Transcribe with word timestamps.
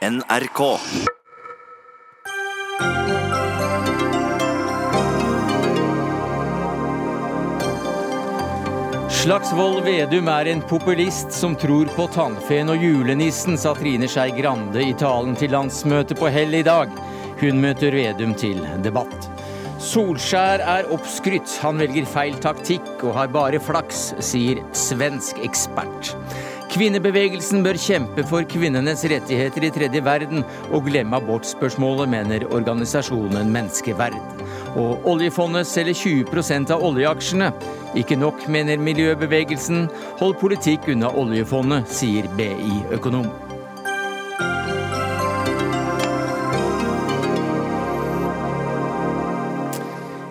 NRK. 0.00 0.78
Slagsvold 9.10 9.82
Vedum 9.84 10.30
er 10.32 10.48
en 10.48 10.62
populist 10.64 11.36
som 11.36 11.52
tror 11.52 11.92
på 11.92 12.06
tannfen 12.14 12.72
og 12.72 12.80
julenissen, 12.80 13.60
sa 13.60 13.74
Trine 13.76 14.08
Skei 14.08 14.32
Grande 14.40 14.86
i 14.86 14.96
talen 14.96 15.36
til 15.36 15.52
landsmøtet 15.52 16.16
på 16.16 16.32
Hell 16.32 16.56
i 16.56 16.64
dag. 16.64 16.88
Hun 17.44 17.60
møter 17.60 17.92
Vedum 17.92 18.32
til 18.40 18.64
debatt. 18.80 19.28
Solskjær 19.84 20.64
er 20.64 20.88
oppskrytt, 20.96 21.58
han 21.60 21.84
velger 21.84 22.08
feil 22.08 22.40
taktikk 22.40 23.04
og 23.04 23.18
har 23.20 23.36
bare 23.36 23.60
flaks, 23.60 24.14
sier 24.24 24.64
svensk 24.72 25.44
ekspert. 25.44 26.14
Kvinnebevegelsen 26.70 27.64
bør 27.66 27.74
kjempe 27.82 28.22
for 28.30 28.46
kvinnenes 28.46 29.02
rettigheter 29.10 29.64
i 29.66 29.72
tredje 29.74 30.02
verden 30.06 30.44
og 30.70 30.86
glemme 30.86 31.18
abortspørsmålet, 31.18 32.06
mener 32.12 32.46
organisasjonen 32.46 33.50
Menneskeverd. 33.50 34.14
Og 34.78 35.10
oljefondet 35.10 35.66
selger 35.66 35.98
20% 35.98 36.70
av 36.70 36.86
oljeaksjene. 36.86 37.50
Ikke 37.98 38.14
nok, 38.14 38.46
mener 38.46 38.78
miljøbevegelsen. 38.78 39.88
Hold 40.22 40.38
politikk 40.38 40.86
unna 40.94 41.10
oljefondet, 41.10 41.90
sier 41.90 42.30
BI-økonom. 42.38 43.49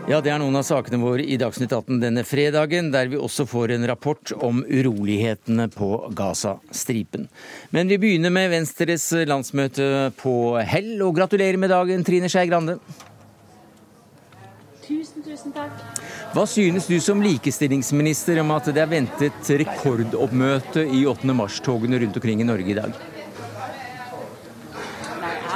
Ja, 0.10 0.18
Det 0.26 0.32
er 0.34 0.40
noen 0.42 0.58
av 0.58 0.64
sakene 0.66 0.98
våre 0.98 1.22
i 1.22 1.36
Dagsnytt 1.38 1.70
18 1.70 2.00
denne 2.02 2.24
fredagen, 2.26 2.88
der 2.90 3.12
vi 3.12 3.18
også 3.22 3.44
får 3.46 3.76
en 3.76 3.84
rapport 3.86 4.32
om 4.42 4.64
urolighetene 4.66 5.68
på 5.70 5.90
Gaza-stripen. 6.18 7.28
Men 7.70 7.92
vi 7.94 8.00
begynner 8.02 8.34
med 8.34 8.50
Venstres 8.50 9.06
landsmøte 9.30 10.10
på 10.18 10.34
Hell, 10.66 10.96
og 11.06 11.14
gratulerer 11.20 11.62
med 11.62 11.70
dagen, 11.70 12.02
Trine 12.02 12.26
Skei 12.26 12.48
Grande. 12.50 12.80
Tusen, 14.82 15.22
tusen 15.22 15.54
takk. 15.54 15.78
Hva 16.34 16.48
synes 16.50 16.90
du 16.90 16.98
som 16.98 17.22
likestillingsminister 17.22 18.42
om 18.42 18.58
at 18.58 18.74
det 18.74 18.82
er 18.82 18.90
ventet 18.90 19.54
rekordoppmøte 19.62 20.90
i 20.90 21.06
8. 21.06 21.38
mars-togene 21.38 22.02
rundt 22.02 22.18
omkring 22.18 22.42
i 22.42 22.50
Norge 22.50 22.74
i 22.74 22.82
dag? 22.82 22.98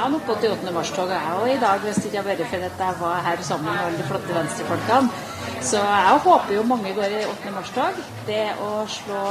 Jeg 0.04 0.12
nok 0.12 0.26
gått 0.28 0.42
i 0.44 0.48
8. 0.52 0.72
mars-toget 0.76 1.14
jeg 1.16 1.36
òg 1.40 1.46
i 1.48 1.60
dag, 1.62 1.78
hvis 1.80 1.96
det 1.96 2.10
ikke 2.10 2.18
hadde 2.20 2.34
vært 2.34 2.48
for 2.50 2.64
at 2.66 2.80
jeg 2.82 2.96
var 3.00 3.20
her 3.24 3.42
sammen 3.46 3.70
med 3.70 3.78
alle 3.80 3.96
de 3.96 4.04
flotte 4.04 4.34
venstrefolkene. 4.36 5.20
Så 5.64 5.78
jeg 5.80 6.18
håper 6.26 6.50
jo 6.52 6.64
mange 6.68 6.90
går 6.98 7.14
i 7.16 7.20
8. 7.24 7.52
mars-tog. 7.54 8.00
Det 8.26 8.42
å 8.60 8.66
slå 8.92 9.22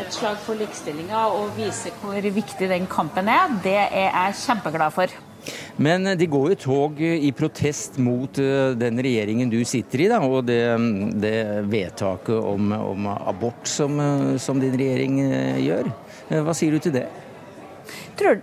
et 0.00 0.16
slag 0.16 0.38
for 0.40 0.56
likestillinga 0.56 1.26
og 1.36 1.52
vise 1.58 1.92
hvor 2.00 2.16
viktig 2.16 2.70
den 2.70 2.88
kampen 2.88 3.28
er, 3.28 3.52
det 3.60 3.76
er 3.76 4.06
jeg 4.06 4.38
kjempeglad 4.40 4.94
for. 4.96 5.12
Men 5.76 6.14
de 6.16 6.28
går 6.32 6.46
jo 6.54 6.60
tog 6.64 7.02
i 7.04 7.32
protest 7.36 8.00
mot 8.00 8.40
eh, 8.40 8.72
den 8.80 9.04
regjeringen 9.04 9.52
du 9.52 9.58
sitter 9.68 10.06
i, 10.06 10.08
da, 10.14 10.22
og 10.24 10.48
det, 10.48 10.62
det 11.20 11.34
vedtaket 11.68 12.38
om, 12.40 12.72
om 12.72 13.10
abort 13.18 13.68
som, 13.68 14.00
eh, 14.00 14.38
som, 14.40 14.64
din 14.64 14.80
regjering 14.80 15.20
eh, 15.26 15.60
gjør. 15.66 15.92
Hva 16.40 16.56
sier 16.56 16.72
du 16.72 16.88
til 16.88 16.96
det? 17.02 17.04
Tror, 18.16 18.40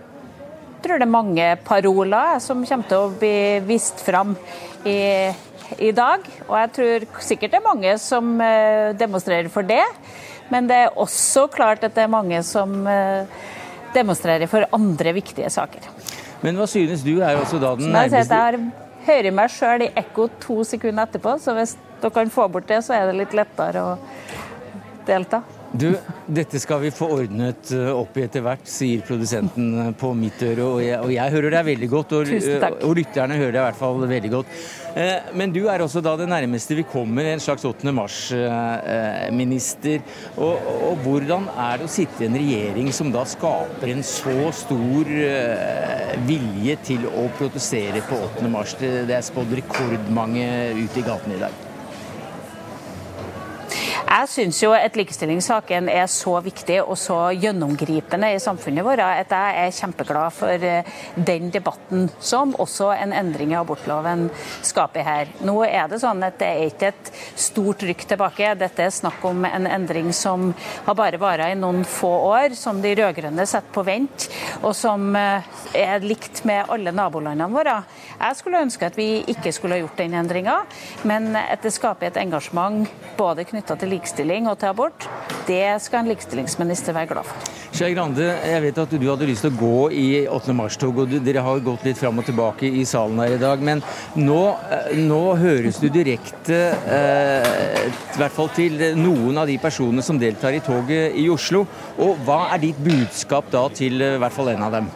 tror 0.84 1.00
det 1.00 1.06
er 1.06 1.12
mange 1.12 1.50
paroler 1.66 2.38
som 2.44 2.64
kommer 2.66 2.88
til 2.90 3.04
å 3.04 3.12
bli 3.18 3.60
vist 3.68 4.02
fram 4.04 4.34
i, 4.86 4.98
i 5.78 5.92
dag. 5.96 6.26
Og 6.48 6.56
jeg 6.62 6.72
tror 6.78 7.06
sikkert 7.24 7.54
det 7.54 7.60
er 7.60 7.66
mange 7.68 7.94
som 8.02 8.36
demonstrerer 8.98 9.50
for 9.52 9.66
det. 9.66 9.84
Men 10.48 10.68
det 10.70 10.82
er 10.86 10.96
også 10.96 11.48
klart 11.52 11.84
at 11.84 11.96
det 11.96 12.06
er 12.06 12.12
mange 12.12 12.40
som 12.46 12.86
demonstrerer 13.94 14.48
for 14.48 14.64
andre 14.72 15.12
viktige 15.16 15.50
saker. 15.52 15.90
Men 16.42 16.58
hva 16.58 16.68
synes 16.70 17.02
du 17.02 17.18
er 17.18 17.38
også 17.38 17.58
da 17.62 17.74
den 17.78 17.92
nærmeste 17.92 18.38
Jeg 18.38 18.70
hører 19.08 19.34
meg 19.34 19.52
sjøl 19.52 19.86
i 19.86 19.92
ekko 19.96 20.28
to 20.42 20.62
sekunder 20.68 21.08
etterpå, 21.08 21.38
så 21.42 21.54
hvis 21.56 21.76
dere 22.02 22.14
kan 22.14 22.30
få 22.30 22.48
bort 22.52 22.68
det, 22.68 22.82
så 22.84 22.94
er 22.94 23.08
det 23.08 23.16
litt 23.22 23.36
lettere 23.36 23.82
å 23.82 23.94
delta. 25.08 25.42
Du, 25.72 25.90
dette 26.26 26.56
skal 26.62 26.80
vi 26.80 26.88
få 26.94 27.10
ordnet 27.12 27.70
eh, 27.76 27.90
opp 27.92 28.16
i 28.16 28.22
etter 28.24 28.40
hvert, 28.44 28.64
sier 28.68 29.02
produsenten 29.04 29.66
eh, 29.82 29.90
på 30.00 30.14
mitt 30.16 30.40
øre. 30.46 30.64
Og 30.64 30.80
jeg, 30.80 30.96
og 31.02 31.12
jeg 31.12 31.32
hører 31.34 31.50
deg 31.58 31.66
veldig 31.66 31.88
godt, 31.92 32.12
og, 32.16 32.22
og, 32.86 32.94
lytterne 32.96 33.36
hører 33.36 33.52
deg 33.52 33.60
i 33.60 33.66
hvert 33.66 33.80
fall 33.82 34.00
veldig 34.08 34.30
godt. 34.32 34.48
Eh, 34.96 35.18
men 35.36 35.52
du 35.52 35.68
er 35.68 35.84
også 35.84 36.00
da 36.04 36.16
det 36.16 36.28
nærmeste 36.32 36.78
vi 36.78 36.86
kommer 36.88 37.24
en 37.28 37.42
slags 37.44 37.64
8. 37.68 37.92
mars-minister. 38.00 39.98
Og, 40.40 40.56
og, 40.88 40.96
hvordan 41.04 41.42
er 41.52 41.74
det 41.76 41.86
å 41.90 41.94
sitte 41.98 42.24
i 42.24 42.28
en 42.30 42.40
regjering 42.40 42.88
som 42.96 43.12
da 43.12 43.22
skaper 43.28 43.88
en 43.92 44.04
så 44.06 44.38
stor 44.56 45.04
vilje 46.24 46.74
til 46.88 47.02
å 47.12 47.28
protestere 47.36 48.00
på 48.08 48.16
8. 48.32 48.48
mars? 48.56 48.72
Det 48.80 49.12
er 49.12 49.20
spådd 49.26 49.52
rekordmange 49.60 50.48
ute 50.80 50.96
i 51.02 51.04
gatene 51.12 51.36
i 51.36 51.44
dag. 51.44 51.67
Jeg 54.08 54.28
syns 54.32 54.58
jo 54.62 54.70
at 54.72 54.94
likestillingssaken 54.96 55.90
er 55.92 56.06
så 56.08 56.38
viktig 56.40 56.78
og 56.80 56.94
så 56.96 57.16
gjennomgripende 57.36 58.30
i 58.32 58.38
samfunnet 58.40 58.86
vårt 58.86 59.02
at 59.04 59.32
jeg 59.34 59.56
er 59.60 59.74
kjempeglad 59.76 60.32
for 60.32 60.64
eh, 60.64 60.86
den 61.28 61.50
debatten 61.52 62.06
som 62.16 62.54
også 62.56 62.88
en 62.94 63.12
endring 63.12 63.52
i 63.52 63.58
abortloven 63.58 64.30
skaper 64.64 65.04
her. 65.04 65.32
Nå 65.44 65.58
er 65.66 65.90
det 65.92 65.98
sånn 66.00 66.24
at 66.24 66.38
det 66.40 66.48
er 66.48 66.70
ikke 66.70 66.88
et 66.88 67.10
stort 67.36 67.84
rykk 67.84 68.06
tilbake. 68.14 68.54
Dette 68.62 68.86
er 68.86 68.94
snakk 68.96 69.26
om 69.28 69.44
en 69.44 69.68
endring 69.68 70.08
som 70.16 70.54
har 70.86 70.96
bare 70.96 71.20
vart 71.20 71.44
i 71.44 71.58
noen 71.60 71.84
få 71.84 72.14
år, 72.30 72.56
som 72.56 72.80
de 72.80 72.94
rød-grønne 72.96 73.44
setter 73.44 73.76
på 73.76 73.84
vent, 73.84 74.30
og 74.62 74.72
som 74.78 75.12
eh, 75.20 75.52
er 75.76 76.00
likt 76.06 76.46
med 76.48 76.72
alle 76.72 76.96
nabolandene 76.96 77.50
våre. 77.52 77.76
Jeg 78.16 78.40
skulle 78.40 78.64
ønske 78.64 78.88
at 78.88 78.96
vi 78.96 79.10
ikke 79.28 79.52
skulle 79.52 79.76
ha 79.76 79.84
gjort 79.84 80.00
den 80.00 80.16
endringa, 80.16 80.58
men 81.04 81.34
at 81.36 81.60
det 81.60 81.76
skaper 81.76 82.08
et 82.08 82.22
engasjement 82.24 82.88
både 83.20 83.44
knytta 83.44 83.76
til 83.76 83.84
likestilling 83.84 83.97
og 83.98 84.58
til 84.58 84.68
abort, 84.68 85.08
det 85.46 85.80
skal 85.82 86.02
en 86.02 86.10
likestillingsminister 86.12 86.92
være 86.92 87.06
glad 87.06 87.24
for. 87.24 87.54
Skei 87.72 87.92
Grande, 87.94 88.24
jeg 88.24 88.62
vet 88.62 88.78
at 88.80 88.90
du 88.90 89.04
hadde 89.06 89.26
lyst 89.28 89.44
til 89.44 89.52
å 89.52 89.58
gå 89.58 89.90
i 89.94 90.06
8. 90.26 90.54
mars-tog, 90.56 91.02
og 91.02 91.12
dere 91.24 91.44
har 91.44 91.60
gått 91.64 91.84
litt 91.86 91.98
fram 92.00 92.18
og 92.18 92.26
tilbake 92.26 92.66
i 92.66 92.84
salen 92.88 93.20
her 93.22 93.36
i 93.36 93.40
dag. 93.40 93.60
Men 93.62 93.82
nå, 94.16 94.40
eh, 94.70 94.96
nå 94.96 95.20
høres 95.38 95.80
du 95.82 95.88
direkte, 95.88 96.58
eh, 96.88 97.88
i 97.88 98.18
hvert 98.18 98.34
fall 98.34 98.48
til 98.56 98.78
noen 98.96 99.38
av 99.38 99.46
de 99.46 99.58
personene 99.58 100.02
som 100.02 100.18
deltar 100.18 100.56
i 100.56 100.60
toget 100.64 101.14
i 101.14 101.28
Oslo. 101.28 101.66
Og 101.98 102.16
hva 102.24 102.54
er 102.54 102.58
ditt 102.58 102.80
budskap 102.82 103.50
da 103.50 103.68
til 103.68 104.00
eh, 104.00 104.16
i 104.16 104.22
hvert 104.22 104.34
fall 104.34 104.48
en 104.54 104.62
av 104.62 104.72
dem? 104.72 104.90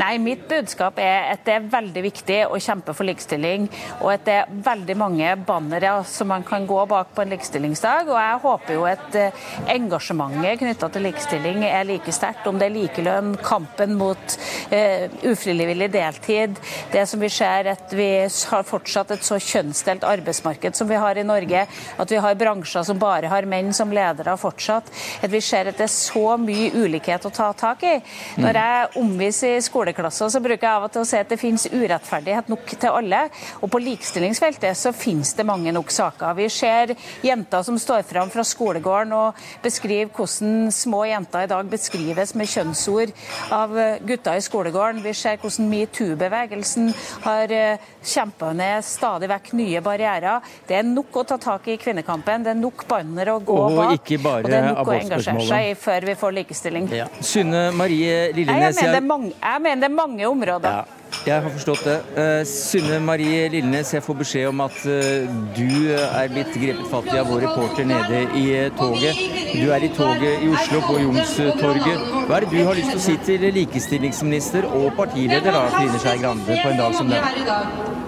Nei, 0.00 0.16
Mitt 0.18 0.48
budskap 0.50 0.98
er 0.98 1.28
at 1.34 1.44
det 1.46 1.54
er 1.54 1.66
veldig 1.70 2.02
viktig 2.02 2.38
å 2.50 2.58
kjempe 2.62 2.94
for 2.96 3.06
likestilling, 3.06 3.68
og 4.00 4.08
at 4.14 4.24
det 4.26 4.36
er 4.40 4.54
veldig 4.66 4.96
mange 4.98 5.34
bannere 5.46 5.92
som 6.08 6.30
man 6.32 6.42
kan 6.46 6.66
gå 6.66 6.80
bak 6.90 7.12
på 7.14 7.22
en 7.22 7.30
likestillingsdag. 7.34 8.10
Og 8.10 8.18
jeg 8.18 8.40
håper 8.42 8.74
jo 8.74 8.86
at 8.88 9.18
eh, 9.20 9.44
engasjementet 9.74 10.62
knytta 10.62 10.88
til 10.90 11.06
likestilling 11.06 11.62
er 11.68 11.86
like 11.86 12.14
sterkt, 12.14 12.48
om 12.50 12.58
det 12.58 12.68
er 12.68 12.74
likelønn, 12.74 13.36
kampen 13.44 13.94
mot 13.98 14.36
uh, 14.72 15.04
ufrivillig 15.28 15.88
deltid, 15.92 16.58
det 16.92 17.04
som 17.08 17.22
vi 17.22 17.30
ser 17.32 17.68
at 17.74 17.92
vi 17.94 18.08
har 18.24 18.66
fortsatt 18.66 19.12
et 19.14 19.26
så 19.26 19.38
kjønnsdelt 19.38 20.06
arbeidsmarked 20.08 20.76
som 20.78 20.88
vi 20.90 20.98
har 20.98 21.18
i 21.20 21.26
Norge, 21.26 21.64
at 21.68 22.14
vi 22.14 22.20
har 22.24 22.38
bransjer 22.40 22.86
som 22.86 23.00
bare 23.00 23.30
har 23.30 23.46
menn 23.50 23.72
som 23.76 23.92
ledere 23.94 24.36
fortsatt, 24.40 24.90
at 25.22 25.32
vi 25.32 25.42
ser 25.44 25.70
at 25.70 25.78
det 25.78 25.86
er 25.86 25.94
så 25.94 26.36
mye 26.40 26.72
ulikhet 26.74 27.26
å 27.28 27.32
ta 27.34 27.52
tak 27.58 27.84
i. 27.86 27.94
Når 28.40 28.60
jeg 28.60 28.92
omviser 29.04 29.58
i 29.58 29.64
skolen 29.64 29.83
skoleklasser 29.84 30.30
så 30.32 30.40
bruker 30.40 30.64
jeg 30.64 30.78
av 30.78 30.86
og 30.86 30.92
til 30.92 31.02
å 31.02 31.08
si 31.08 31.18
at 31.20 31.30
det 31.30 31.38
finnes 31.40 31.66
urettferdighet 31.68 32.48
nok 32.48 32.72
til 32.80 32.90
alle. 32.90 33.20
Og 33.60 33.70
på 33.72 33.80
likestillingsfeltet 33.82 34.78
så 34.78 34.92
finnes 34.96 35.34
det 35.36 35.44
mange 35.46 35.72
nok 35.74 35.90
saker. 35.92 36.34
Vi 36.38 36.48
ser 36.52 36.94
jenter 37.24 37.64
som 37.66 37.78
står 37.78 38.04
fram 38.08 38.30
fra 38.32 38.44
skolegården 38.44 39.12
og 39.16 39.40
beskriver 39.64 40.12
hvordan 40.14 40.72
små 40.72 41.04
jenter 41.08 41.44
i 41.44 41.50
dag 41.50 41.68
beskrives 41.68 42.34
med 42.34 42.50
kjønnsord 42.50 43.12
av 43.52 43.74
gutter 44.06 44.38
i 44.38 44.44
skolegården. 44.44 45.02
Vi 45.04 45.14
ser 45.16 45.40
hvordan 45.42 45.68
metoo-bevegelsen 45.70 46.92
har 47.26 47.52
eh, 47.52 47.90
kjempa 48.04 48.52
ned 48.56 48.84
stadig 48.86 49.28
vekk 49.32 49.52
nye 49.58 49.82
barrierer. 49.84 50.44
Det 50.68 50.78
er 50.80 50.88
nok 50.88 51.20
å 51.20 51.26
ta 51.28 51.38
tak 51.40 51.68
i 51.72 51.78
kvinnekampen. 51.80 52.46
Det 52.46 52.54
er 52.54 52.60
nok 52.60 52.86
bannere 52.88 53.36
å 53.36 53.42
gå 53.44 53.58
og 53.66 53.78
bak. 53.82 54.14
og 54.24 54.48
det 54.48 54.58
er 54.58 54.68
nok 54.70 54.88
å 54.88 54.96
engasjere 54.96 55.46
seg 55.48 55.70
i 55.72 55.76
før 55.78 56.08
vi 56.08 56.16
får 56.18 56.36
likestilling. 56.40 56.90
Ja. 56.94 57.08
Synne 57.24 57.66
Marie 57.76 58.32
Lillenes, 58.34 58.78
jeg 58.78 58.90
mener, 58.90 59.06
mange, 59.06 59.32
jeg 59.34 59.62
mener 59.64 59.73
det 59.80 59.90
er 59.90 59.96
mange 59.96 60.28
områder. 60.28 60.82
Ja. 60.82 61.04
Jeg 61.26 61.40
har 61.40 61.52
forstått 61.54 61.84
det. 61.86 61.94
Uh, 62.16 62.42
Synne 62.48 62.98
Marie 63.00 63.48
Lillenes, 63.48 63.94
jeg 63.94 64.02
får 64.04 64.16
beskjed 64.18 64.48
om 64.50 64.60
at 64.64 64.76
uh, 64.84 65.30
du 65.56 65.92
er 65.94 66.32
blitt 66.32 66.52
grepet 66.52 66.90
fatt 66.90 67.08
i 67.12 67.20
av 67.20 67.30
vår 67.30 67.46
reporter 67.46 67.88
nede 67.88 68.24
i 68.36 68.44
uh, 68.58 68.66
toget. 68.76 69.22
Du 69.54 69.70
er 69.72 69.86
i 69.86 69.90
toget 69.96 70.44
i 70.44 70.50
Oslo, 70.52 70.82
på 70.84 70.98
Youngstorget. 71.00 72.08
Hva 72.28 72.40
er 72.40 72.44
det 72.46 72.52
du 72.52 72.60
har 72.60 72.76
lyst 72.76 72.92
til 72.92 73.00
å 73.00 73.04
si 73.06 73.16
til 73.30 73.46
likestillingsminister 73.56 74.68
og 74.68 74.90
partileder 74.98 75.54
da, 75.54 75.68
Trine 75.78 76.02
Skei 76.02 76.18
Grande 76.20 76.58
på 76.60 76.74
en 76.74 76.82
dag 76.82 76.98
som 76.98 77.14
den? 77.14 78.03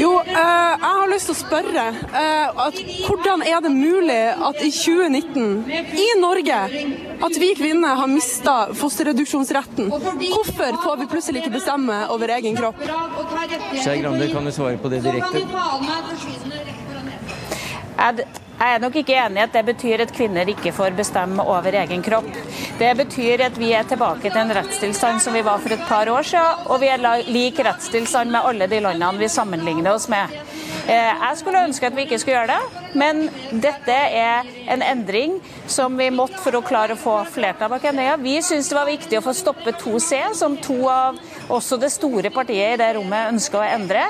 Jo, 0.00 0.10
eh, 0.22 0.34
jeg 0.34 0.92
har 0.96 1.08
lyst 1.10 1.28
til 1.28 1.34
å 1.34 1.38
spørre 1.38 1.84
eh, 1.90 2.60
at 2.64 2.78
hvordan 3.04 3.42
er 3.44 3.62
det 3.64 3.72
mulig 3.74 4.18
at 4.32 4.60
i 4.64 4.70
2019, 4.72 5.64
i 6.04 6.06
Norge, 6.20 6.60
at 7.26 7.38
vi 7.42 7.50
kvinner 7.58 7.98
har 8.00 8.10
mista 8.10 8.56
fosterreduksjonsretten? 8.80 9.90
Hvorfor 9.90 10.80
får 10.84 11.00
vi 11.02 11.08
plutselig 11.10 11.42
ikke 11.42 11.56
bestemme 11.58 12.02
over 12.14 12.32
egen 12.38 12.56
kropp? 12.58 12.80
Skei 13.80 14.00
Grande, 14.00 14.30
kan 14.32 14.46
du 14.46 14.54
svare 14.54 14.78
på 14.80 14.92
det 14.92 15.02
direkte? 15.04 15.44
Jeg 18.00 18.26
er 18.60 18.82
nok 18.82 18.96
ikke 19.00 19.16
enig 19.16 19.40
i 19.40 19.44
at 19.46 19.54
det 19.56 19.64
betyr 19.70 20.04
at 20.04 20.12
kvinner 20.14 20.48
ikke 20.52 20.72
får 20.76 20.96
bestemme 20.98 21.44
over 21.44 21.76
egen 21.82 22.04
kropp. 22.04 22.28
Det 22.80 22.90
betyr 22.98 23.46
at 23.46 23.58
vi 23.60 23.72
er 23.76 23.88
tilbake 23.88 24.28
til 24.28 24.40
en 24.42 24.54
rettstilstand 24.56 25.22
som 25.24 25.36
vi 25.36 25.44
var 25.46 25.62
for 25.62 25.72
et 25.76 25.86
par 25.88 26.10
år 26.12 26.26
siden, 26.26 26.66
og 26.68 26.80
vi 26.82 26.90
er 26.92 27.24
lik 27.30 27.60
rettstilstand 27.64 28.32
med 28.32 28.44
alle 28.44 28.68
de 28.70 28.82
landene 28.84 29.20
vi 29.20 29.32
sammenligner 29.32 29.94
oss 29.94 30.08
med. 30.12 30.36
Eh, 30.90 31.12
jeg 31.12 31.36
skulle 31.38 31.64
ønske 31.68 31.86
at 31.86 31.96
vi 31.96 32.06
ikke 32.06 32.18
skulle 32.18 32.38
gjøre 32.38 32.54
det, 32.56 32.86
men 32.98 33.26
dette 33.62 33.94
er 33.94 34.48
en 34.72 34.82
endring 34.82 35.36
som 35.70 35.96
vi 35.98 36.08
måtte 36.14 36.40
for 36.42 36.56
å 36.56 36.64
klare 36.66 36.96
å 36.96 37.00
få 37.00 37.20
flertall 37.30 37.70
bak 37.72 37.84
Enøya. 37.90 38.16
Vi 38.20 38.38
syns 38.42 38.70
det 38.70 38.78
var 38.78 38.88
viktig 38.88 39.20
å 39.20 39.24
få 39.24 39.34
stoppe 39.36 39.74
2C, 39.78 40.22
som 40.40 40.56
to 40.62 40.80
av 40.90 41.20
også 41.50 41.78
det 41.80 41.90
store 41.92 42.30
partiet 42.34 42.74
i 42.74 42.80
det 42.80 42.90
rommet 42.96 43.30
ønska 43.34 43.60
å 43.60 43.66
endre. 43.66 44.06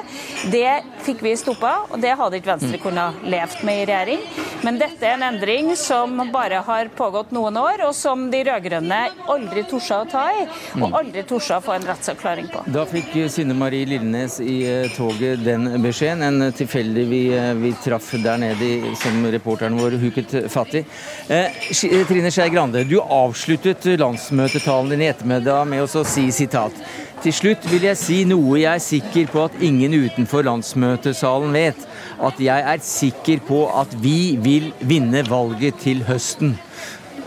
Det 0.52 0.80
fikk 1.04 1.24
vi 1.24 1.34
stoppa, 1.38 1.72
og 1.90 2.00
det 2.02 2.14
hadde 2.18 2.40
ikke 2.40 2.52
Venstre 2.54 2.80
kunnet 2.82 3.24
levd 3.30 3.64
med 3.66 3.82
i 3.82 3.86
regjering. 3.90 4.24
Men 4.64 4.80
dette 4.80 5.06
er 5.06 5.16
en 5.16 5.26
endring 5.30 5.72
som 5.78 6.18
bare 6.32 6.60
har 6.66 6.90
pågått 6.96 7.32
noen 7.34 7.56
år, 7.60 7.84
og 7.88 7.94
som 7.96 8.26
de 8.32 8.42
rød-grønne 8.46 9.00
aldri 9.32 9.64
torde 9.70 10.00
å 10.02 10.08
ta 10.10 10.26
i, 10.36 10.46
og 10.80 10.96
aldri 11.00 11.24
torde 11.28 11.58
å 11.58 11.64
få 11.64 11.76
en 11.76 11.88
rettsavklaring 11.88 12.50
på. 12.52 12.64
Da 12.74 12.84
fikk 12.88 13.16
Synne 13.32 13.56
Marie 13.56 13.88
Lillenes 13.88 14.38
i 14.44 14.60
eh, 14.68 14.90
toget 14.94 15.44
den 15.44 15.68
beskjeden. 15.82 16.24
En 16.26 16.52
tilfeldig 16.56 17.06
vi, 17.10 17.22
eh, 17.36 17.52
vi 17.58 17.72
traff 17.84 18.12
der 18.20 18.40
nede 18.40 18.94
som 19.00 19.24
reporteren 19.32 19.78
vår 19.80 19.96
huket 20.02 20.36
fatt 20.52 20.74
i. 20.80 20.84
Eh, 21.28 21.60
Trine 22.08 22.32
Skei 22.32 22.50
Grande, 22.52 22.84
du 22.84 22.98
avsluttet 23.00 23.86
landsmøtetalen 24.00 24.90
din 24.94 25.06
i 25.06 25.10
ettermiddag 25.10 25.68
med 25.70 25.84
å 25.84 26.04
si 26.06 26.26
sitat 26.34 26.76
til 27.20 27.34
slutt 27.36 27.66
vil 27.68 27.84
jeg 27.84 27.98
si 28.00 28.18
noe 28.28 28.62
jeg 28.62 28.70
er 28.70 28.80
sikker 28.80 29.28
på 29.28 29.42
at 29.44 29.58
ingen 29.64 29.92
utenfor 30.06 30.46
landsmøtesalen 30.46 31.52
vet. 31.52 31.84
At 32.16 32.40
jeg 32.40 32.64
er 32.72 32.82
sikker 32.84 33.42
på 33.44 33.60
at 33.76 33.92
vi 34.00 34.38
vil 34.40 34.70
vinne 34.80 35.22
valget 35.28 35.80
til 35.84 36.04
høsten. 36.08 36.56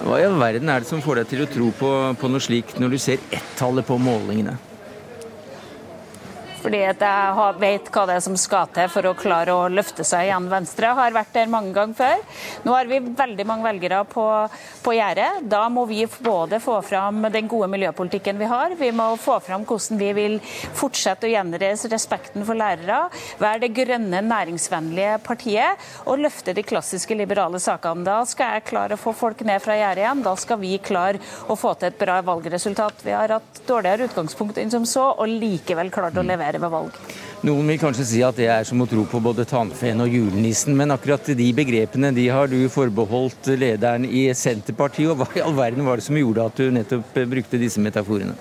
Hva 0.04 0.20
i 0.20 0.26
all 0.28 0.40
verden 0.42 0.72
er 0.74 0.82
det 0.82 0.90
som 0.90 1.04
får 1.04 1.22
deg 1.22 1.30
til 1.32 1.46
å 1.46 1.50
tro 1.52 1.72
på, 1.78 1.92
på 2.20 2.32
noe 2.32 2.44
slikt 2.44 2.82
når 2.82 2.96
du 2.96 3.02
ser 3.02 3.22
ett-tallet 3.30 3.86
på 3.88 4.02
målingene? 4.02 4.58
Fordi 6.64 6.80
jeg 6.80 6.96
vet 7.60 7.90
hva 7.94 8.06
det 8.08 8.18
er 8.18 8.24
som 8.24 8.38
skal 8.40 8.70
til 8.74 8.88
for 8.92 9.10
å 9.10 9.16
klare 9.18 9.56
å 9.56 9.68
løfte 9.72 10.06
seg 10.08 10.30
igjen 10.30 10.48
Venstre. 10.52 10.94
Har 10.96 11.16
vært 11.16 11.34
der 11.36 11.52
mange 11.52 11.74
ganger 11.76 11.98
før. 11.98 12.24
Nå 12.64 12.76
har 12.76 12.88
vi 12.90 13.02
veldig 13.04 13.46
mange 13.50 13.68
velgere 13.68 14.04
på, 14.10 14.26
på 14.86 14.96
gjerdet. 14.96 15.44
Da 15.52 15.66
må 15.74 15.86
vi 15.90 16.06
både 16.24 16.62
få 16.64 16.80
fram 16.86 17.26
den 17.34 17.50
gode 17.52 17.70
miljøpolitikken 17.74 18.40
vi 18.40 18.50
har, 18.50 18.76
vi 18.80 18.92
må 18.96 19.10
få 19.20 19.40
fram 19.44 19.66
hvordan 19.68 20.00
vi 20.00 20.10
vil 20.16 20.38
fortsette 20.78 21.28
å 21.28 21.32
gjenreise 21.34 21.90
respekten 21.92 22.46
for 22.48 22.58
lærere, 22.58 23.08
være 23.42 23.64
det 23.66 23.72
grønne, 23.76 24.24
næringsvennlige 24.28 25.20
partiet 25.26 25.84
og 26.08 26.22
løfte 26.24 26.56
de 26.56 26.66
klassiske 26.66 27.18
liberale 27.18 27.60
sakene. 27.64 28.06
Da 28.08 28.22
skal 28.30 28.58
jeg 28.58 28.68
klare 28.70 28.98
å 28.98 29.02
få 29.02 29.14
folk 29.18 29.44
ned 29.48 29.62
fra 29.64 29.78
gjerdet 29.78 30.04
igjen. 30.04 30.24
Da 30.26 30.36
skal 30.40 30.60
vi 30.62 30.74
klare 30.84 31.22
å 31.48 31.58
få 31.60 31.74
til 31.78 31.92
et 31.92 32.00
bra 32.00 32.20
valgresultat. 32.26 33.04
Vi 33.06 33.16
har 33.16 33.36
hatt 33.38 33.64
dårligere 33.68 34.10
utgangspunkt 34.10 34.60
enn 34.62 34.72
som 34.74 34.88
så, 34.90 35.10
og 35.14 35.30
likevel 35.30 35.92
klart 35.94 36.18
å 36.20 36.26
levere 36.26 36.53
ved 36.62 36.74
valg. 36.74 36.98
Noen 37.44 37.68
vil 37.74 37.80
kanskje 37.82 38.06
si 38.08 38.22
at 38.24 38.38
det 38.40 38.48
er 38.52 38.68
som 38.68 38.82
å 38.84 38.88
tro 38.88 39.04
på 39.10 39.22
både 39.24 39.46
tannfeen 39.50 40.04
og 40.04 40.14
julenissen, 40.14 40.78
men 40.78 40.96
akkurat 40.96 41.34
de 41.36 41.50
begrepene 41.56 42.14
de 42.16 42.30
har 42.32 42.48
du 42.52 42.60
forbeholdt 42.72 43.52
lederen 43.60 44.06
i 44.08 44.30
Senterpartiet. 44.38 45.12
og 45.12 45.20
Hva 45.20 45.30
i 45.36 45.44
all 45.44 45.58
verden 45.58 45.88
var 45.88 46.00
det 46.00 46.08
som 46.08 46.20
gjorde 46.20 46.48
at 46.48 46.60
du 46.60 46.72
nettopp 46.72 47.24
brukte 47.28 47.60
disse 47.62 47.84
metaforene? 47.84 48.38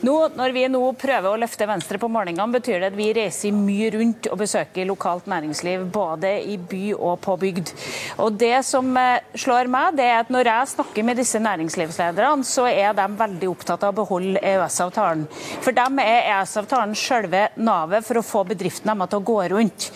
Nå, 0.00 0.14
når 0.32 0.52
vi 0.56 0.62
nå 0.72 0.80
prøver 0.96 1.28
å 1.28 1.38
løfte 1.40 1.66
Venstre 1.68 1.98
på 2.00 2.08
målingene, 2.08 2.54
betyr 2.54 2.78
det 2.80 2.88
at 2.88 2.96
vi 2.96 3.10
reiser 3.12 3.52
mye 3.52 3.90
rundt 3.92 4.30
og 4.32 4.38
besøker 4.40 4.86
lokalt 4.88 5.26
næringsliv, 5.28 5.82
både 5.92 6.30
i 6.48 6.56
by 6.56 6.94
og 6.96 7.18
på 7.26 7.34
bygd. 7.42 7.72
Og 8.24 8.38
Det 8.40 8.62
som 8.64 8.88
eh, 8.96 9.20
slår 9.36 9.68
meg, 9.68 9.98
det 9.98 10.06
er 10.08 10.22
at 10.22 10.30
når 10.32 10.48
jeg 10.48 10.70
snakker 10.72 11.04
med 11.04 11.20
disse 11.20 11.40
næringslivslederne, 11.44 12.46
så 12.48 12.64
er 12.70 12.94
de 12.96 13.06
veldig 13.18 13.50
opptatt 13.50 13.84
av 13.84 13.92
å 13.92 13.98
beholde 14.00 14.40
EØS-avtalen. 14.40 15.26
For 15.60 15.76
dem 15.76 16.00
er 16.00 16.30
EØS-avtalen 16.30 16.96
selve 16.96 17.44
navet 17.60 18.08
for 18.08 18.22
å 18.22 18.24
få 18.24 18.46
bedriftene 18.48 18.96
deres 18.96 19.12
til 19.12 19.20
å 19.20 19.28
gå 19.28 19.38
rundt. 19.52 19.90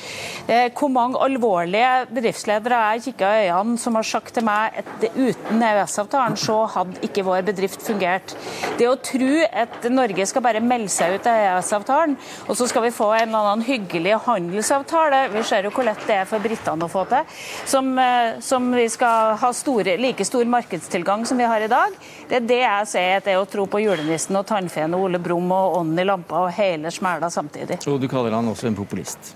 Eh, 0.45 0.67
hvor 0.77 0.93
mange 0.93 1.25
alvorlige 1.25 1.95
bedriftsledere 2.13 2.83
jeg 2.91 3.07
kikka 3.09 3.33
i 3.41 3.49
øynene 3.49 3.81
som 3.81 3.97
har 3.97 4.11
sagt 4.11 4.37
til 4.37 4.45
meg 4.45 4.77
at 4.85 5.09
uten 5.17 5.65
EØS-avtalen 5.65 6.37
så 6.45 6.61
hadde 6.77 7.01
ikke 7.09 7.25
vår 7.25 7.49
bedrift 7.49 7.81
fungert. 7.89 8.37
Det 8.77 8.93
å 8.93 9.01
tro 9.01 9.33
at 9.49 9.91
Norge 9.95 10.27
skal 10.29 10.45
bare 10.45 10.63
melde 10.65 10.91
seg 10.93 11.17
ut 11.17 11.29
av 11.31 11.39
EØS-avtalen, 11.41 12.17
og 12.49 12.59
så 12.59 12.69
skal 12.71 12.87
vi 12.87 12.93
få 12.95 13.11
en 13.17 13.29
eller 13.29 13.51
annen 13.53 13.67
hyggelig 13.67 14.17
handelsavtale. 14.27 15.29
Vi 15.35 15.45
ser 15.47 15.69
jo 15.69 15.73
hvor 15.75 15.87
lett 15.87 16.03
det 16.09 16.19
er 16.23 16.29
for 16.29 16.43
britene 16.45 16.87
å 16.87 16.91
få 16.93 17.05
til. 17.11 17.29
Som, 17.71 17.93
eh, 17.99 18.41
som 18.45 18.71
vi 18.75 18.89
skal 18.93 19.37
ha 19.41 19.53
store, 19.53 19.97
like 20.01 20.25
stor 20.25 20.45
markedstilgang 20.45 21.27
som 21.27 21.39
vi 21.39 21.49
har 21.49 21.61
i 21.61 21.71
dag. 21.71 21.95
Det 22.29 22.41
er 22.41 22.49
det 22.49 22.61
jeg 22.63 22.91
sier 22.95 23.17
at 23.19 23.29
det 23.29 23.35
er 23.35 23.43
å 23.43 23.49
tro 23.51 23.67
på 23.71 23.83
julenissen 23.85 24.37
og 24.37 24.47
tannfeen 24.47 24.95
og 24.95 25.09
Ole 25.09 25.23
Brumm 25.23 25.53
og 25.53 25.79
ånden 25.81 26.03
i 26.03 26.09
lampa 26.09 26.45
og 26.47 26.53
hele 26.57 26.93
smæla 26.93 27.31
samtidig. 27.31 27.81
Og 27.89 28.01
du 28.01 28.09
kaller 28.09 28.35
han 28.35 28.49
også 28.49 28.69
en 28.71 28.79
populist? 28.79 29.35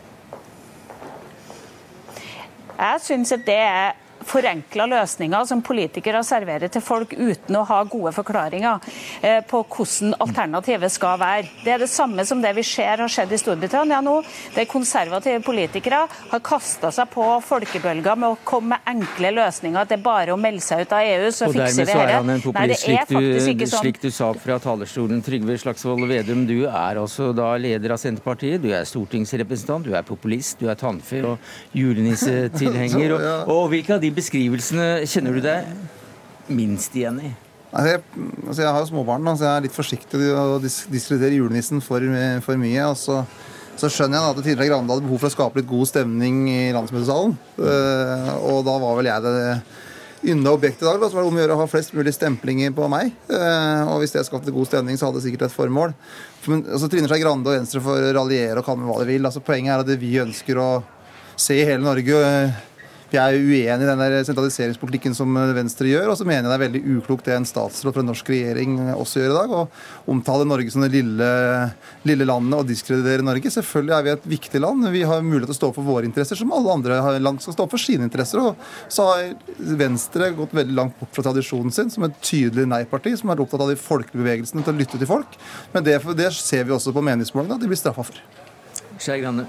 Jeg 2.79 3.01
syns 3.03 3.33
at 3.35 3.43
det 3.47 3.59
er 3.59 3.97
forenkla 4.29 4.87
løsninger 4.91 5.47
som 5.49 5.63
politikere 5.65 6.23
serverer 6.27 6.73
til 6.73 6.85
folk 6.85 7.15
uten 7.17 7.57
å 7.59 7.65
ha 7.69 7.81
gode 7.89 8.13
forklaringer 8.17 8.85
eh, 9.23 9.41
på 9.49 9.63
hvordan 9.65 10.15
alternativet 10.23 10.93
skal 10.93 11.19
være. 11.21 11.49
Det 11.65 11.75
er 11.75 11.83
det 11.83 11.91
samme 11.93 12.25
som 12.29 12.43
det 12.43 12.53
vi 12.57 12.65
ser 12.67 13.03
har 13.03 13.13
skjedd 13.13 13.33
i 13.33 13.41
Storbritannia 13.41 14.01
nå, 14.05 14.19
der 14.55 14.69
konservative 14.71 15.41
politikere 15.47 16.05
har 16.09 16.45
kasta 16.45 16.93
seg 16.95 17.11
på 17.13 17.27
folkebølger 17.49 18.19
med 18.19 18.35
å 18.35 18.39
komme 18.45 18.69
med 18.69 18.89
enkle 18.91 19.33
løsninger. 19.39 19.81
At 19.81 19.93
det 19.93 19.99
er 19.99 20.05
bare 20.05 20.35
å 20.35 20.41
melde 20.41 20.65
seg 20.65 20.85
ut 20.85 20.95
av 20.95 21.07
EU, 21.07 21.31
så 21.33 21.49
fikser 21.49 21.85
vi 21.85 21.87
dette. 21.89 21.99
Og 21.99 22.03
dermed 22.03 22.03
så 22.03 22.03
er 22.05 22.15
han 22.15 22.33
en 22.35 22.45
populist, 22.45 22.85
slik, 22.85 23.61
du, 23.63 23.67
sånn. 23.67 23.85
slik 23.87 24.01
du 24.03 24.09
sa 24.15 24.31
fra 24.37 24.59
talerstolen. 24.63 25.23
Trygve 25.25 25.57
Slagsvold 25.63 26.09
Vedum, 26.11 26.45
du 26.49 26.57
er 26.67 27.01
altså 27.01 27.31
da 27.37 27.51
leder 27.61 27.95
av 27.95 28.03
Senterpartiet. 28.03 28.61
Du 28.63 28.69
er 28.75 28.87
stortingsrepresentant, 28.89 29.89
du 29.89 29.97
er 29.97 30.07
populist, 30.07 30.59
du 30.61 30.69
er 30.69 30.79
tannfe 30.79 31.23
og 31.25 31.77
julenissetilhenger. 31.77 32.97
Og, 33.19 33.51
og 33.51 33.63
hvilke 33.73 33.97
av 33.97 34.03
de 34.03 34.11
beskrivelsene 34.19 34.89
kjenner 35.09 35.39
du 35.39 35.45
deg 35.45 35.69
minst 36.53 36.95
igjen 36.99 37.23
i? 37.23 37.35
Altså 37.69 37.91
jeg, 37.91 38.03
altså 38.47 38.63
jeg, 38.63 38.73
har 38.73 38.81
jo 38.81 38.89
småbarn, 38.89 39.29
så 39.37 39.45
jeg 39.45 39.53
er 39.53 39.65
litt 39.67 39.77
forsiktig 39.77 40.21
med 40.23 40.55
å 40.57 40.61
diskutere 40.63 41.37
julenissen 41.37 41.83
for, 41.85 42.05
for 42.45 42.61
mye. 42.61 42.87
og 42.89 42.97
så, 42.97 43.21
så 43.79 43.91
skjønner 43.93 44.17
jeg 44.17 44.31
at 44.31 44.41
tidligere 44.41 44.71
Grande 44.71 44.95
hadde 44.95 45.05
behov 45.05 45.21
for 45.21 45.29
å 45.29 45.35
skape 45.35 45.61
litt 45.61 45.69
god 45.69 45.91
stemning 45.91 46.47
i 46.51 46.63
landsmøtesalen. 46.75 47.37
Uh, 47.61 48.31
og 48.49 48.65
da 48.67 48.79
var 48.81 48.97
vel 48.99 49.11
jeg 49.11 49.25
det 49.27 49.35
ynda 50.33 50.55
objektet 50.57 50.83
i 50.83 50.89
dag. 50.89 50.97
Da, 51.03 51.11
så 51.11 51.19
var 51.19 51.27
det 51.27 51.31
om 51.31 51.37
å 51.37 51.43
gjøre 51.43 51.59
å 51.59 51.61
ha 51.61 51.69
flest 51.71 51.93
mulig 51.95 52.15
stemplinger 52.17 52.73
på 52.75 52.89
meg. 52.91 53.13
Uh, 53.29 53.85
og 53.93 54.01
hvis 54.03 54.17
det 54.17 54.25
skapte 54.27 54.55
god 54.55 54.71
stemning, 54.71 54.97
så 54.99 55.11
hadde 55.11 55.21
det 55.21 55.29
sikkert 55.29 55.47
et 55.51 55.55
formål. 55.59 55.93
Men, 56.49 56.65
altså, 56.65 56.89
Trine 56.89 57.11
Skei 57.11 57.21
Grande 57.23 57.53
og 57.53 57.59
Venstre 57.59 57.85
får 57.85 58.09
raljere 58.17 58.63
og 58.63 58.67
kalle 58.67 58.81
meg 58.81 58.91
hva 58.91 59.03
de 59.03 59.11
vil. 59.13 59.29
Altså, 59.29 59.45
poenget 59.45 59.77
er 59.77 59.85
at 59.85 60.01
vi 60.01 60.15
ønsker 60.25 60.63
å 60.65 60.71
se 61.39 61.61
hele 61.61 61.85
Norge. 61.85 62.25
Uh, 62.25 62.65
vi 63.09 63.17
er 63.17 63.37
uenig 63.39 63.85
i 63.85 63.89
den 63.89 64.01
der 64.03 64.15
sentraliseringspolitikken 64.29 65.15
som 65.17 65.33
Venstre 65.57 65.89
gjør. 65.89 66.11
Og 66.13 66.19
så 66.21 66.27
mener 66.29 66.45
jeg 66.45 66.51
det 66.51 66.57
er 66.57 66.65
veldig 66.65 66.83
uklokt 66.99 67.29
det 67.29 67.37
en 67.39 67.49
statsråd 67.49 67.95
fra 67.97 68.03
en 68.05 68.11
norsk 68.11 68.33
regjering 68.33 68.75
også 68.93 69.23
gjør 69.23 69.33
i 69.33 69.37
dag. 69.39 69.55
Å 69.57 70.13
omtale 70.13 70.49
Norge 70.49 70.75
som 70.75 70.85
det 70.85 70.91
lille, 70.93 71.29
lille, 72.09 72.27
landet 72.29 72.59
og 72.59 72.69
diskreditere 72.69 73.25
Norge. 73.25 73.53
Selvfølgelig 73.55 73.95
er 73.97 74.05
vi 74.05 74.13
et 74.13 74.27
viktig 74.35 74.61
land. 74.61 74.89
Vi 74.93 75.05
har 75.09 75.25
mulighet 75.25 75.49
til 75.49 75.57
å 75.57 75.61
stå 75.61 75.71
for 75.77 75.89
våre 75.89 76.09
interesser, 76.09 76.41
som 76.41 76.53
alle 76.53 76.75
andre 76.75 76.99
land 77.23 77.41
skal 77.45 77.57
stå 77.57 77.69
for 77.73 77.81
sine 77.81 78.05
interesser. 78.09 78.43
Og 78.43 78.93
så 78.93 79.07
har 79.09 79.31
Venstre 79.81 80.33
gått 80.37 80.57
veldig 80.59 80.77
langt 80.77 80.99
bort 81.01 81.15
fra 81.17 81.25
tradisjonen 81.31 81.73
sin 81.75 81.93
som 81.95 82.05
et 82.09 82.19
tydelig 82.21 82.67
nei-parti, 82.69 83.15
som 83.17 83.33
er 83.33 83.41
opptatt 83.41 83.65
av 83.65 83.73
de 83.73 83.79
folkelige 83.81 84.21
bevegelsene 84.21 84.67
til 84.67 84.77
å 84.77 84.81
lytte 84.83 85.01
til 85.01 85.09
folk. 85.09 85.41
Men 85.73 85.87
det, 85.87 85.97
det 86.19 86.29
ser 86.37 86.69
vi 86.69 86.77
også 86.77 86.93
på 86.93 87.05
meningsmålingene 87.09 87.57
at 87.57 87.65
de 87.65 87.73
blir 87.73 87.81
straffa 87.81 88.05
for. 88.11 88.21
Skei 88.99 89.23
Grande. 89.23 89.49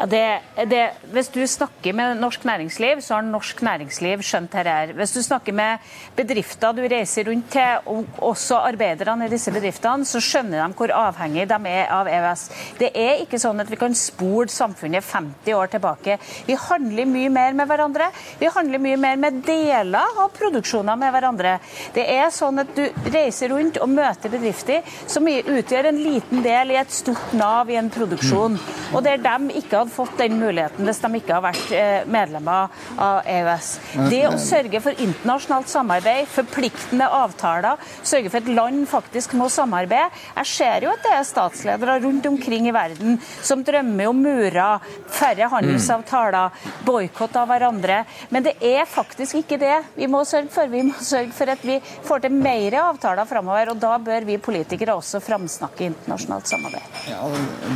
Ja, 0.00 0.06
det, 0.08 0.40
det, 0.70 0.84
hvis 1.12 1.28
du 1.28 1.42
snakker 1.44 1.92
med 1.92 2.16
norsk 2.22 2.44
næringsliv, 2.48 3.02
så 3.04 3.18
har 3.18 3.26
norsk 3.26 3.58
næringsliv 3.60 4.22
skjønt 4.24 4.54
dette. 4.54 4.72
her. 4.72 4.92
Hvis 4.96 5.12
du 5.12 5.20
snakker 5.20 5.52
med 5.52 5.90
bedrifter 6.16 6.72
du 6.72 6.80
reiser 6.88 7.26
rundt 7.28 7.50
til, 7.52 7.82
og 7.84 8.06
også 8.30 8.62
arbeiderne 8.70 9.26
i 9.26 9.28
disse 9.28 9.52
bedriftene, 9.52 10.06
så 10.08 10.22
skjønner 10.24 10.62
de 10.62 10.78
hvor 10.78 10.94
avhengig 10.96 11.44
de 11.50 11.58
er 11.68 11.92
av 11.92 12.08
EØS. 12.08 12.44
Det 12.78 12.88
er 12.96 13.20
ikke 13.26 13.40
sånn 13.42 13.60
at 13.60 13.68
vi 13.68 13.76
kan 13.76 13.94
spole 13.94 14.48
samfunnet 14.48 15.04
50 15.04 15.58
år 15.58 15.68
tilbake. 15.74 16.16
Vi 16.48 16.56
handler 16.56 17.12
mye 17.12 17.34
mer 17.36 17.60
med 17.60 17.68
hverandre. 17.68 18.08
Vi 18.40 18.48
handler 18.56 18.80
mye 18.80 18.96
mer 19.04 19.20
med 19.20 19.42
deler 19.44 20.16
av 20.24 20.32
produksjoner 20.38 20.96
med 20.96 21.12
hverandre. 21.12 21.58
Det 21.92 22.06
er 22.08 22.32
sånn 22.32 22.64
at 22.64 22.72
du 22.72 22.86
reiser 23.12 23.52
rundt 23.52 23.76
og 23.76 23.92
møter 23.92 24.32
bedrifter 24.32 24.80
som 25.04 25.28
utgjør 25.28 25.92
en 25.92 26.02
liten 26.08 26.40
del 26.46 26.72
i 26.72 26.80
et 26.80 26.98
stort 27.02 27.36
Nav 27.36 27.68
i 27.68 27.76
en 27.76 27.92
produksjon. 27.92 28.56
og 28.94 29.04
der 29.04 29.20
de 29.20 29.60
ikke 29.60 29.76
hadde 29.76 29.89
fått 29.92 30.16
den 30.20 30.38
muligheten 30.40 30.86
hvis 30.88 31.02
de 31.02 31.10
ikke 31.20 31.36
har 31.36 31.44
vært 31.44 31.72
eh, 31.76 32.08
medlemmer 32.10 32.70
av 33.00 33.26
EØS. 33.28 33.70
Det 34.10 34.22
å 34.28 34.36
sørge 34.40 34.80
for 34.84 35.02
internasjonalt 35.02 35.70
samarbeid, 35.70 36.28
forpliktende 36.30 37.08
avtaler, 37.20 37.80
sørge 38.02 38.32
for 38.32 38.40
at 38.42 38.50
land 38.50 38.86
faktisk 38.90 39.34
må 39.38 39.48
samarbeide. 39.52 40.10
Jeg 40.40 40.50
ser 40.50 40.86
jo 40.86 40.92
at 40.94 41.04
det 41.04 41.14
er 41.16 41.26
statsledere 41.28 41.98
rundt 42.04 42.26
omkring 42.30 42.68
i 42.70 42.74
verden 42.74 43.18
som 43.42 43.64
drømmer 43.66 44.10
om 44.10 44.22
murer, 44.24 44.90
færre 45.10 45.48
handelsavtaler, 45.52 46.56
boikott 46.86 47.36
av 47.40 47.50
hverandre. 47.50 48.02
Men 48.30 48.46
det 48.46 48.56
er 48.64 48.88
faktisk 48.88 49.40
ikke 49.42 49.60
det 49.60 49.76
vi 49.96 50.08
må 50.10 50.22
sørge 50.28 50.52
for. 50.54 50.70
Vi 50.70 50.84
må 50.88 50.96
sørge 51.04 51.34
for 51.36 51.52
at 51.52 51.64
vi 51.66 51.78
får 52.06 52.24
til 52.26 52.36
mer 52.36 52.78
avtaler 52.82 53.28
framover, 53.28 53.72
og 53.72 53.80
da 53.82 53.96
bør 54.02 54.26
vi 54.28 54.38
politikere 54.42 54.96
også 54.98 55.20
framsnakke 55.24 55.88
internasjonalt 55.90 56.50
samarbeid. 56.50 57.00
Ja, 57.10 57.22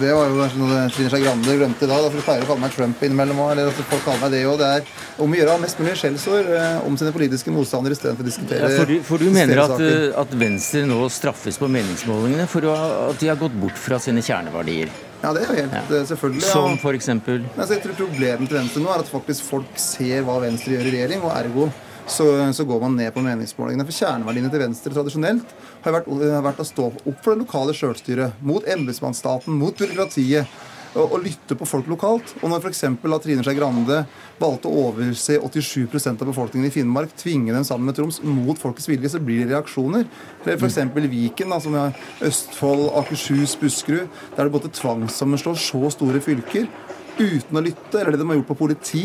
Det 0.00 0.12
var 0.14 0.30
jo 0.30 0.48
noe 0.60 0.84
Trine 0.94 1.10
Skei 1.10 1.22
Grande 1.24 1.56
glemte 1.58 1.88
da. 1.88 1.98
Derfor 2.04 2.26
pleier 2.26 2.44
å 2.44 2.50
kalle 2.50 2.64
meg 2.64 2.74
Trump 2.76 3.02
innimellom 3.06 3.40
òg. 3.44 3.54
Eller 3.54 3.70
at 3.72 3.80
folk 3.90 4.04
kaller 4.06 4.22
meg 4.24 4.34
det 4.36 4.42
òg. 4.48 4.58
Det 4.60 4.70
er 4.76 5.22
om 5.24 5.34
å 5.34 5.40
gjøre 5.40 5.56
mest 5.62 5.80
mulig 5.80 5.96
skjellsord 6.00 6.52
eh, 6.58 6.76
om 6.88 6.98
sine 7.00 7.14
politiske 7.14 7.54
motstandere 7.54 7.96
istedenfor 7.96 8.26
å 8.26 8.28
diskutere 8.28 8.68
ja, 8.68 8.74
for, 8.78 8.90
du, 8.90 9.00
for 9.06 9.22
du 9.22 9.30
mener 9.34 9.62
at, 9.64 9.80
at 10.24 10.36
Venstre 10.38 10.84
nå 10.88 11.00
straffes 11.12 11.58
på 11.60 11.70
meningsmålingene 11.70 12.46
for 12.50 12.66
å, 12.68 12.76
at 13.10 13.20
de 13.22 13.30
har 13.30 13.40
gått 13.40 13.56
bort 13.60 13.78
fra 13.78 14.00
sine 14.02 14.24
kjerneverdier? 14.24 14.92
Ja, 15.24 15.32
det 15.32 15.44
er 15.44 15.48
jo 15.48 15.56
helt 15.56 15.74
ja. 15.94 16.04
selvfølgelig. 16.10 16.44
ja. 16.44 16.52
Som 16.52 16.76
for 16.82 16.96
eksempel 16.96 17.40
Men 17.46 17.62
altså, 17.62 17.78
jeg 17.78 17.84
tror 17.86 17.96
Problemet 18.02 18.50
til 18.50 18.58
Venstre 18.58 18.82
nå 18.84 18.92
er 18.92 19.04
at 19.04 19.08
faktisk 19.08 19.46
folk 19.48 19.80
ser 19.80 20.24
hva 20.26 20.36
Venstre 20.42 20.74
gjør 20.74 20.90
i 20.90 20.94
regjering, 20.98 21.24
og 21.24 21.32
ergo 21.32 21.68
så, 22.06 22.52
så 22.52 22.66
går 22.68 22.82
man 22.82 22.98
ned 22.98 23.14
på 23.14 23.22
meningsmålingene. 23.24 23.86
For 23.88 24.04
kjerneverdiene 24.04 24.50
til 24.52 24.60
Venstre 24.60 24.92
tradisjonelt 24.92 25.54
har 25.86 25.96
vært, 25.96 26.10
har 26.20 26.44
vært 26.44 26.60
å 26.60 26.68
stå 26.68 26.90
opp 26.92 27.22
for 27.24 27.32
det 27.32 27.44
lokale 27.46 27.76
sjølstyret, 27.76 28.42
mot 28.44 28.66
embetsmannsstaten, 28.76 29.56
mot 29.56 29.78
byråkratiet. 29.78 30.60
Og, 30.94 31.14
å 31.16 31.20
lytte 31.22 31.56
på 31.58 31.66
folk 31.68 31.88
lokalt. 31.90 32.34
Og 32.40 32.50
når 32.50 32.64
f.eks. 32.64 32.84
Trine 33.24 33.44
Skei 33.46 33.56
Grande 33.58 34.02
valgte 34.40 34.70
å 34.70 34.88
overse 34.88 35.38
87% 35.40 36.22
av 36.22 36.30
befolkningen 36.30 36.68
i 36.68 36.74
Finnmark, 36.74 37.14
tvinge 37.18 37.54
dem 37.54 37.66
sammen 37.66 37.90
med 37.90 37.98
Troms 37.98 38.20
mot 38.24 38.58
folkets 38.60 38.88
vilje, 38.90 39.10
så 39.12 39.22
blir 39.22 39.44
det 39.44 39.54
reaksjoner. 39.54 40.06
Eller 40.44 40.58
f.eks. 40.58 40.80
Viken, 41.14 41.54
da, 41.54 41.60
som 41.62 41.78
er 41.78 41.96
Østfold, 42.24 42.88
Akershus, 43.02 43.56
Buskerud, 43.60 44.10
der 44.36 44.46
det 44.46 44.54
både 44.54 44.72
tvangssammenslå 44.74 45.56
så 45.58 45.90
store 45.94 46.22
fylker 46.24 46.70
uten 47.18 47.58
å 47.58 47.62
lytte, 47.62 48.00
eller 48.00 48.14
det 48.14 48.20
de 48.20 48.26
har 48.28 48.38
gjort 48.38 48.50
på 48.50 48.56
politi, 48.58 49.04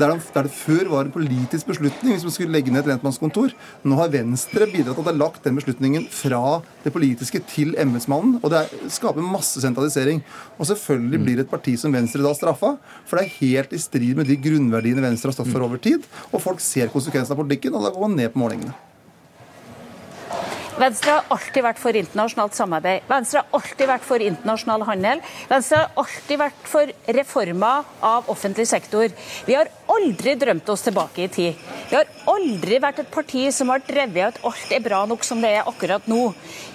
der, 0.00 0.14
de, 0.14 0.32
der 0.34 0.46
det 0.48 0.52
før 0.54 0.90
var 0.92 1.06
en 1.06 1.14
politisk 1.14 1.68
beslutning 1.68 2.14
hvis 2.14 2.24
man 2.26 2.34
skulle 2.34 2.54
legge 2.54 2.72
ned 2.72 2.84
et 2.84 2.90
lensmannskontor. 2.92 3.54
Nå 3.84 3.98
har 4.00 4.12
Venstre 4.14 4.68
bidratt 4.70 4.96
til 4.96 5.02
at 5.02 5.08
det 5.08 5.12
har 5.12 5.20
lagt 5.20 5.46
den 5.46 5.58
beslutningen 5.60 6.06
fra 6.14 6.60
det 6.84 6.94
politiske 6.94 7.42
til 7.52 7.74
embetsmannen. 7.80 8.38
Og 8.40 8.52
det 8.52 8.64
er, 8.64 8.90
skaper 8.92 9.24
masse 9.24 9.60
sentralisering. 9.62 10.22
Og 10.58 10.70
selvfølgelig 10.70 11.24
blir 11.26 11.44
et 11.44 11.52
parti 11.52 11.76
som 11.80 11.92
Venstre 11.94 12.24
da 12.24 12.32
straffa, 12.36 12.76
for 13.08 13.20
det 13.20 13.26
er 13.26 13.38
helt 13.40 13.74
i 13.76 13.82
strid 13.82 14.20
med 14.20 14.30
de 14.30 14.38
grunnverdiene 14.40 15.04
Venstre 15.04 15.32
har 15.32 15.40
stått 15.40 15.52
for 15.52 15.66
over 15.66 15.82
tid. 15.82 16.06
Og 16.30 16.40
folk 16.42 16.64
ser 16.64 16.92
konsekvensene 16.92 17.36
av 17.36 17.44
politikken, 17.44 17.76
og 17.76 17.84
da 17.84 17.92
går 17.92 18.08
man 18.08 18.16
ned 18.22 18.32
på 18.32 18.44
målingene. 18.44 18.89
Venstre 20.80 21.12
har 21.12 21.26
alltid 21.34 21.64
vært 21.64 21.80
for 21.80 21.96
internasjonalt 21.98 22.56
samarbeid. 22.56 23.04
Venstre 23.10 23.42
har 23.42 23.58
alltid 23.58 23.88
vært 23.90 24.04
for 24.06 24.22
internasjonal 24.24 24.84
handel. 24.88 25.20
Venstre 25.50 25.82
har 25.82 25.90
alltid 26.00 26.40
vært 26.40 26.70
for 26.70 26.92
reformer 27.18 27.90
av 28.00 28.30
offentlig 28.32 28.64
sektor. 28.70 29.12
Vi 29.44 29.56
har 29.58 29.68
aldri 29.92 30.36
drømt 30.40 30.70
oss 30.72 30.86
tilbake 30.86 31.26
i 31.26 31.28
tid. 31.34 31.58
Vi 31.90 31.98
har 31.98 32.08
aldri 32.30 32.78
vært 32.80 33.02
et 33.02 33.10
parti 33.12 33.42
som 33.52 33.68
har 33.72 33.82
drevet 33.84 34.38
at 34.38 34.38
alt 34.46 34.72
er 34.72 34.80
bra 34.84 35.02
nok 35.10 35.26
som 35.26 35.42
det 35.44 35.50
er 35.58 35.68
akkurat 35.68 36.06
nå. 36.08 36.30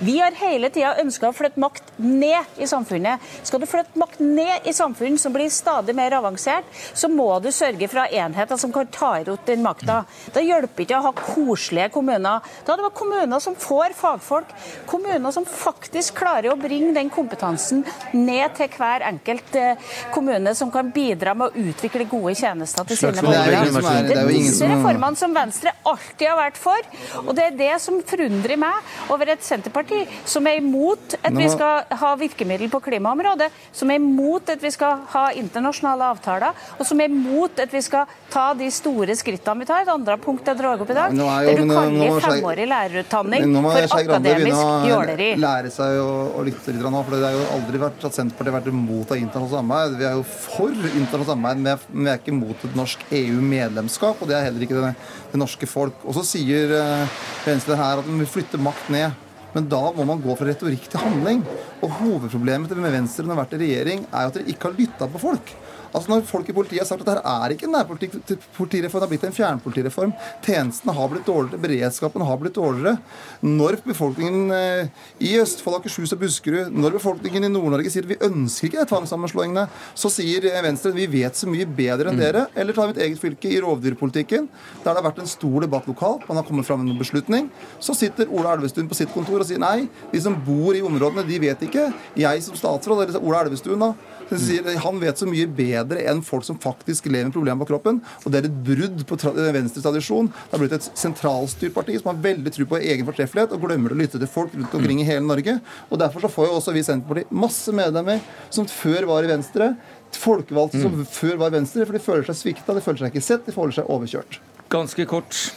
Vi 0.06 0.20
har 0.20 0.38
hele 0.38 0.70
tida 0.76 0.94
ønska 1.02 1.32
å 1.32 1.36
flytte 1.36 1.64
makt 1.64 1.96
ned 2.04 2.62
i 2.62 2.70
samfunnet. 2.70 3.26
Skal 3.48 3.64
du 3.64 3.68
flytte 3.72 3.98
makt 3.98 4.22
ned 4.22 4.70
i 4.70 4.76
samfunn 4.76 5.18
som 5.18 5.34
blir 5.34 5.50
stadig 5.50 5.96
mer 5.98 6.14
avansert, 6.20 6.70
så 6.94 7.10
må 7.10 7.32
du 7.42 7.50
sørge 7.56 7.90
for 7.90 8.04
å 8.04 8.06
ha 8.06 8.26
enheter 8.26 8.62
som 8.62 8.76
kan 8.76 8.92
ta 8.94 9.16
imot 9.24 9.50
den 9.50 9.66
makta. 9.66 10.04
Da 10.36 10.46
hjelper 10.46 10.86
ikke 10.86 11.02
å 11.02 11.08
ha 11.08 11.16
koselige 11.18 11.90
kommuner. 11.96 12.46
Da 12.68 12.76
er 12.76 12.86
det 12.86 12.94
kommuner 13.02 13.42
som 13.42 13.58
får 13.58 13.95
fagfolk, 13.96 14.52
kommuner 14.90 15.34
som 15.36 15.46
faktisk 15.48 16.20
klarer 16.20 16.52
å 16.54 16.58
bringe 16.60 16.94
den 16.96 17.10
kompetansen 17.14 17.84
ned 18.14 18.56
til 18.58 18.70
hver 18.76 19.06
enkelt 19.10 19.56
eh, 19.60 19.94
kommune, 20.14 20.56
som 20.58 20.72
kan 20.74 20.92
bidra 20.96 21.36
med 21.38 21.52
å 21.52 21.66
utvikle 21.70 22.08
gode 22.10 22.36
tjenester 22.38 22.88
til 22.90 23.00
sine 23.00 23.24
er 23.24 23.54
er- 23.54 23.72
borgere. 23.72 24.08
det 24.08 24.18
er 24.18 24.32
disse 24.34 24.70
reformene 24.70 25.20
som 25.20 25.34
Venstre 25.36 25.74
alltid 25.86 26.28
har 26.30 26.40
vært 26.40 26.60
for, 26.62 26.92
og 27.26 27.34
det 27.38 27.48
er 27.50 27.58
det 27.60 27.74
som 27.84 28.02
forundrer 28.06 28.60
meg 28.60 28.96
over 29.14 29.34
et 29.34 29.44
Senterparti 29.46 30.04
som 30.26 30.48
er 30.48 30.60
imot 30.62 31.18
at 31.22 31.36
vi 31.36 31.48
skal 31.52 31.86
ha 32.02 32.14
virkemiddel 32.20 32.70
på 32.72 32.82
klimaområdet, 32.88 33.50
som 33.76 33.92
er 33.92 34.00
imot 34.02 34.50
at 34.54 34.64
vi 34.64 34.72
skal 34.74 35.06
ha 35.14 35.26
internasjonale 35.38 36.12
avtaler, 36.16 36.56
og 36.80 36.88
som 36.88 37.02
er 37.02 37.12
imot 37.12 37.60
at 37.64 37.74
vi 37.74 37.82
skal 37.86 38.10
ta 38.34 38.48
de 38.58 38.70
store 38.74 39.16
skrittene 39.18 39.64
vi 39.64 39.70
tar. 39.70 39.84
Et 39.86 39.92
andre 39.92 40.18
punkt 40.22 40.48
jeg 40.48 40.60
drar 40.60 40.82
opp 40.82 40.92
i 40.92 40.98
dag, 40.98 41.14
er 41.14 41.50
der 41.50 41.62
du 41.62 41.72
kaller 41.72 42.22
femårig 42.26 42.68
lærerutdanning 42.72 43.56
for 43.66 43.85
Skei 43.92 44.06
Grande 44.08 44.34
begynne 44.36 44.60
akademisk 44.60 45.40
å 45.40 45.42
lære 45.46 45.72
seg 45.74 46.00
å, 46.02 46.10
å 46.38 46.46
lytte 46.46 46.76
litt 46.76 46.86
nå. 46.86 47.02
For 47.08 47.16
det 47.16 47.28
har 47.28 47.36
jo 47.36 47.44
aldri 47.56 47.82
vært 47.82 48.08
at 48.10 48.18
Senterpartiet 48.18 48.52
har 48.52 48.58
vært 48.60 48.72
imot 48.72 49.12
av 49.14 49.20
internasjonalt 49.22 49.56
samarbeid. 49.60 49.98
Vi 50.00 50.08
er 50.10 50.16
jo 50.20 50.24
for 50.30 50.72
internasjonalt 50.76 51.32
samarbeid, 51.34 51.86
men 51.92 52.08
vi 52.08 52.14
er 52.14 52.22
ikke 52.22 52.34
imot 52.36 52.66
et 52.70 52.80
norsk 52.80 53.06
EU-medlemskap. 53.22 54.24
Og 54.24 54.32
det 54.32 54.40
er 54.40 54.48
heller 54.50 54.66
ikke 54.68 54.80
det, 54.80 54.96
det 55.34 55.42
norske 55.42 55.70
folk. 55.70 56.02
Og 56.06 56.18
så 56.20 56.26
sier 56.36 56.74
eh, 56.80 57.22
Venstre 57.46 57.80
her 57.80 58.02
at 58.02 58.10
de 58.10 58.18
vil 58.24 58.34
flytte 58.38 58.62
makt 58.62 58.92
ned. 58.96 59.22
Men 59.56 59.70
da 59.72 59.80
må 59.96 60.04
man 60.04 60.20
gå 60.20 60.34
fra 60.36 60.50
retorikk 60.50 60.90
til 60.92 61.00
handling. 61.00 61.46
Og 61.80 61.94
hovedproblemet 62.02 62.74
med 62.76 62.98
Venstre 62.98 63.24
når 63.24 63.32
de 63.32 63.36
har 63.38 63.44
vært 63.46 63.56
i 63.56 63.62
regjering, 63.64 64.04
er 64.12 64.26
jo 64.26 64.34
at 64.34 64.40
dere 64.40 64.52
ikke 64.52 64.70
har 64.70 64.80
lytta 64.82 65.08
på 65.14 65.22
folk. 65.22 65.56
Altså 65.96 66.12
Når 66.12 66.26
folk 66.30 66.50
i 66.52 66.56
politiet 66.56 66.84
har 66.84 66.90
sagt 66.90 67.06
at 67.06 67.12
dette 67.14 67.34
er 67.34 67.56
ikke 67.56 67.70
en 67.70 67.76
nærpolitireform, 67.80 69.02
det 69.02 69.08
har 69.08 69.12
blitt 69.14 69.28
en 69.28 69.38
fjernpolitireform. 69.40 70.16
Tjenestene 70.46 70.96
har 70.96 71.12
blitt 71.12 71.28
dårligere, 71.28 71.62
beredskapen 71.66 72.26
har 72.26 72.40
blitt 72.42 72.58
dårligere. 72.60 72.98
Når 73.46 73.80
befolkningen 73.86 74.54
eh, 74.56 74.94
i 75.24 75.36
Østfold, 75.42 75.80
Akershus 75.82 76.14
og 76.16 76.22
Buskerud, 76.22 76.74
når 76.76 77.00
befolkningen 77.00 77.48
i 77.48 77.52
Nord-Norge 77.52 77.92
sier 77.94 78.06
at 78.08 78.14
vi 78.14 78.22
ønsker 78.28 78.70
ikke 78.70 78.88
tvangssammenslåingene, 78.92 79.68
så 79.98 80.12
sier 80.14 80.50
Venstre 80.66 80.76
Venstre 80.76 80.92
vi 80.92 81.06
vet 81.08 81.38
så 81.38 81.48
mye 81.50 81.66
bedre 81.66 82.12
enn 82.12 82.20
dere. 82.20 82.46
Eller 82.56 82.76
ta 82.76 82.86
mitt 82.90 83.00
eget 83.02 83.22
fylke 83.22 83.50
i 83.50 83.60
rovdyrpolitikken, 83.64 84.50
der 84.84 84.90
det 84.90 85.00
har 85.00 85.06
vært 85.08 85.22
en 85.24 85.30
stor 85.30 85.64
debatt 85.64 85.88
lokalt, 85.88 86.26
man 86.28 86.40
har 86.40 86.48
kommet 86.48 86.68
fram 86.68 86.84
med 86.84 86.94
en 86.94 87.00
beslutning. 87.00 87.48
Så 87.80 87.96
sitter 87.98 88.30
Ola 88.30 88.56
Elvestuen 88.56 88.90
på 88.92 88.98
sitt 88.98 89.14
kontor 89.14 89.42
og 89.42 89.48
sier 89.48 89.62
nei, 89.62 89.88
de 90.12 90.22
som 90.22 90.36
bor 90.46 90.76
i 90.76 90.84
områdene, 90.86 91.26
de 91.28 91.40
vet 91.42 91.64
ikke. 91.68 91.88
Jeg 92.20 92.44
som 92.44 92.58
statsråd, 92.60 93.06
eller 93.06 93.24
Ola 93.24 93.46
Elvestuen 93.46 93.82
da, 93.82 93.94
så 94.26 94.40
sier 94.42 94.68
han 94.82 95.00
vet 95.02 95.22
så 95.22 95.28
mye 95.30 95.46
bedre 95.48 95.85
enn 95.94 96.24
folk 96.26 96.44
som 96.44 96.58
faktisk 96.58 97.06
lever 97.06 97.26
med 97.26 97.34
problemer 97.34 97.62
på 97.66 97.68
kroppen. 97.74 98.02
Og 98.26 98.32
det 98.32 98.40
er 98.42 98.46
et 98.50 98.64
brudd 98.66 99.06
på 99.06 99.18
tra 99.18 99.32
Venstres 99.32 99.84
tradisjon. 99.84 100.28
Det 100.28 100.52
har 100.52 100.60
blitt 100.60 100.74
et 100.74 100.90
sentralstyrt 100.98 101.74
parti 101.74 102.00
som 102.02 102.10
har 102.16 102.22
veldig 102.24 102.52
tro 102.56 102.66
på 102.66 102.80
egen 102.82 103.06
fortreffelighet 103.06 103.52
og 103.54 103.62
glemmer 103.62 103.92
å 103.92 103.96
lytte 104.00 104.18
til 104.18 104.28
folk 104.28 104.54
rundt 104.56 104.74
omkring 104.74 105.02
i 105.02 105.04
hele 105.06 105.22
Norge. 105.26 105.60
Og 105.92 106.00
derfor 106.00 106.22
så 106.22 106.30
får 106.34 106.48
jo 106.48 106.56
også 106.58 106.74
vi 106.74 106.80
i 106.80 106.84
Senterpartiet 106.84 107.32
masse 107.32 107.72
medlemmer 107.72 108.20
som 108.50 108.66
før 108.66 109.06
var 109.06 109.24
i 109.24 109.28
Venstre. 109.28 109.76
Folkevalgte 110.16 110.80
som 110.82 111.06
før 111.06 111.36
var 111.38 111.52
i 111.52 111.58
Venstre, 111.60 111.84
for 111.86 111.92
de 111.94 112.00
føler 112.00 112.24
seg 112.24 112.36
svikta, 112.40 112.74
de 112.74 112.82
føler 112.82 113.02
seg 113.04 113.12
ikke 113.14 113.22
sett, 113.26 113.46
de 113.46 113.52
føler 113.52 113.76
seg 113.76 113.90
overkjørt. 113.92 114.40
Ganske 114.72 115.06
kort. 115.06 115.52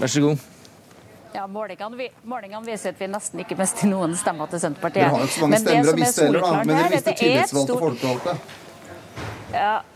Vær 0.00 0.10
så 0.10 0.20
god. 0.24 0.38
Ja, 1.36 1.46
Målingene, 1.46 1.96
vi- 1.96 2.10
målingene 2.24 2.64
viser 2.64 2.88
at 2.94 2.98
vi 2.98 3.06
nesten 3.12 3.40
ikke 3.44 3.58
mister 3.58 3.86
noen 3.86 4.14
stemmer 4.16 4.48
til 4.48 4.58
Senterpartiet. 4.58 5.04
Dere 5.04 5.10
har 5.12 5.18
jo 5.20 5.26
ikke 5.26 5.36
så 5.36 5.40
mange 5.40 5.50
Men 5.52 5.64
det 5.64 5.72
stemmer 5.72 5.86
å 5.86 5.92
er 5.92 6.00
miste 6.00 6.24
heller, 6.24 6.40
da. 6.40 6.52
Men 6.64 6.76
dere 6.76 6.90
mister 6.90 7.10
er 7.12 7.16
tillitsvalgte 7.20 7.76
og 7.76 7.98
stort- 7.98 8.40
folkevalgte. 9.56 9.92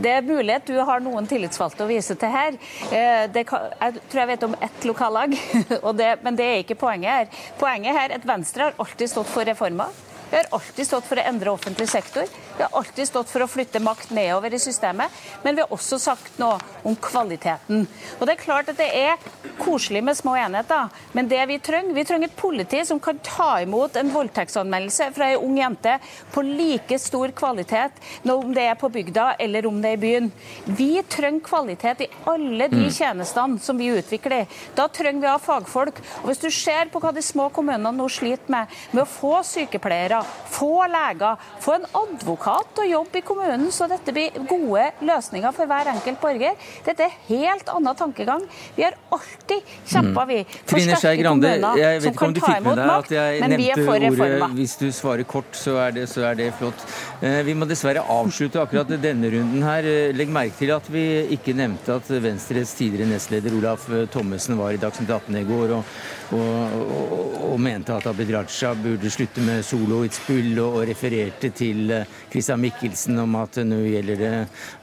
Det 0.00 0.10
er 0.10 0.22
mulig 0.24 0.54
at 0.54 0.68
du 0.68 0.76
har 0.86 1.02
noen 1.02 1.26
tillitsvalgte 1.28 1.84
å 1.84 1.88
vise 1.90 2.14
til 2.16 2.30
her. 2.32 2.56
Eh, 2.94 3.40
kan, 3.44 3.72
jeg 3.80 4.04
tror 4.08 4.20
jeg 4.22 4.30
vet 4.30 4.46
om 4.46 4.54
ett 4.62 4.86
lokallag, 4.88 5.34
det, 5.98 6.12
men 6.24 6.38
det 6.38 6.46
er 6.46 6.62
ikke 6.62 6.78
poenget 6.78 7.10
her. 7.10 7.42
Poenget 7.60 7.98
her 7.98 8.08
er 8.08 8.20
at 8.20 8.28
Venstre 8.28 8.68
har 8.68 8.78
alltid 8.80 9.10
stått 9.12 9.28
for 9.32 9.48
reformer. 9.48 9.92
Vi 10.30 10.36
har 10.36 10.46
alltid 10.50 10.86
stått 10.86 11.08
for 11.10 11.18
å 11.18 11.26
endre 11.26 11.50
offentlig 11.50 11.88
sektor. 11.90 12.28
Vi 12.56 12.62
har 12.62 12.70
alltid 12.78 13.08
stått 13.08 13.30
for 13.32 13.42
å 13.42 13.50
flytte 13.50 13.82
makt 13.82 14.12
nedover 14.14 14.54
i 14.54 14.62
systemet. 14.62 15.10
Men 15.42 15.56
vi 15.56 15.64
har 15.64 15.74
også 15.74 15.98
sagt 15.98 16.38
noe 16.38 16.60
om 16.86 16.96
kvaliteten. 16.96 17.86
Og 18.18 18.26
det 18.26 18.36
er 18.36 18.44
klart 18.44 18.70
at 18.70 18.78
det 18.78 18.88
er 18.94 19.18
koselig 19.60 20.02
med 20.04 20.16
små 20.16 20.36
enheter, 20.40 20.88
men 21.12 21.28
det 21.28 21.40
vi 21.50 21.58
trenger, 21.60 21.94
vi 21.94 22.04
trenger 22.08 22.30
et 22.30 22.36
politi 22.36 22.80
som 22.86 23.00
kan 23.02 23.18
ta 23.24 23.50
imot 23.60 23.96
en 24.00 24.12
voldtektsanmeldelse 24.12 25.10
fra 25.16 25.30
ei 25.32 25.36
ung 25.36 25.58
jente 25.58 25.98
på 26.32 26.44
like 26.46 26.98
stor 27.00 27.34
kvalitet 27.36 28.00
om 28.30 28.54
det 28.54 28.64
er 28.70 28.78
på 28.80 28.88
bygda 28.92 29.34
eller 29.42 29.66
om 29.68 29.80
det 29.82 29.92
er 29.92 29.98
i 29.98 30.00
byen. 30.00 30.30
Vi 30.64 31.02
trenger 31.10 31.44
kvalitet 31.44 32.04
i 32.06 32.10
alle 32.30 32.70
de 32.72 32.86
mm. 32.86 32.92
tjenestene 32.94 33.60
som 33.60 33.78
vi 33.78 33.90
utvikler. 33.92 34.46
Da 34.78 34.88
trenger 34.88 35.20
vi 35.20 35.28
å 35.28 35.34
ha 35.34 35.42
fagfolk. 35.42 36.00
Og 36.22 36.30
hvis 36.30 36.42
du 36.42 36.48
ser 36.54 36.88
på 36.92 37.02
hva 37.02 37.12
de 37.12 37.24
små 37.24 37.50
kommunene 37.54 37.92
nå 37.96 38.08
sliter 38.08 38.52
med, 38.52 38.70
med 38.94 39.04
å 39.04 39.10
få 39.10 39.40
sykepleiere, 39.46 40.19
få 40.50 40.86
leger, 40.90 41.40
få 41.60 41.76
en 41.78 41.86
advokat 42.02 42.74
til 42.76 42.86
å 42.86 42.90
jobbe 42.90 43.20
i 43.20 43.24
kommunen, 43.26 43.68
så 43.74 43.88
dette 43.90 44.14
blir 44.14 44.36
gode 44.48 44.86
løsninger 45.06 45.54
for 45.56 45.70
hver 45.70 45.92
enkelt 45.94 46.20
borger. 46.22 46.70
Dette 46.86 47.06
er 47.06 47.16
helt 47.28 47.70
annen 47.72 47.98
tankegang. 47.98 48.44
Vi 48.76 48.86
har 48.86 48.96
alltid 49.12 49.74
kjempa, 49.90 50.26
vi, 50.30 50.42
for 50.64 50.76
Trine 50.76 50.98
sterke 51.00 51.26
kommuner 51.26 51.80
jeg 51.80 52.00
vet 52.00 52.14
ikke 52.14 52.28
om 52.28 52.34
du 52.34 52.40
fikk 52.42 52.62
med 52.64 52.78
deg 52.80 52.92
at 52.94 53.12
jeg 53.14 53.50
nevnte 53.52 53.86
ordet 53.90 54.50
Hvis 54.56 54.76
du 54.80 54.86
svarer 54.94 55.26
kort, 55.28 55.50
så 55.56 55.76
er 55.84 55.96
det, 55.96 56.06
så 56.10 56.24
er 56.30 56.38
det 56.38 56.50
flott. 56.58 56.84
Eh, 57.24 57.40
vi 57.46 57.56
må 57.56 57.68
dessverre 57.68 58.04
avslutte 58.14 58.60
akkurat 58.62 58.90
denne 59.02 59.32
runden 59.32 59.64
her. 59.66 59.86
Eh, 59.86 60.14
legg 60.16 60.32
merke 60.32 60.56
til 60.58 60.72
at 60.74 60.88
vi 60.92 61.04
ikke 61.36 61.54
nevnte 61.56 61.98
at 62.00 62.10
Venstres 62.22 62.74
tidligere 62.78 63.10
nestleder 63.10 63.56
Olaf 63.58 63.88
Thommessen 64.12 64.58
var 64.60 64.74
i 64.76 64.80
Dagsnytt 64.80 65.10
18 65.10 65.40
i 65.40 65.46
går. 65.48 65.76
og 65.78 66.19
og, 66.36 66.74
og, 66.80 67.34
og, 67.50 67.56
mente 67.60 67.94
at 67.94 68.06
Abid 68.10 68.30
Raja 68.34 68.70
burde 68.78 69.10
slutte 69.12 69.42
med 69.44 69.64
soloutspill, 69.66 70.52
og, 70.62 70.80
og 70.80 70.88
refererte 70.88 71.50
til 71.56 71.90
uh, 71.92 72.18
Christian 72.30 72.62
Michelsen 72.62 73.18
om 73.18 73.34
at 73.40 73.58
nå 73.66 73.80
gjelder 73.82 74.20
det 74.20 74.32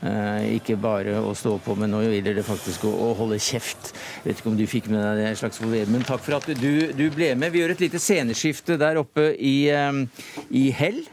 eh, 0.08 0.58
ikke 0.58 0.75
bare 0.82 1.16
å 1.24 1.32
stå 1.38 1.56
på, 1.63 1.75
men 1.80 1.94
nå 1.94 2.01
gjelder 2.04 2.38
det 2.38 2.46
faktisk 2.48 2.86
å, 2.89 2.92
å 3.08 3.10
holde 3.18 3.39
kjeft. 3.42 3.94
Jeg 3.94 4.25
vet 4.25 4.42
ikke 4.42 4.51
om 4.51 4.58
du 4.60 4.66
fikk 4.70 4.89
med 4.92 5.01
deg 5.01 5.22
det, 5.22 5.30
Slagsvold 5.39 5.94
men 5.94 6.06
takk 6.08 6.24
for 6.25 6.38
at 6.39 6.50
du, 6.60 6.72
du, 6.98 7.06
ble 7.13 7.32
med. 7.39 7.54
Vi 7.54 7.63
gjør 7.63 7.75
et 7.75 7.86
lite 7.86 8.01
sceneskifte 8.01 8.77
der 8.82 9.00
oppe 9.00 9.30
i, 9.39 9.56
um, 9.72 10.04
i 10.51 10.68
Hell. 10.75 11.06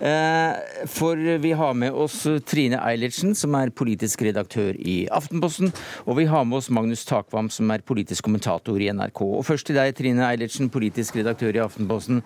Eh, 0.00 0.86
for 0.88 1.16
vi 1.38 1.52
har 1.52 1.74
med 1.76 1.92
oss 1.92 2.22
Trine 2.48 2.78
Eilertsen, 2.80 3.34
som 3.36 3.54
er 3.58 3.72
politisk 3.76 4.22
redaktør 4.24 4.72
i 4.78 5.04
Aftenposten. 5.12 5.74
Og 6.06 6.16
vi 6.16 6.24
har 6.30 6.46
med 6.48 6.62
oss 6.62 6.70
Magnus 6.72 7.04
Takvam, 7.04 7.50
som 7.52 7.70
er 7.70 7.84
politisk 7.84 8.24
kommentator 8.24 8.80
i 8.80 8.88
NRK. 8.88 9.20
Og 9.20 9.44
først 9.44 9.68
til 9.68 9.76
deg, 9.76 9.92
Trine 9.98 10.24
Eilertsen, 10.30 10.72
politisk 10.72 11.20
redaktør 11.20 11.58
i 11.58 11.64
Aftenposten. 11.66 12.24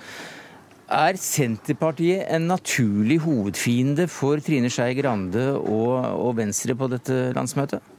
Er 0.94 1.18
Senterpartiet 1.18 2.28
en 2.28 2.46
naturlig 2.46 3.18
hovedfiende 3.24 4.06
for 4.12 4.38
Trine 4.44 4.70
Skei 4.70 4.92
Grande 5.00 5.48
og, 5.56 5.96
og 6.20 6.36
Venstre 6.38 6.76
på 6.78 6.90
dette 6.92 7.32
landsmøtet? 7.34 7.93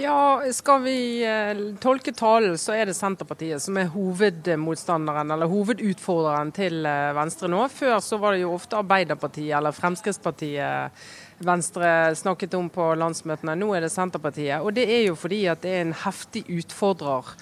Ja, 0.00 0.42
Skal 0.52 0.82
vi 0.82 1.24
eh, 1.24 1.58
tolke 1.80 2.12
talen, 2.16 2.54
så 2.58 2.72
er 2.72 2.88
det 2.88 2.94
Senterpartiet 2.96 3.60
som 3.60 3.76
er 3.76 3.90
hovedmotstanderen 3.92 5.34
eller 5.34 5.50
hovedutfordreren 5.52 6.52
til 6.56 6.86
eh, 6.88 7.10
Venstre 7.12 7.50
nå. 7.52 7.66
Før 7.68 7.98
så 8.00 8.16
var 8.20 8.32
det 8.32 8.40
jo 8.40 8.54
ofte 8.54 8.78
Arbeiderpartiet 8.80 9.52
eller 9.58 9.76
Fremskrittspartiet 9.76 11.04
Venstre 11.44 11.90
snakket 12.16 12.56
om 12.56 12.70
på 12.72 12.86
landsmøtene. 12.96 13.58
Nå 13.60 13.68
er 13.76 13.84
det 13.84 13.92
Senterpartiet. 13.92 14.64
Og 14.64 14.72
det 14.72 14.86
er 14.88 15.04
jo 15.10 15.18
fordi 15.18 15.42
at 15.52 15.60
det 15.60 15.74
er 15.76 15.84
en 15.84 15.96
heftig 16.06 16.46
utfordrer 16.48 17.34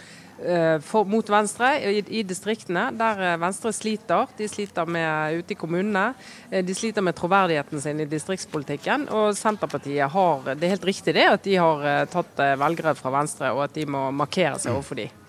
for, 0.81 1.05
mot 1.05 1.29
Venstre 1.31 1.75
i, 1.85 2.01
i, 2.21 2.23
distriktene, 2.27 2.89
der 2.97 3.23
eh, 3.27 3.37
Venstre 3.41 3.73
sliter. 3.77 4.31
De 4.39 4.49
sliter 4.49 4.89
med 4.89 5.41
ute 5.41 5.55
i 5.55 5.59
kommunene. 5.59 6.15
Eh, 6.51 6.65
de 6.65 6.77
sliter 6.77 7.05
med 7.05 7.19
troverdigheten 7.19 7.83
sin 7.83 8.01
i 8.01 8.09
distriktspolitikken. 8.09 9.09
Og 9.13 9.37
Senterpartiet 9.39 10.11
har 10.11 10.45
Det 10.55 10.65
er 10.65 10.77
helt 10.77 10.89
riktig 10.89 11.15
det 11.15 11.29
at 11.29 11.45
de 11.45 11.57
har 11.61 12.07
tatt 12.11 12.45
velgere 12.61 12.97
fra 12.99 13.13
Venstre, 13.21 13.53
og 13.55 13.67
at 13.69 13.75
de 13.77 13.87
må 13.87 14.09
markere 14.15 14.59
seg 14.59 14.75
overfor 14.77 15.03
dem. 15.03 15.20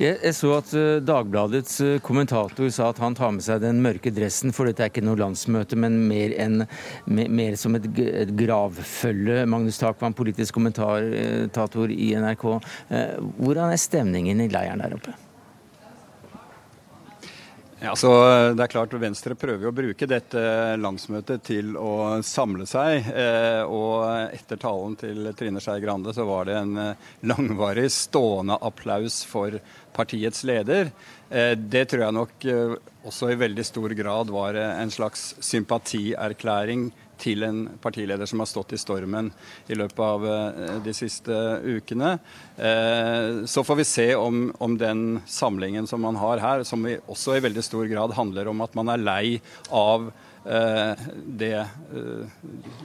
Jeg, 0.00 0.18
jeg, 0.22 0.34
så 0.36 0.52
at 0.58 0.72
uh, 0.76 0.98
Dagbladets 1.04 1.78
uh, 1.84 1.94
kommentator 2.04 2.70
sa 2.74 2.90
at 2.90 3.00
han 3.02 3.16
tar 3.18 3.32
med 3.36 3.44
seg 3.46 3.62
den 3.64 3.82
mørke 3.84 4.12
dressen, 4.14 4.54
for 4.56 4.68
dette 4.68 4.84
er 4.84 4.92
ikke 4.92 5.04
noe 5.06 5.20
landsmøte, 5.20 5.78
men 5.80 5.98
mer, 6.10 6.34
en, 6.40 6.66
mer, 7.06 7.56
som 7.60 7.78
et, 7.78 7.88
et, 8.04 8.34
gravfølge. 8.40 9.44
Magnus 9.50 9.80
Takvam, 9.80 10.16
politisk 10.16 10.56
kommentator 10.58 11.92
i 11.94 12.12
NRK. 12.18 12.46
Hvordan 13.40 13.72
er 13.72 13.80
stemningen 13.80 14.44
i 14.44 14.48
leiren 14.52 14.84
der 14.84 14.96
oppe? 14.98 15.16
Ja, 17.80 17.94
så 17.96 18.10
det 18.52 18.60
er 18.60 18.68
klart 18.68 18.92
Venstre 19.00 19.32
prøver 19.40 19.70
å 19.70 19.72
bruke 19.72 20.04
dette 20.04 20.40
landsmøtet 20.76 21.46
til 21.48 21.78
å 21.80 22.20
samle 22.20 22.66
seg. 22.68 23.06
Eh, 23.08 23.62
og 23.64 24.04
etter 24.36 24.60
talen 24.60 24.98
til 25.00 25.30
Trine 25.38 25.62
Skei 25.64 25.78
Grande 25.80 26.12
så 26.12 26.26
var 26.28 26.50
det 26.50 26.58
en 26.58 26.74
eh, 26.76 27.06
langvarig 27.24 27.86
stående 27.94 28.58
applaus 28.60 29.22
for 29.24 29.56
partiets 29.96 30.44
leder. 30.44 30.92
Eh, 31.32 31.54
det 31.56 31.86
tror 31.88 32.04
jeg 32.04 32.18
nok 32.18 32.48
også 33.08 33.32
i 33.32 33.40
veldig 33.40 33.64
stor 33.64 33.96
grad 33.96 34.34
var 34.34 34.60
en 34.60 34.92
slags 34.92 35.30
sympatierklæring 35.40 36.90
til 37.20 37.44
en 37.46 37.62
partileder 37.82 38.28
som 38.28 38.42
har 38.42 38.48
stått 38.50 38.74
i 38.74 38.80
stormen 38.80 39.30
i 39.70 39.76
løpet 39.78 40.00
av 40.04 40.26
eh, 40.26 40.72
de 40.84 40.94
siste 40.96 41.36
ukene. 41.64 42.16
Eh, 42.56 43.44
så 43.50 43.64
får 43.66 43.80
vi 43.80 43.86
se 43.88 44.08
om, 44.16 44.48
om 44.58 44.78
den 44.80 45.20
samlingen 45.28 45.88
som 45.90 46.02
man 46.04 46.18
har 46.20 46.42
her, 46.42 46.64
som 46.68 46.86
også 46.86 47.36
i 47.36 47.44
veldig 47.44 47.64
stor 47.64 47.86
grad 47.90 48.16
handler 48.18 48.50
om 48.50 48.64
at 48.64 48.76
man 48.78 48.92
er 48.92 49.04
lei 49.04 49.24
av 49.74 50.10
eh, 50.44 51.06
det 51.42 51.54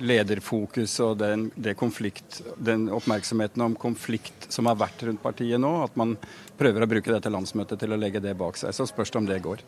lederfokuset 0.04 1.06
og 1.06 1.19
den, 1.21 1.50
det 1.56 1.78
konflikt, 1.80 2.41
den 2.58 2.89
oppmerksomheten 2.93 3.63
om 3.65 3.78
konflikt 3.80 4.50
som 4.54 4.69
har 4.69 4.80
vært 4.80 5.08
rundt 5.08 5.24
partiet 5.24 5.62
nå. 5.62 5.78
At 5.86 5.95
man 6.00 6.17
prøver 6.58 6.86
å 6.86 6.89
bruke 6.89 7.12
dette 7.13 7.32
landsmøtet 7.32 7.80
til 7.82 7.94
å 7.94 8.00
legge 8.00 8.22
det 8.24 8.36
bak 8.38 8.58
seg. 8.60 8.74
Så 8.76 8.88
spørs 8.89 9.12
det 9.13 9.20
om 9.22 9.28
det 9.30 9.39
går. 9.44 9.63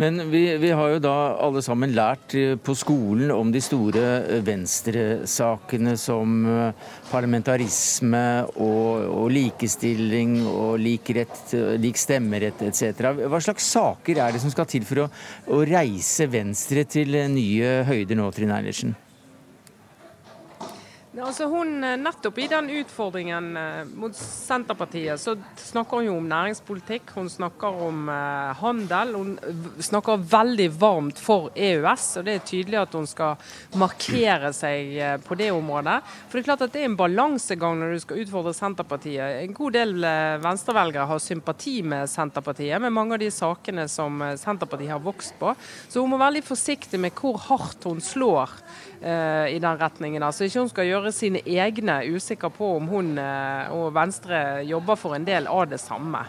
Men 0.00 0.26
vi, 0.32 0.42
vi 0.60 0.72
har 0.74 0.94
jo 0.94 1.02
da 1.02 1.14
alle 1.44 1.62
sammen 1.64 1.94
lært 1.96 2.36
eh, 2.38 2.54
på 2.60 2.76
skolen 2.78 3.32
om 3.34 3.52
de 3.54 3.62
store 3.64 4.04
eh, 4.22 4.42
venstresakene 4.44 5.96
som 6.00 6.40
eh, 6.50 6.90
parlamentarisme 7.10 8.24
og, 8.54 9.06
og 9.08 9.30
likestilling 9.34 10.40
og 10.50 10.76
lik, 10.82 11.14
rett, 11.16 11.54
lik 11.80 12.00
stemmerett 12.00 12.66
etc. 12.66 13.14
Hva 13.24 13.42
slags 13.42 13.70
saker 13.74 14.20
er 14.24 14.34
det 14.34 14.42
som 14.44 14.52
skal 14.52 14.68
til 14.70 14.86
for 14.88 15.06
å, 15.06 15.08
å 15.54 15.62
reise 15.68 16.28
Venstre 16.30 16.86
til 16.88 17.16
nye 17.30 17.80
høyder 17.88 18.18
nå, 18.18 18.30
Trine 18.34 18.58
Eilertsen? 18.58 18.94
Altså 21.14 21.46
hun, 21.46 21.76
eh, 21.84 21.94
nettopp 21.94 22.38
i 22.42 22.48
den 22.50 22.66
utfordringen 22.74 23.56
eh, 23.56 23.84
mot 23.94 24.16
Senterpartiet, 24.18 25.20
så 25.22 25.36
snakker 25.62 26.00
hun 26.00 26.08
jo 26.08 26.14
om 26.18 26.24
næringspolitikk, 26.26 27.12
hun 27.14 27.28
snakker 27.30 27.76
om 27.86 28.08
eh, 28.10 28.50
handel. 28.58 29.12
Hun 29.14 29.36
snakker 29.78 30.24
veldig 30.32 30.66
varmt 30.74 31.20
for 31.22 31.52
EØS, 31.54 32.06
og 32.18 32.26
det 32.26 32.34
er 32.34 32.48
tydelig 32.48 32.80
at 32.80 32.96
hun 32.98 33.06
skal 33.06 33.38
markere 33.78 34.50
seg 34.56 35.22
på 35.22 35.38
det 35.38 35.52
området. 35.54 36.00
For 36.26 36.34
det 36.34 36.42
er 36.42 36.48
klart 36.48 36.64
at 36.66 36.74
det 36.74 36.82
er 36.82 36.90
en 36.90 36.98
balansegang 36.98 37.78
når 37.78 37.94
du 37.94 38.02
skal 38.02 38.24
utfordre 38.24 38.56
Senterpartiet. 38.58 39.38
En 39.44 39.54
god 39.54 39.78
del 39.78 39.94
venstrevelgere 40.42 41.06
har 41.12 41.22
sympati 41.22 41.76
med 41.86 42.10
Senterpartiet, 42.10 42.82
med 42.82 42.94
mange 42.96 43.14
av 43.14 43.22
de 43.22 43.30
sakene 43.30 43.86
som 43.92 44.18
Senterpartiet 44.40 44.96
har 44.96 45.06
vokst 45.06 45.38
på. 45.38 45.54
Så 45.86 46.02
hun 46.02 46.10
må 46.10 46.18
være 46.18 46.40
litt 46.40 46.50
forsiktig 46.50 46.98
med 47.06 47.14
hvor 47.22 47.38
hardt 47.46 47.86
hun 47.86 48.02
slår 48.02 48.58
i 49.02 49.58
den 49.60 49.78
retningen. 49.80 50.22
Altså 50.22 50.46
ikke 50.46 50.62
hun 50.62 50.70
skal 50.70 50.88
gjøre 50.88 51.12
sine 51.12 51.42
egne 51.44 51.98
usikker 52.14 52.52
på 52.54 52.70
om 52.78 52.86
hun 52.88 53.10
uh, 53.18 53.72
og 53.74 53.90
Venstre 53.96 54.38
jobber 54.64 54.96
for 54.96 55.16
en 55.16 55.26
del 55.26 55.48
av 55.50 55.66
det 55.68 55.80
samme. 55.82 56.22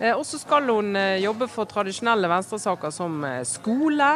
Uh, 0.00 0.14
og 0.16 0.24
så 0.26 0.40
skal 0.40 0.70
hun 0.72 0.98
jobbe 1.22 1.46
for 1.52 1.68
tradisjonelle 1.70 2.30
venstresaker 2.30 2.94
som 2.94 3.24
skole. 3.46 4.12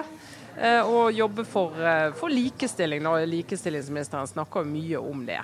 Og 0.85 1.15
jobbe 1.17 1.47
for, 1.49 1.79
for 2.19 2.29
likestilling. 2.29 3.07
Likestillingsministeren 3.25 4.29
snakker 4.29 4.67
mye 4.69 5.01
om 5.01 5.23
det. 5.25 5.41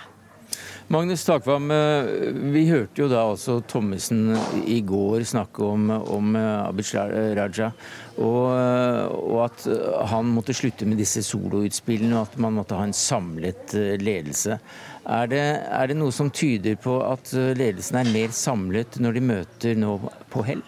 Magnus 0.88 1.24
Takvam, 1.24 1.70
eh, 1.70 2.06
vi 2.32 2.62
hørte 2.70 3.02
jo 3.02 3.10
da 3.12 3.26
også 3.28 3.58
Thommessen 3.68 4.30
i 4.64 4.78
går 4.80 5.20
snakke 5.28 5.60
om, 5.60 5.90
om 5.92 6.38
eh, 6.40 6.62
Abid 6.64 6.94
Raja. 7.36 7.68
Og, 8.16 8.46
eh, 8.54 9.02
og, 9.18 9.42
at 9.44 9.66
han 10.14 10.32
måtte 10.32 10.56
slutte 10.56 10.88
med 10.88 10.96
disse 10.96 11.20
soloutspillene, 11.28 12.16
og 12.16 12.30
at 12.30 12.40
man 12.40 12.56
måtte 12.56 12.78
ha 12.80 12.88
en 12.88 12.96
samlet 12.96 13.76
ledelse. 14.00 14.56
Er 15.04 15.28
det, 15.28 15.44
er 15.68 15.92
det 15.92 15.98
noe 16.00 16.14
som 16.14 16.32
tyder 16.32 16.80
på 16.80 17.02
at 17.04 17.36
ledelsen 17.36 18.00
er 18.00 18.12
mer 18.14 18.32
samlet 18.32 18.96
når 18.96 19.20
de 19.20 19.28
møter 19.34 19.76
nå 19.76 19.98
på 20.32 20.48
hell? 20.48 20.64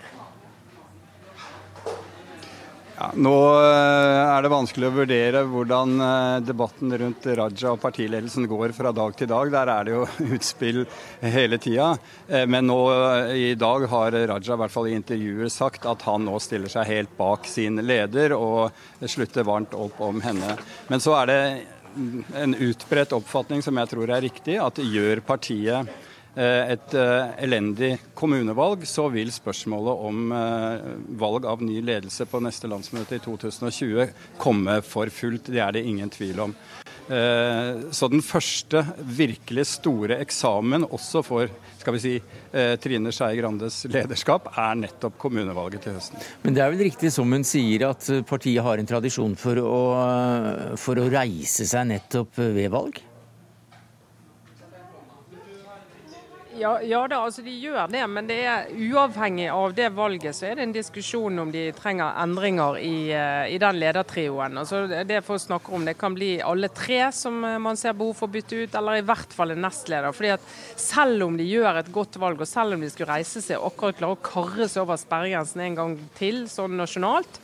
Ja, 3.00 3.06
nå 3.16 3.32
eh, 3.56 4.18
er 4.28 4.44
det 4.44 4.50
vanskelig 4.52 4.90
å 4.90 4.92
vurdere 4.92 5.40
hvordan 5.48 6.02
eh, 6.04 6.42
debatten 6.44 6.92
rundt 7.00 7.24
Raja 7.38 7.70
og 7.72 7.78
partiledelsen 7.80 8.44
går 8.50 8.74
fra 8.76 8.92
dag 8.92 9.14
til 9.16 9.30
dag. 9.30 9.48
Der 9.54 9.70
er 9.72 9.86
det 9.88 9.94
jo 9.94 10.02
utspill 10.36 10.82
hele 11.22 11.56
tida. 11.64 11.94
Eh, 12.28 12.44
men 12.44 12.68
nå 12.68 12.76
i 13.32 13.54
dag 13.56 13.86
har 13.88 14.18
Raja 14.34 14.52
i 14.52 14.60
hvert 14.60 14.74
fall 14.74 14.90
i 14.90 14.98
intervjuer 14.98 15.48
sagt 15.48 15.88
at 15.88 16.04
han 16.10 16.28
nå 16.28 16.36
stiller 16.44 16.68
seg 16.68 16.90
helt 16.90 17.16
bak 17.16 17.48
sin 17.48 17.80
leder 17.80 18.36
og 18.36 18.76
slutter 19.08 19.48
varmt 19.48 19.72
opp 19.72 20.04
om 20.04 20.20
henne. 20.20 20.58
Men 20.92 21.00
så 21.00 21.16
er 21.22 21.32
det 21.32 21.40
en 22.36 22.52
utbredt 22.52 23.16
oppfatning 23.16 23.64
som 23.64 23.80
jeg 23.80 23.94
tror 23.94 24.12
er 24.12 24.26
riktig, 24.28 24.60
at 24.60 24.76
gjør 24.76 25.24
partiet 25.24 25.88
et 26.38 26.94
eh, 26.94 27.32
elendig 27.42 27.96
kommunevalg, 28.14 28.84
så 28.86 29.08
vil 29.10 29.32
spørsmålet 29.34 30.04
om 30.06 30.34
eh, 30.36 30.84
valg 31.18 31.48
av 31.50 31.64
ny 31.64 31.80
ledelse 31.82 32.26
på 32.30 32.40
neste 32.44 32.70
landsmøte 32.70 33.18
i 33.18 33.24
2020 33.24 34.12
komme 34.38 34.78
for 34.86 35.10
fullt. 35.10 35.50
Det 35.50 35.58
er 35.58 35.74
det 35.74 35.84
ingen 35.86 36.12
tvil 36.12 36.46
om. 36.48 36.56
Så 37.10 38.06
den 38.06 38.20
første 38.22 38.84
virkelig 39.02 39.64
store 39.66 40.20
eksamen 40.22 40.84
også 40.86 41.24
for 41.26 41.50
skal 41.80 41.96
vi 41.96 42.02
si, 42.04 42.12
Trine 42.78 43.10
Skei 43.10 43.34
Grandes 43.40 43.80
lederskap 43.90 44.46
er 44.52 44.78
nettopp 44.78 45.16
kommunevalget 45.18 45.82
til 45.88 45.96
høsten. 45.98 46.22
Men 46.44 46.54
det 46.54 46.62
er 46.62 46.70
vel 46.70 46.84
riktig 46.86 47.10
som 47.10 47.34
hun 47.34 47.42
sier 47.42 47.88
at 47.88 48.06
partiet 48.30 48.62
har 48.62 48.78
en 48.78 48.92
tradisjon 48.92 49.34
for 49.40 49.58
å, 49.58 49.82
for 50.78 51.02
å 51.02 51.10
reise 51.10 51.66
seg 51.66 51.90
nettopp 51.90 52.38
ved 52.38 52.70
valg? 52.70 53.02
Ja, 56.60 56.74
ja 56.84 57.00
da, 57.08 57.22
altså 57.24 57.40
de 57.40 57.54
gjør 57.56 57.88
det, 57.88 58.02
men 58.12 58.26
det 58.28 58.36
er 58.44 58.66
uavhengig 58.90 59.46
av 59.48 59.72
det 59.72 59.86
valget 59.96 60.36
så 60.36 60.50
er 60.50 60.58
det 60.58 60.66
en 60.66 60.74
diskusjon 60.74 61.40
om 61.40 61.52
de 61.54 61.62
trenger 61.72 62.18
endringer 62.20 62.76
i, 62.82 62.96
eh, 63.16 63.54
i 63.54 63.56
den 63.62 63.78
ledertrioen. 63.80 64.58
Altså 64.60 64.82
det 65.08 65.22
for 65.24 65.38
å 65.38 65.40
snakke 65.40 65.72
om, 65.72 65.86
det 65.88 65.96
kan 66.00 66.12
bli 66.12 66.34
alle 66.44 66.68
tre 66.76 66.98
som 67.16 67.38
eh, 67.48 67.56
man 67.64 67.80
ser 67.80 67.96
behov 67.96 68.18
for 68.18 68.28
å 68.28 68.34
bytte 68.34 68.60
ut, 68.60 68.76
eller 68.76 69.00
i 69.00 69.06
hvert 69.08 69.32
fall 69.32 69.54
en 69.54 69.64
nestleder. 69.64 70.12
fordi 70.12 70.34
at 70.34 70.52
Selv 70.76 71.24
om 71.30 71.40
de 71.40 71.48
gjør 71.48 71.80
et 71.80 71.90
godt 71.94 72.20
valg, 72.20 72.44
og 72.44 72.50
selv 72.50 72.76
om 72.76 72.84
de 72.84 72.92
skulle 72.92 73.14
reise 73.14 73.40
seg 73.40 73.56
og 73.56 73.72
akkurat 73.72 74.02
klare 74.02 74.18
å 74.18 74.22
karre 74.28 74.68
seg 74.68 74.84
over 74.84 75.00
sperregrensen 75.00 75.64
en 75.64 75.80
gang 75.80 75.98
til, 76.20 76.44
sånn 76.44 76.76
nasjonalt, 76.76 77.40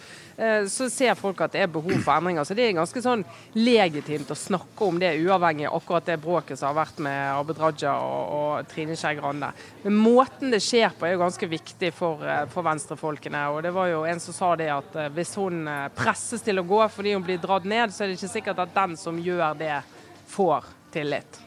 så 0.69 0.89
ser 0.93 1.15
folk 1.17 1.41
at 1.41 1.55
det 1.55 1.63
er 1.65 1.71
behov 1.73 1.95
for 2.05 2.13
endringer. 2.13 2.45
Så 2.45 2.55
det 2.57 2.67
er 2.67 2.75
ganske 2.77 3.01
sånn 3.01 3.23
legitimt 3.57 4.31
å 4.33 4.37
snakke 4.37 4.85
om 4.85 4.99
det, 5.01 5.15
uavhengig 5.25 5.69
av 5.71 5.79
akkurat 5.79 6.11
det 6.11 6.19
bråket 6.21 6.61
som 6.61 6.71
har 6.71 6.83
vært 6.83 7.01
med 7.07 7.21
Abid 7.33 7.63
Raja 7.63 7.95
og, 8.05 8.35
og 8.37 8.69
Trine 8.69 8.99
Skei 8.99 9.15
Grande. 9.17 9.49
Men 9.87 9.97
måten 9.97 10.53
det 10.53 10.61
skjer 10.65 10.93
på 10.93 11.09
er 11.09 11.15
jo 11.15 11.23
ganske 11.25 11.49
viktig 11.49 11.93
for, 11.97 12.21
eh, 12.27 12.45
for 12.53 12.67
venstrefolkene. 12.67 13.47
Og 13.55 13.63
det 13.65 13.73
var 13.77 13.89
jo 13.93 14.05
en 14.09 14.21
som 14.21 14.37
sa 14.37 14.53
det 14.61 14.69
at 14.75 15.01
eh, 15.01 15.09
hvis 15.17 15.33
hun 15.41 15.65
presses 15.97 16.45
til 16.45 16.61
å 16.61 16.67
gå 16.69 16.83
fordi 16.93 17.17
hun 17.17 17.25
blir 17.25 17.41
dratt 17.41 17.65
ned, 17.65 17.95
så 17.95 18.05
er 18.05 18.13
det 18.13 18.21
ikke 18.21 18.35
sikkert 18.37 18.63
at 18.67 18.77
den 18.77 18.97
som 19.01 19.21
gjør 19.23 19.57
det, 19.57 19.81
får 20.27 20.65
tillit. 20.93 21.41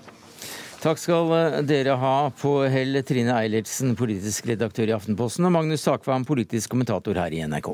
Takk 0.80 1.02
skal 1.02 1.34
dere 1.68 1.98
ha 2.00 2.16
på 2.40 2.54
hell, 2.72 3.02
Trine 3.04 3.36
Eilertsen, 3.36 3.92
politisk 4.00 4.48
redaktør 4.48 4.88
i 4.88 4.96
Aftenposten, 4.96 5.44
og 5.44 5.52
Magnus 5.58 5.84
Takvam, 5.84 6.24
politisk 6.24 6.72
kommentator 6.72 7.20
her 7.20 7.36
i 7.36 7.44
NRK. 7.44 7.74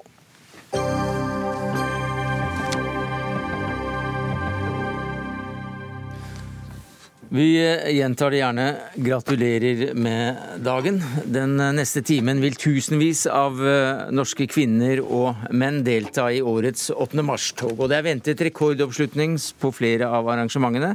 Vi 7.29 7.57
gjentar 7.97 8.31
det 8.31 8.37
gjerne. 8.37 8.65
Gratulerer 8.95 9.93
med 9.93 10.35
dagen. 10.61 10.99
Den 11.25 11.57
neste 11.57 12.03
timen 12.05 12.37
vil 12.41 12.53
tusenvis 12.53 13.23
av 13.25 13.57
eh, 13.65 14.11
norske 14.13 14.45
kvinner 14.45 15.01
og 15.01 15.47
menn 15.49 15.79
delta 15.85 16.27
i 16.29 16.43
årets 16.45 16.91
8. 16.93 17.23
mars-tog. 17.25 17.79
Og 17.79 17.89
det 17.89 17.97
er 17.97 18.05
ventet 18.05 18.43
rekordoppslutning 18.45 19.39
på 19.57 19.71
flere 19.73 20.11
av 20.13 20.29
arrangementene. 20.29 20.91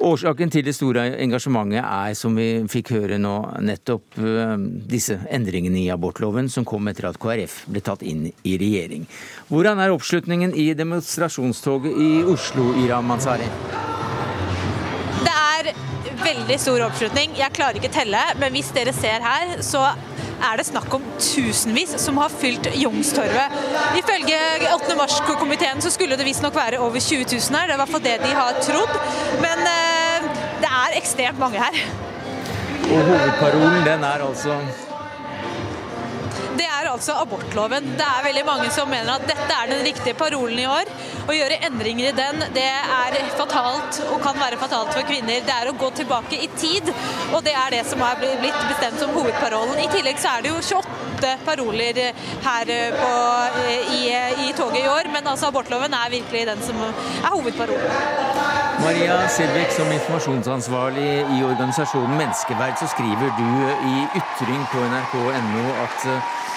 Årsaken 0.00 0.54
til 0.54 0.64
det 0.64 0.74
store 0.78 1.10
engasjementet 1.20 1.82
er, 1.84 2.14
som 2.16 2.40
vi 2.40 2.48
fikk 2.72 2.94
høre 2.96 3.20
nå, 3.20 3.34
nettopp 3.68 4.16
eh, 4.22 4.56
disse 4.88 5.18
endringene 5.28 5.82
i 5.82 5.90
abortloven 5.92 6.48
som 6.52 6.64
kom 6.64 6.88
etter 6.88 7.10
at 7.10 7.20
KrF 7.20 7.66
ble 7.68 7.84
tatt 7.84 8.06
inn 8.06 8.30
i 8.32 8.56
regjering. 8.56 9.04
Hvordan 9.52 9.84
er 9.84 9.92
oppslutningen 9.92 10.56
i 10.56 10.70
demonstrasjonstoget 10.78 12.00
i 12.00 12.10
Oslo, 12.32 12.72
Ira 12.80 13.04
Mansari? 13.04 13.52
Veldig 16.26 16.58
stor 16.60 16.84
oppslutning. 16.88 17.34
Jeg 17.38 17.54
klarer 17.56 17.78
ikke 17.78 17.92
telle, 17.94 18.20
men 18.40 18.54
hvis 18.56 18.72
dere 18.74 18.94
ser 18.96 19.22
her, 19.24 19.56
så 19.64 19.82
er 20.36 20.58
det 20.58 20.66
snakk 20.68 20.92
om 20.98 21.04
tusenvis 21.22 21.94
som 22.02 22.18
har 22.20 22.32
fylt 22.32 22.68
Youngstorget. 22.74 23.54
Ifølge 24.00 24.40
8. 24.74 24.96
mars-komiteen 24.98 25.82
så 25.84 25.92
skulle 25.94 26.18
det 26.18 26.26
visstnok 26.28 26.56
være 26.56 26.80
over 26.82 27.00
20 27.00 27.28
000 27.30 27.56
her. 27.56 27.70
Det 27.70 27.74
er 27.74 27.78
i 27.78 27.82
hvert 27.82 27.94
fall 27.94 28.04
det 28.08 28.16
de 28.24 28.32
har 28.40 28.58
trodd. 28.64 28.98
Men 29.44 29.62
eh, 29.70 30.26
det 30.64 30.72
er 30.72 30.98
ekstremt 31.00 31.40
mange 31.40 31.62
her. 31.62 31.78
Og 32.86 32.98
hovedparolen 33.10 33.86
den 33.86 34.04
er 34.06 34.26
altså 34.26 34.60
det 36.56 36.64
er 36.64 36.85
altså 36.96 37.16
abortloven. 37.20 37.92
Det 37.98 38.06
er 38.06 38.24
veldig 38.24 38.44
mange 38.48 38.68
som 38.74 38.88
mener 38.90 39.12
at 39.16 39.26
dette 39.28 39.46
er 39.52 39.70
den 39.72 39.84
riktige 39.86 40.16
parolen 40.18 40.58
i 40.62 40.66
år. 40.70 40.90
Å 41.26 41.36
gjøre 41.36 41.60
endringer 41.68 42.10
i 42.10 42.16
den, 42.16 42.44
det 42.56 42.66
er 42.66 43.18
fatalt 43.36 44.00
og 44.06 44.20
kan 44.24 44.38
være 44.40 44.60
fatalt 44.60 44.92
for 44.94 45.06
kvinner. 45.08 45.44
Det 45.46 45.54
er 45.54 45.70
å 45.70 45.76
gå 45.76 45.90
tilbake 46.00 46.38
i 46.46 46.48
tid, 46.56 46.92
og 47.32 47.42
det 47.46 47.56
er 47.58 47.76
det 47.76 47.82
som 47.90 48.02
er 48.06 48.20
blitt 48.20 48.62
bestemt 48.70 49.02
som 49.02 49.12
hovedparolen. 49.16 49.80
I 49.82 49.90
tillegg 49.92 50.20
så 50.22 50.36
er 50.36 50.46
det 50.46 50.54
jo 50.54 50.62
28 50.80 51.34
paroler 51.46 52.02
her 52.46 52.72
på, 52.96 53.12
i, 53.96 54.02
i 54.46 54.52
toget 54.56 54.82
i 54.84 54.88
år, 54.90 55.10
men 55.12 55.32
altså 55.32 55.50
abortloven 55.52 55.96
er 55.96 56.14
virkelig 56.16 56.46
den 56.52 56.64
som 56.64 56.80
er 56.86 57.30
hovedparolen. 57.32 58.56
Maria 58.80 59.16
Selvik, 59.32 59.70
som 59.72 59.88
informasjonsansvarlig 59.92 61.12
i 61.36 61.38
organisasjonen 61.44 62.18
Menneskeverd, 62.20 62.76
så 62.80 62.88
skriver 62.92 63.32
du 63.38 63.48
i 63.88 63.94
ytring 64.20 64.62
på 64.72 64.84
nrk.no 64.92 65.64
at 65.86 66.04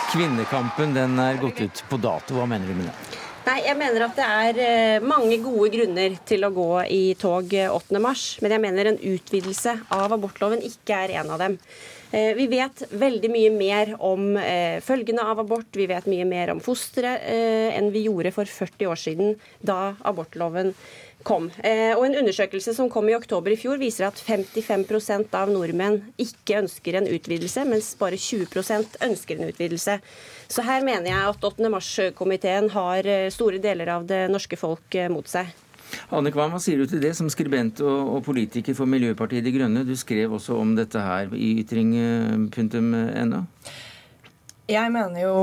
Kvinnekampen 0.09 0.95
den 0.95 1.19
er 1.21 1.37
gått 1.37 1.59
ut 1.61 1.81
på 1.85 1.97
dato. 2.01 2.33
Hva 2.39 2.47
mener 2.49 2.65
du 2.65 2.73
med 2.79 2.87
det? 2.89 3.17
Nei, 3.45 3.59
Jeg 3.61 3.77
mener 3.77 4.05
at 4.07 4.17
det 4.17 4.25
er 4.25 4.59
eh, 4.63 5.05
mange 5.05 5.37
gode 5.41 5.69
grunner 5.73 6.15
til 6.25 6.45
å 6.45 6.49
gå 6.53 6.71
i 6.89 7.13
tog 7.17 7.53
8.3, 7.53 8.41
men 8.41 8.55
jeg 8.55 8.63
mener 8.63 8.89
en 8.89 8.99
utvidelse 9.11 9.75
av 9.93 10.15
abortloven 10.17 10.65
ikke 10.65 10.97
er 11.05 11.13
en 11.21 11.29
av 11.33 11.41
dem. 11.41 11.59
Eh, 12.09 12.31
vi 12.37 12.47
vet 12.49 12.83
veldig 12.89 13.31
mye 13.33 13.51
mer 13.53 13.93
om 14.01 14.33
eh, 14.41 14.81
følgene 14.85 15.27
av 15.29 15.43
abort, 15.45 15.69
vi 15.77 15.85
vet 15.89 16.09
mye 16.09 16.25
mer 16.29 16.55
om 16.55 16.61
fosteret 16.61 17.29
enn 17.77 17.93
vi 17.93 18.07
gjorde 18.07 18.33
for 18.33 18.49
40 18.49 18.89
år 18.89 19.01
siden, 19.01 19.37
da 19.61 19.93
abortloven 20.09 20.73
kom. 21.23 21.49
Eh, 21.63 21.93
og 21.97 22.05
En 22.05 22.17
undersøkelse 22.21 22.73
som 22.75 22.89
kom 22.89 23.09
i 23.09 23.15
oktober 23.15 23.53
i 23.53 23.59
fjor, 23.59 23.77
viser 23.81 24.07
at 24.07 24.19
55% 24.19 25.35
av 25.35 25.51
nordmenn 25.51 26.01
ikke 26.17 26.59
ønsker 26.63 26.99
en 26.99 27.09
utvidelse, 27.09 27.65
mens 27.67 27.93
bare 27.99 28.19
20% 28.19 28.99
ønsker 29.05 29.39
en 29.39 29.49
utvidelse. 29.51 29.99
Så 30.47 30.65
her 30.65 30.85
mener 30.85 31.11
jeg 31.11 31.33
at 31.33 31.49
8. 31.51 31.69
mars-komiteen 31.69 32.69
har 32.73 33.05
eh, 33.07 33.31
store 33.33 33.61
deler 33.61 33.91
av 33.95 34.07
det 34.09 34.27
norske 34.31 34.59
folk 34.59 34.95
eh, 34.95 35.11
mot 35.11 35.27
seg. 35.27 35.51
Anne 36.13 36.29
Kvam, 36.33 36.51
hva 36.53 36.59
sier 36.61 36.77
du 36.77 36.85
til 36.89 37.01
det 37.01 37.15
som 37.17 37.29
skribent 37.33 37.81
og, 37.81 38.15
og 38.15 38.23
politiker 38.27 38.75
for 38.77 38.89
Miljøpartiet 38.89 39.45
De 39.45 39.53
Grønne? 39.55 39.85
Du 39.87 39.95
skrev 39.97 40.35
også 40.37 40.57
om 40.61 40.75
dette 40.77 41.01
her 41.01 41.33
i 41.33 41.55
ytring.no. 41.63 43.41
Jeg 44.69 44.93
mener 44.93 45.23
jo 45.23 45.35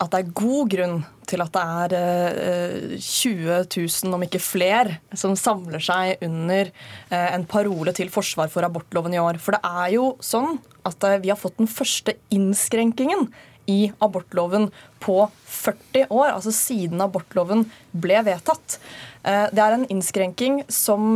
at 0.00 0.12
det 0.14 0.20
er 0.20 0.36
god 0.36 0.70
grunn 0.72 1.00
til 1.28 1.42
at 1.44 1.52
det 1.54 1.62
er 1.62 2.96
20 2.96 3.50
eh, 3.52 3.66
000, 3.68 4.14
om 4.16 4.24
ikke 4.24 4.40
flere, 4.42 4.96
som 5.16 5.36
samler 5.38 5.82
seg 5.84 6.22
under 6.24 6.70
eh, 6.70 7.28
en 7.34 7.44
parole 7.48 7.92
til 7.96 8.10
forsvar 8.12 8.50
for 8.52 8.66
abortloven 8.66 9.14
i 9.14 9.20
år. 9.22 9.38
For 9.42 9.56
det 9.56 9.62
er 9.66 9.94
jo 9.98 10.14
sånn 10.24 10.56
at 10.88 11.04
eh, 11.06 11.20
vi 11.22 11.32
har 11.32 11.38
fått 11.40 11.60
den 11.60 11.70
første 11.70 12.16
innskrenkingen 12.32 13.28
i 13.70 13.92
abortloven 14.02 14.70
på 15.04 15.20
40 15.46 16.08
år, 16.08 16.32
altså 16.32 16.50
siden 16.54 17.04
abortloven 17.04 17.66
ble 17.92 18.18
vedtatt. 18.26 18.80
Det 19.20 19.60
er 19.62 19.76
en 19.76 19.84
innskrenking 19.92 20.62
som, 20.72 21.12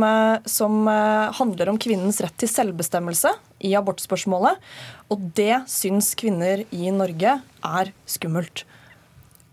som, 0.47 0.85
handler 1.35 1.71
om 1.71 1.79
kvinnens 1.81 2.21
rett 2.23 2.37
til 2.39 2.47
selvbestemmelse 2.47 3.33
i 3.65 3.73
abortspørsmålet. 3.75 4.61
Og 5.11 5.25
det 5.35 5.65
syns 5.73 6.13
kvinner 6.15 6.63
i 6.69 6.93
Norge 6.95 7.35
er 7.41 7.91
skummelt. 8.07 8.63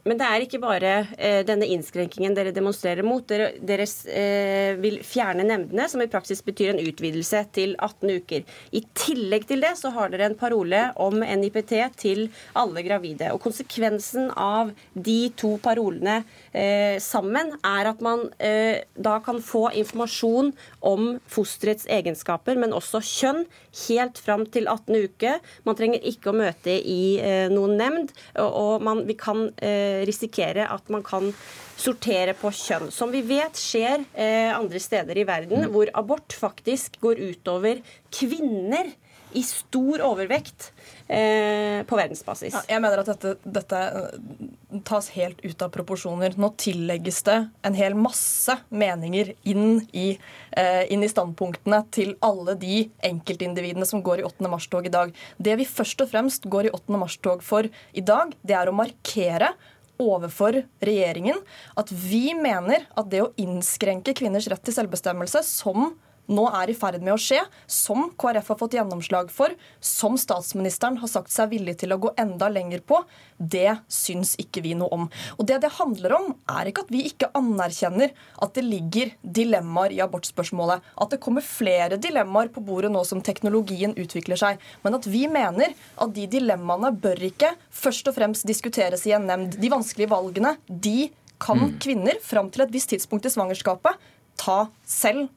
Men 0.02 0.18
det 0.18 0.26
er 0.26 0.42
ikke 0.42 0.58
bare 0.58 0.92
eh, 1.14 1.40
denne 1.46 1.68
innskrenkingen 1.70 2.34
dere 2.34 2.50
demonstrerer 2.54 3.06
mot. 3.06 3.22
Dere, 3.28 3.52
dere 3.62 3.84
eh, 4.10 4.74
vil 4.82 4.98
fjerne 5.06 5.44
nemndene, 5.46 5.86
som 5.90 6.02
i 6.02 6.08
praksis 6.10 6.42
betyr 6.42 6.72
en 6.72 6.82
utvidelse 6.82 7.44
til 7.54 7.76
18 7.78 8.10
uker. 8.18 8.42
I 8.74 8.82
tillegg 8.98 9.46
til 9.46 9.62
det 9.62 9.76
så 9.78 9.92
har 9.94 10.10
dere 10.10 10.26
en 10.26 10.38
parole 10.38 10.80
om 11.02 11.22
NIPT 11.22 11.74
til 12.02 12.24
alle 12.58 12.82
gravide. 12.82 13.30
Og 13.30 13.38
Konsekvensen 13.44 14.32
av 14.34 14.72
de 14.94 15.20
to 15.38 15.52
parolene 15.62 16.24
eh, 16.50 16.98
sammen 17.02 17.54
er 17.62 17.92
at 17.92 18.02
man 18.02 18.26
eh, 18.42 18.82
da 18.98 19.20
kan 19.22 19.38
få 19.38 19.68
informasjon 19.84 20.50
om 20.82 21.12
fosterets 21.30 21.86
egenskaper, 21.86 22.58
men 22.58 22.74
også 22.74 23.04
kjønn, 23.06 23.44
helt 23.86 24.18
fram 24.20 24.42
til 24.52 24.66
18 24.68 24.98
uker. 25.06 25.38
Man 25.64 25.78
trenger 25.78 26.02
ikke 26.10 26.32
å 26.32 26.36
møte 26.36 26.74
i 26.74 27.16
eh, 27.22 27.46
noen 27.54 27.78
nemnd, 27.78 28.12
og, 28.34 28.50
og 28.50 28.84
man, 28.90 29.06
vi 29.06 29.14
kan 29.18 29.46
eh, 29.62 29.91
risikere 30.08 30.68
at 30.70 30.90
man 30.92 31.04
kan 31.06 31.30
sortere 31.78 32.34
på 32.38 32.52
kjønn. 32.54 32.90
Som 32.94 33.12
vi 33.14 33.22
vet 33.26 33.58
skjer 33.58 34.04
eh, 34.12 34.50
andre 34.54 34.82
steder 34.82 35.18
i 35.18 35.26
verden, 35.28 35.68
hvor 35.72 35.90
abort 35.98 36.36
faktisk 36.36 37.00
går 37.02 37.22
utover 37.32 37.82
kvinner 38.12 38.92
i 39.32 39.42
stor 39.42 40.02
overvekt 40.04 40.70
eh, 41.08 41.80
på 41.88 41.96
verdensbasis. 41.96 42.54
Ja, 42.54 42.62
jeg 42.74 42.82
mener 42.84 43.02
at 43.02 43.08
dette, 43.08 43.34
dette 43.44 43.80
eh, 43.80 44.80
tas 44.88 45.08
helt 45.16 45.40
ut 45.44 45.64
av 45.64 45.72
proporsjoner. 45.74 46.36
Nå 46.40 46.52
tillegges 46.60 47.22
det 47.28 47.38
en 47.66 47.76
hel 47.78 47.96
masse 47.98 48.56
meninger 48.68 49.32
inn 49.48 49.82
i, 49.96 50.08
eh, 50.56 50.84
inn 50.92 51.04
i 51.04 51.10
standpunktene 51.10 51.82
til 51.94 52.14
alle 52.24 52.56
de 52.60 52.84
enkeltindividene 53.08 53.88
som 53.88 54.04
går 54.04 54.22
i 54.22 54.28
8. 54.28 54.52
mars-tog 54.52 54.88
i 54.88 54.94
dag. 54.94 55.14
Det 55.38 55.58
vi 55.60 55.68
først 55.68 56.04
og 56.04 56.12
fremst 56.12 56.48
går 56.52 56.68
i 56.68 56.74
8. 56.74 56.98
mars-tog 57.00 57.44
for 57.46 57.68
i 57.68 58.04
dag, 58.04 58.34
det 58.44 58.58
er 58.58 58.70
å 58.70 58.76
markere 58.76 59.54
overfor 60.02 60.60
regjeringen 60.82 61.38
at 61.78 61.92
vi 61.92 62.32
mener 62.38 62.86
at 62.98 63.10
det 63.12 63.22
å 63.24 63.32
innskrenke 63.40 64.14
kvinners 64.18 64.48
rett 64.50 64.64
til 64.66 64.76
selvbestemmelse, 64.76 65.44
som 65.46 65.94
nå 66.32 66.46
er 66.50 66.72
i 66.72 66.76
ferd 66.76 67.02
med 67.04 67.14
å 67.14 67.20
skje, 67.20 67.40
som 67.70 68.08
KrF 68.18 68.52
har 68.52 68.58
fått 68.60 68.76
gjennomslag 68.76 69.30
for, 69.32 69.54
som 69.80 70.18
statsministeren 70.20 70.98
har 71.02 71.10
sagt 71.10 71.32
seg 71.32 71.52
villig 71.52 71.78
til 71.82 71.94
å 71.94 72.00
gå 72.02 72.12
enda 72.20 72.48
lenger 72.52 72.82
på, 72.86 73.02
det 73.36 73.78
syns 73.90 74.34
ikke 74.40 74.62
vi 74.64 74.74
noe 74.78 74.92
om. 74.94 75.08
Og 75.38 75.46
Det 75.48 75.60
det 75.62 75.72
handler 75.76 76.14
om, 76.16 76.28
er 76.50 76.70
ikke 76.70 76.86
at 76.86 76.92
vi 76.94 77.04
ikke 77.10 77.30
anerkjenner 77.38 78.12
at 78.42 78.54
det 78.56 78.64
ligger 78.66 79.12
dilemmaer 79.22 79.94
i 79.94 80.00
abortspørsmålet, 80.04 80.82
at 80.82 81.12
det 81.12 81.20
kommer 81.22 81.44
flere 81.44 81.98
dilemmaer 82.00 82.50
på 82.54 82.64
bordet 82.64 82.92
nå 82.92 83.04
som 83.06 83.22
teknologien 83.24 83.94
utvikler 83.98 84.40
seg, 84.40 84.62
men 84.82 84.98
at 84.98 85.08
vi 85.10 85.26
mener 85.30 85.74
at 86.00 86.14
de 86.16 86.26
dilemmaene 86.30 86.92
bør 87.02 87.20
ikke 87.28 87.52
først 87.70 88.08
og 88.10 88.16
fremst 88.16 88.48
diskuteres 88.48 89.06
i 89.06 89.14
en 89.16 89.28
nemnd. 89.28 89.58
De 89.60 89.72
vanskelige 89.72 90.12
valgene, 90.12 90.56
de 90.66 91.12
kan 91.42 91.58
mm. 91.58 91.78
kvinner 91.82 92.18
fram 92.22 92.50
til 92.52 92.64
et 92.64 92.74
visst 92.74 92.92
tidspunkt 92.92 93.26
i 93.26 93.32
svangerskapet 93.32 94.10
ta 94.38 94.66
selv 94.88 95.28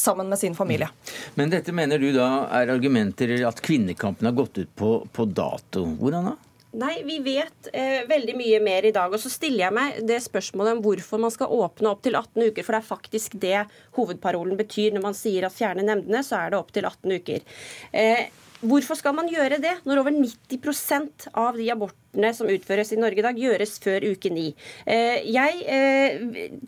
sammen 0.00 0.28
med 0.32 0.40
sin 0.40 0.56
familie. 0.56 0.88
Men 1.36 1.52
dette 1.52 1.74
mener 1.76 2.00
du 2.00 2.10
da 2.16 2.46
er 2.60 2.72
argumenter 2.72 3.36
at 3.48 3.60
kvinnekampen 3.64 4.28
har 4.28 4.36
gått 4.36 4.62
ut 4.62 4.72
på, 4.76 4.94
på 5.12 5.28
dato. 5.28 5.84
Hvordan 6.00 6.32
da? 6.32 6.38
Nei, 6.70 7.00
vi 7.02 7.16
vet 7.18 7.66
eh, 7.74 8.04
veldig 8.06 8.36
mye 8.38 8.58
mer 8.62 8.86
i 8.86 8.92
dag. 8.94 9.10
Og 9.10 9.18
så 9.18 9.30
stiller 9.32 9.64
jeg 9.64 9.74
meg 9.74 9.96
det 10.06 10.20
spørsmålet 10.22 10.76
om 10.76 10.82
hvorfor 10.84 11.18
man 11.22 11.32
skal 11.34 11.50
åpne 11.50 11.90
opp 11.90 12.04
til 12.06 12.14
18 12.14 12.44
uker. 12.46 12.62
For 12.62 12.76
det 12.76 12.78
er 12.78 12.90
faktisk 12.92 13.34
det 13.42 13.64
hovedparolen 13.98 14.58
betyr. 14.60 14.94
Når 14.94 15.04
man 15.08 15.18
sier 15.18 15.48
at 15.48 15.56
fjerne 15.56 15.82
nemndene, 15.86 16.22
så 16.26 16.38
er 16.38 16.52
det 16.52 16.60
opp 16.60 16.70
til 16.76 16.86
18 16.86 17.16
uker. 17.18 17.42
Eh, 17.90 18.28
Hvorfor 18.60 18.98
skal 18.98 19.14
man 19.16 19.28
gjøre 19.32 19.56
det, 19.56 19.70
når 19.88 20.02
over 20.02 20.12
90% 20.12 21.30
av 21.32 21.56
de 21.56 21.64
abortene 21.72 22.28
som 22.36 22.50
utføres 22.52 22.90
i 22.92 22.98
Norge 23.00 23.22
i 23.22 23.24
dag, 23.24 23.38
gjøres 23.40 23.78
før 23.80 24.04
uke 24.12 24.28
9? 24.28 24.42
Eh, 24.84 25.28
jeg 25.32 25.62
eh, 25.64 26.18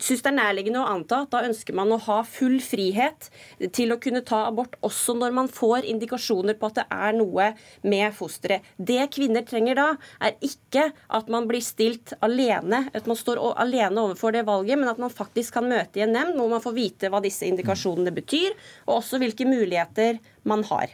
syns 0.01 0.25
det 0.25 0.31
er 0.31 0.37
nærliggende 0.39 0.81
å 0.81 0.87
anta 0.89 1.19
at 1.21 1.35
da 1.35 1.43
ønsker 1.45 1.77
man 1.77 1.93
å 1.93 2.01
ha 2.07 2.17
full 2.25 2.57
frihet 2.65 3.29
til 3.77 3.93
å 3.93 3.99
kunne 4.01 4.23
ta 4.25 4.41
abort 4.47 4.73
også 4.81 5.13
når 5.21 5.37
man 5.37 5.53
får 5.53 5.85
indikasjoner 5.93 6.57
på 6.57 6.71
at 6.71 6.81
det 6.81 6.89
er 6.97 7.13
noe 7.19 7.51
med 7.85 8.17
fosteret. 8.17 8.65
Det 8.73 9.03
kvinner 9.13 9.45
trenger 9.45 9.77
da, 9.77 9.87
er 10.17 10.33
ikke 10.41 10.89
at 11.13 11.29
man 11.29 11.45
blir 11.45 11.61
stilt 11.61 12.17
alene, 12.25 12.87
at 12.89 13.05
man 13.05 13.21
står 13.21 13.37
alene 13.53 14.07
overfor 14.09 14.33
det 14.33 14.47
valget, 14.49 14.81
men 14.81 14.89
at 14.89 15.01
man 15.03 15.13
faktisk 15.13 15.59
kan 15.59 15.69
møte 15.69 16.01
i 16.01 16.07
en 16.07 16.17
nemnd 16.17 16.41
hvor 16.41 16.55
man 16.57 16.65
får 16.65 16.79
vite 16.81 17.13
hva 17.13 17.21
disse 17.21 17.45
indikasjonene 17.45 18.17
betyr, 18.17 18.57
og 18.87 19.03
også 19.03 19.21
hvilke 19.21 19.45
muligheter 19.45 20.17
man 20.49 20.65
har. 20.73 20.89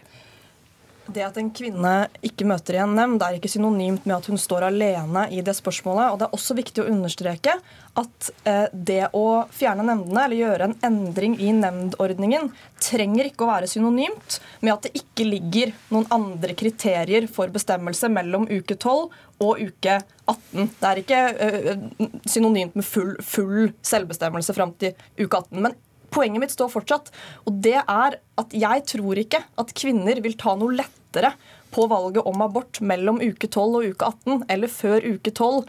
Det 1.14 1.24
at 1.26 1.38
en 1.42 1.50
kvinne 1.56 1.94
ikke 2.26 2.46
møter 2.50 2.76
i 2.78 2.82
en 2.84 2.92
nemnd, 2.94 3.24
er 3.24 3.38
ikke 3.38 3.50
synonymt 3.50 4.06
med 4.06 4.16
at 4.20 4.28
hun 4.30 4.38
står 4.40 4.68
alene 4.68 5.26
i 5.34 5.42
det 5.46 5.56
spørsmålet. 5.58 6.12
og 6.12 6.20
Det 6.20 6.28
er 6.28 6.36
også 6.38 6.58
viktig 6.58 6.84
å 6.84 6.90
understreke 6.92 7.56
at 8.00 8.30
eh, 8.48 8.68
det 8.74 9.10
å 9.18 9.26
fjerne 9.54 9.86
nemndene 9.88 10.26
eller 10.28 10.38
gjøre 10.38 10.68
en 10.70 10.76
endring 10.86 11.38
i 11.42 11.50
nemndordningen 11.56 12.52
trenger 12.84 13.30
ikke 13.30 13.48
å 13.48 13.50
være 13.50 13.72
synonymt 13.72 14.38
med 14.62 14.76
at 14.76 14.86
det 14.86 15.02
ikke 15.02 15.26
ligger 15.28 15.74
noen 15.90 16.08
andre 16.14 16.56
kriterier 16.58 17.26
for 17.32 17.50
bestemmelse 17.54 18.12
mellom 18.14 18.46
uke 18.52 18.78
12 18.78 19.10
og 19.40 19.66
uke 19.66 19.98
18. 20.30 20.72
Det 20.78 20.90
er 20.92 21.04
ikke 21.04 21.22
eh, 21.48 21.86
synonymt 22.30 22.78
med 22.78 22.86
full, 22.86 23.16
full 23.26 23.72
selvbestemmelse 23.82 24.56
fram 24.58 24.78
til 24.78 24.94
uke 25.18 25.42
18. 25.42 25.58
Men 25.66 25.78
poenget 26.14 26.44
mitt 26.44 26.54
står 26.54 26.72
fortsatt. 26.74 27.12
Og 27.48 27.60
det 27.66 27.80
er 27.82 28.20
at 28.40 28.56
jeg 28.56 28.86
tror 28.94 29.22
ikke 29.22 29.44
at 29.62 29.76
kvinner 29.78 30.22
vil 30.24 30.38
ta 30.40 30.56
noe 30.60 30.78
lettere 31.10 31.34
på 31.72 31.88
valget 31.88 32.26
om 32.26 32.42
abort 32.42 32.82
mellom 32.82 33.22
uke 33.22 33.48
12 33.48 33.76
og 33.76 33.86
uke 33.90 34.06
18, 34.06 34.44
eller 34.50 34.68
før 34.68 35.06
uke 35.06 35.32
12, 35.32 35.66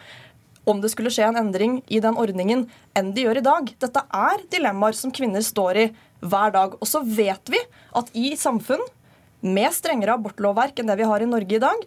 om 0.69 0.81
det 0.81 0.91
skulle 0.93 1.11
skje 1.11 1.27
en 1.29 1.37
endring 1.37 1.83
i 1.89 2.01
den 2.01 2.17
ordningen, 2.17 2.69
enn 2.95 3.13
de 3.15 3.25
gjør 3.25 3.41
i 3.41 3.45
dag. 3.45 3.73
Dette 3.81 4.01
er 4.13 4.45
dilemmaer 4.53 4.97
som 4.97 5.13
kvinner 5.13 5.41
står 5.43 5.77
i 5.77 5.87
hver 6.21 6.53
dag. 6.53 6.77
Og 6.81 6.87
så 6.89 7.03
vet 7.03 7.51
vi 7.51 7.59
at 7.97 8.11
i 8.15 8.35
samfunn 8.37 8.83
med 9.41 9.73
strengere 9.73 10.19
abortlovverk 10.19 10.79
enn 10.79 10.91
det 10.91 10.99
vi 11.01 11.09
har 11.09 11.21
i 11.21 11.29
Norge 11.29 11.57
i 11.57 11.63
dag, 11.63 11.85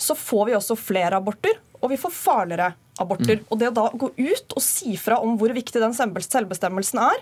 så 0.00 0.16
får 0.16 0.48
vi 0.48 0.56
også 0.56 0.78
flere 0.80 1.18
aborter, 1.20 1.58
og 1.80 1.92
vi 1.92 2.00
får 2.00 2.12
farligere 2.16 2.72
aborter. 3.00 3.40
Mm. 3.40 3.46
Og 3.48 3.60
det 3.60 3.68
å 3.68 3.76
da 3.76 3.86
gå 3.92 4.08
ut 4.16 4.56
og 4.56 4.64
si 4.64 4.96
fra 5.00 5.20
om 5.20 5.36
hvor 5.40 5.52
viktig 5.56 5.80
den 5.80 5.96
selvbestemmelsen 5.96 7.02
er, 7.04 7.20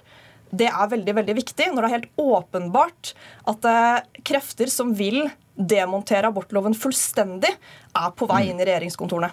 det 0.48 0.70
er 0.70 0.90
veldig 0.90 1.14
veldig 1.18 1.34
viktig 1.36 1.66
når 1.72 1.82
det 1.84 1.88
er 1.88 1.96
helt 1.98 2.22
åpenbart 2.22 3.12
at 3.52 3.66
eh, 3.68 4.22
krefter 4.24 4.70
som 4.72 4.94
vil 4.96 5.26
demontere 5.58 6.30
abortloven 6.30 6.76
fullstendig, 6.78 7.50
er 7.98 8.12
på 8.14 8.28
vei 8.30 8.44
inn 8.48 8.60
i 8.62 8.66
regjeringskontorene. 8.68 9.30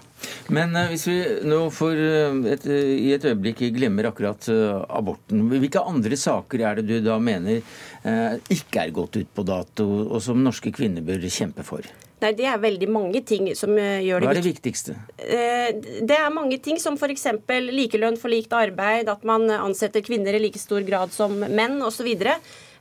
Men 0.55 0.73
uh, 0.73 0.87
hvis 0.89 1.05
vi 1.09 1.17
nå 1.45 1.59
for 1.75 1.93
uh, 1.93 2.39
et, 2.49 2.65
i 2.69 3.11
et 3.13 3.27
øyeblikk 3.29 3.61
glemmer 3.75 4.09
akkurat 4.09 4.49
aborten, 4.89 5.45
hvilke 5.53 5.83
andre 5.85 6.17
saker 6.19 6.65
er 6.65 6.81
det 6.81 6.87
du 6.89 6.97
da 7.05 7.19
mener 7.21 7.61
ikke 8.53 8.83
er 8.83 8.91
gått 8.93 9.17
ut 9.17 9.29
på 9.33 9.45
dato, 9.47 9.85
og 10.05 10.19
som 10.21 10.43
norske 10.45 10.69
kvinner 10.75 11.01
bør 11.05 11.23
kjempe 11.25 11.65
for? 11.65 11.85
Nei, 12.23 12.31
Det 12.33 12.45
er 12.47 12.61
veldig 12.61 12.87
mange 12.89 13.21
ting 13.27 13.49
som 13.57 13.75
eh, 13.77 14.03
gjør 14.05 14.23
det 14.23 14.27
Hva 14.27 14.33
er 14.33 14.39
det 14.39 14.47
viktigste? 14.47 14.95
Eh, 15.19 15.71
det 16.07 16.15
er 16.15 16.33
mange 16.33 16.59
ting 16.63 16.79
som 16.81 16.95
f.eks. 16.97 17.27
likelønn 17.69 18.19
for 18.21 18.31
likt 18.31 18.53
arbeid, 18.55 19.09
at 19.11 19.25
man 19.27 19.49
ansetter 19.51 20.03
kvinner 20.05 20.35
i 20.35 20.41
like 20.47 20.61
stor 20.61 20.85
grad 20.87 21.13
som 21.15 21.35
menn 21.35 21.81
osv. 21.83 22.07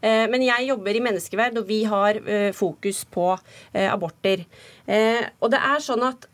Eh, 0.04 0.26
men 0.28 0.44
jeg 0.44 0.68
jobber 0.68 0.98
i 0.98 1.02
menneskeverd, 1.08 1.58
og 1.62 1.68
vi 1.68 1.80
har 1.88 2.20
fokus 2.54 3.04
på 3.08 3.32
aborter. 3.74 4.44
Og 5.40 5.48
det 5.50 5.60
er 5.64 5.82
sånn 5.82 6.02
at 6.04 6.26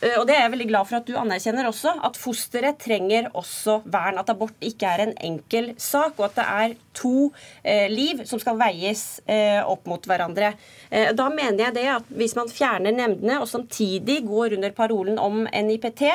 og 0.00 0.24
det 0.24 0.32
er 0.32 0.46
jeg 0.46 0.52
veldig 0.54 0.68
glad 0.70 0.88
for 0.88 0.96
at 0.96 1.08
du 1.08 1.16
anerkjenner 1.20 1.66
også, 1.68 1.92
at 2.06 2.16
fosteret 2.16 2.78
trenger 2.80 3.26
også 3.36 3.82
vern. 3.92 4.16
At 4.20 4.30
abort 4.32 4.64
ikke 4.64 4.88
er 4.88 5.02
en 5.04 5.12
enkel 5.28 5.74
sak, 5.76 6.16
og 6.16 6.30
at 6.30 6.38
det 6.38 6.46
er 6.48 6.76
to 6.96 7.28
eh, 7.60 7.84
liv 7.92 8.22
som 8.28 8.40
skal 8.40 8.56
veies 8.60 9.20
eh, 9.28 9.60
opp 9.60 9.84
mot 9.90 10.08
hverandre. 10.08 10.54
Eh, 10.88 11.10
da 11.16 11.28
mener 11.32 11.66
jeg 11.66 11.76
det 11.76 11.86
at 11.98 12.08
hvis 12.16 12.36
man 12.38 12.48
fjerner 12.48 12.96
nemndene 12.96 13.42
og 13.42 13.50
samtidig 13.50 14.22
går 14.28 14.56
under 14.56 14.72
parolen 14.76 15.20
om 15.20 15.44
NIPT, 15.44 16.06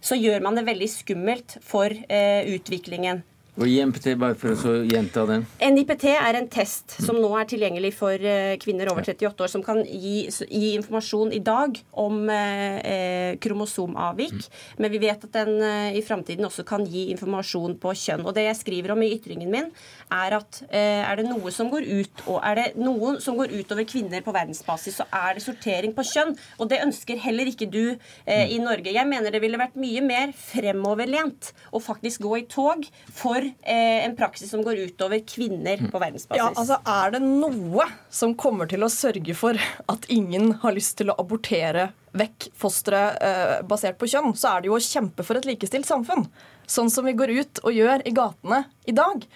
så 0.00 0.16
gjør 0.16 0.40
man 0.46 0.56
det 0.56 0.64
veldig 0.70 0.88
skummelt 0.88 1.58
for 1.60 1.92
eh, 1.92 2.48
utviklingen. 2.56 3.20
Og 3.58 3.66
IMPT, 3.66 4.12
bare 4.20 4.36
for 4.38 4.54
å 4.54 4.74
gjenta 4.86 5.24
den. 5.26 5.42
NIPT 5.58 6.04
er 6.12 6.36
en 6.38 6.46
test 6.50 6.94
som 7.02 7.18
nå 7.18 7.28
er 7.34 7.48
tilgjengelig 7.50 7.90
for 7.98 8.14
eh, 8.14 8.54
kvinner 8.62 8.88
over 8.92 9.02
38 9.02 9.42
år, 9.44 9.50
som 9.50 9.64
kan 9.64 9.82
gi, 9.82 10.28
gi 10.30 10.70
informasjon 10.78 11.32
i 11.34 11.40
dag 11.44 11.80
om 11.98 12.22
eh, 12.30 12.76
eh, 12.78 13.32
kromosomavvik. 13.42 14.36
Mm. 14.38 14.60
Men 14.84 14.94
vi 14.94 15.00
vet 15.02 15.26
at 15.26 15.34
den 15.34 15.64
eh, 15.66 15.98
i 15.98 16.04
framtiden 16.06 16.46
også 16.46 16.64
kan 16.68 16.86
gi 16.86 17.08
informasjon 17.16 17.74
på 17.82 17.94
kjønn. 18.04 18.22
Og 18.22 18.36
det 18.38 18.46
jeg 18.46 18.60
skriver 18.60 18.94
om 18.94 19.02
i 19.02 19.10
ytringen 19.16 19.50
min, 19.50 19.68
er 20.14 20.38
at 20.38 20.62
eh, 20.70 21.02
er 21.02 21.18
det 21.18 21.26
noe 21.26 21.52
som 21.54 21.72
går 21.72 21.88
ut, 21.90 22.24
og 22.30 22.38
er 22.46 22.60
det 22.60 22.66
noen 22.78 23.18
som 23.22 23.38
går 23.38 23.52
utover 23.58 23.88
kvinner 23.88 24.22
på 24.24 24.34
verdensbasis, 24.36 25.00
så 25.02 25.08
er 25.10 25.36
det 25.36 25.44
sortering 25.44 25.96
på 25.96 26.06
kjønn. 26.06 26.36
Og 26.62 26.70
det 26.70 26.82
ønsker 26.86 27.18
heller 27.26 27.50
ikke 27.50 27.68
du 27.70 27.82
eh, 27.90 28.46
i 28.46 28.62
Norge. 28.62 28.94
Jeg 28.94 29.10
mener 29.10 29.34
det 29.34 29.42
ville 29.42 29.60
vært 29.60 29.78
mye 29.80 30.06
mer 30.06 30.34
fremoverlent 30.38 31.52
å 31.74 31.82
faktisk 31.82 32.22
gå 32.24 32.36
i 32.40 32.46
tog 32.50 32.86
for 33.10 33.39
eh, 33.46 34.04
en 34.04 34.16
praksis 34.18 34.50
som 34.52 34.62
går 34.64 34.82
utover 34.90 35.22
kvinner 35.26 35.80
på 35.90 36.00
verdensbasis. 36.00 36.40
Ja, 36.40 36.50
altså 36.54 36.80
Er 36.84 37.16
det 37.16 37.22
noe 37.24 37.86
som 38.12 38.34
kommer 38.38 38.70
til 38.70 38.84
å 38.86 38.90
sørge 38.92 39.36
for 39.38 39.58
at 39.60 40.08
ingen 40.12 40.54
har 40.62 40.76
lyst 40.76 40.98
til 41.00 41.12
å 41.12 41.18
abortere 41.20 41.90
vekk 42.16 42.50
fosteret 42.58 43.20
eh, 43.22 43.58
basert 43.66 43.98
på 44.00 44.08
kjønn, 44.10 44.32
så 44.34 44.54
er 44.54 44.62
det 44.62 44.70
jo 44.70 44.78
å 44.78 44.82
kjempe 44.82 45.26
for 45.26 45.38
et 45.38 45.46
likestilt 45.46 45.88
samfunn. 45.88 46.26
Sånn 46.70 46.90
som 46.92 47.08
vi 47.08 47.16
går 47.18 47.32
ut 47.34 47.64
og 47.64 47.74
gjør 47.74 48.06
i 48.06 48.14
gatene 48.14 48.64
i 48.86 48.94
dag. 48.94 49.26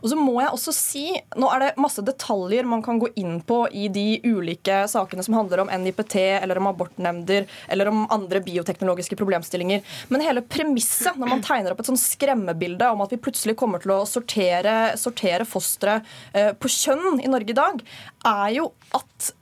Og 0.00 0.08
så 0.08 0.16
må 0.16 0.38
jeg 0.40 0.52
også 0.54 0.72
si, 0.74 1.04
Nå 1.38 1.48
er 1.52 1.62
det 1.62 1.70
masse 1.80 2.02
detaljer 2.04 2.68
man 2.68 2.82
kan 2.84 3.00
gå 3.00 3.10
inn 3.20 3.38
på 3.46 3.62
i 3.76 3.86
de 3.92 4.20
ulike 4.24 4.82
sakene 4.90 5.24
som 5.24 5.36
handler 5.36 5.64
om 5.64 5.72
NIPT 5.82 6.16
eller 6.40 6.60
om 6.60 6.70
abortnemnder 6.70 7.48
eller 7.68 7.90
om 7.90 8.06
andre 8.12 8.42
bioteknologiske 8.44 9.18
problemstillinger. 9.20 9.84
Men 10.08 10.24
hele 10.24 10.44
premisset 10.46 11.20
når 11.20 11.34
man 11.34 11.44
tegner 11.44 11.74
opp 11.74 11.82
et 11.84 11.90
sånn 11.90 12.00
skremmebilde 12.00 12.88
om 12.94 13.04
at 13.04 13.12
vi 13.14 13.20
plutselig 13.22 13.58
kommer 13.60 13.82
til 13.82 13.94
å 13.94 14.00
sortere, 14.08 14.96
sortere 15.00 15.46
fostre 15.48 16.00
eh, 16.32 16.52
på 16.56 16.72
kjønn 16.72 17.20
i 17.20 17.30
Norge 17.30 17.52
i 17.52 17.60
dag, 17.60 17.84
er 18.32 18.48
jo 18.56 18.70
at 18.96 19.32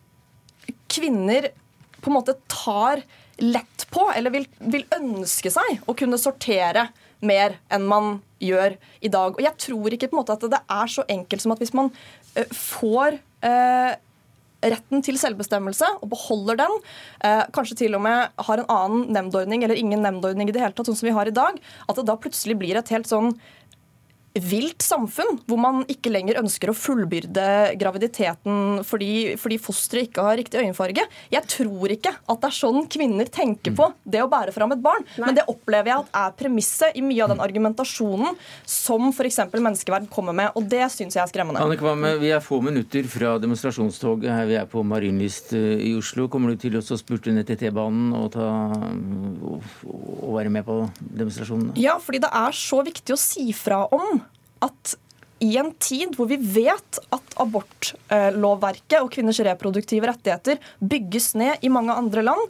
kvinner 0.91 1.53
på 1.99 2.11
en 2.11 2.19
måte 2.19 2.39
tar 2.51 3.05
lett 3.39 3.85
på, 3.95 4.09
eller 4.11 4.35
vil, 4.35 4.49
vil 4.59 4.87
ønske 4.97 5.51
seg 5.55 5.85
å 5.87 5.95
kunne 5.99 6.19
sortere 6.19 6.89
mer 7.21 7.59
enn 7.73 7.87
man 7.89 8.19
gjør 8.43 8.77
i 9.03 9.11
dag. 9.11 9.35
Og 9.35 9.43
jeg 9.43 9.57
tror 9.59 9.95
ikke 9.95 10.11
på 10.11 10.17
en 10.17 10.23
måte 10.23 10.37
at 10.37 10.51
det 10.51 10.61
er 10.61 10.93
så 10.93 11.07
enkelt 11.11 11.45
som 11.45 11.55
at 11.55 11.63
hvis 11.63 11.75
man 11.77 11.91
uh, 11.91 12.45
får 12.55 13.19
uh, 13.47 13.95
retten 14.65 15.03
til 15.07 15.19
selvbestemmelse 15.21 15.87
og 16.03 16.09
beholder 16.11 16.59
den, 16.59 16.73
eh, 17.23 17.45
kanskje 17.55 17.77
til 17.85 17.95
og 17.95 18.03
med 18.03 18.43
har 18.49 18.59
en 18.59 18.71
annen 18.75 19.13
nemndordning 19.15 19.63
eller 19.63 19.79
ingen 19.79 20.03
nemndordning 20.03 20.49
i 20.49 20.53
det 20.53 20.63
hele 20.63 20.75
tatt, 20.75 20.89
sånn 20.91 20.99
som 20.99 21.07
vi 21.07 21.15
har 21.15 21.31
i 21.31 21.35
dag, 21.35 21.61
at 21.89 21.97
det 21.97 22.07
da 22.09 22.17
plutselig 22.19 22.59
blir 22.59 22.77
et 22.77 22.91
helt 22.91 23.07
sånn 23.07 23.37
vilt 24.45 24.85
samfunn, 24.85 25.41
hvor 25.49 25.61
man 25.61 25.83
ikke 25.91 26.13
lenger 26.13 26.41
ønsker 26.41 26.71
å 26.71 26.77
fullbyrde 26.77 27.47
graviditeten 27.81 28.83
fordi, 28.87 29.37
fordi 29.41 29.59
fosteret 29.63 30.09
ikke 30.09 30.25
har 30.27 30.39
riktig 30.41 30.61
øyenfarge. 30.63 31.05
Jeg 31.33 31.51
tror 31.51 31.95
ikke 31.95 32.15
at 32.15 32.43
det 32.43 32.51
er 32.51 32.57
sånn 32.59 32.89
kvinner 32.91 33.31
tenker 33.33 33.75
på 33.77 33.91
det 34.05 34.23
å 34.25 34.31
bære 34.31 34.55
fram 34.55 34.75
et 34.75 34.83
barn. 34.85 35.05
Nei. 35.17 35.29
Men 35.29 35.39
det 35.39 35.47
opplever 35.51 35.93
jeg 35.93 36.05
at 36.05 36.19
er 36.23 36.37
premisset 36.39 36.99
i 36.99 37.05
mye 37.05 37.25
av 37.25 37.33
den 37.35 37.43
argumentasjonen 37.45 38.39
som 38.69 39.11
f.eks. 39.11 39.41
menneskeverd 39.55 40.09
kommer 40.13 40.37
med. 40.37 40.53
Og 40.59 40.69
det 40.71 40.85
syns 40.95 41.17
jeg 41.17 41.25
er 41.25 41.31
skremmende. 41.31 41.63
Anne 41.63 41.79
Kvamme, 41.81 42.15
vi 42.23 42.33
er 42.35 42.45
få 42.45 42.61
minutter 42.65 43.09
fra 43.11 43.37
demonstrasjonstoget 43.43 44.31
her 44.33 44.49
vi 44.49 44.59
er 44.61 44.69
på 44.71 44.83
Marienlyst 44.87 45.55
eh, 45.59 45.89
i 45.91 45.95
Oslo. 45.99 46.29
Kommer 46.33 46.55
du 46.55 46.63
til 46.63 46.79
å 46.79 46.85
spurte 46.85 47.35
ned 47.35 47.49
til 47.49 47.59
T-banen 47.61 48.15
og, 48.17 48.39
og, 48.39 49.69
og 49.85 50.33
være 50.39 50.53
med 50.53 50.67
på 50.69 50.81
demonstrasjonene? 51.01 51.77
Ja, 51.81 51.99
fordi 52.03 52.23
det 52.25 52.33
er 52.35 52.57
så 52.57 52.83
viktig 52.87 53.15
å 53.15 53.21
si 53.21 53.51
fra 53.57 53.85
om 53.95 54.21
at 54.65 54.97
i 55.45 55.53
en 55.61 55.71
tid 55.79 56.17
hvor 56.19 56.27
vi 56.31 56.39
vet 56.43 56.99
at 57.15 57.39
abortlovverket 57.39 58.99
og 59.01 59.13
kvinners 59.15 59.39
reproduktive 59.47 60.11
rettigheter 60.11 60.59
bygges 60.83 61.33
ned 61.39 61.63
i 61.63 61.71
mange 61.73 61.95
andre 61.95 62.25
land, 62.27 62.43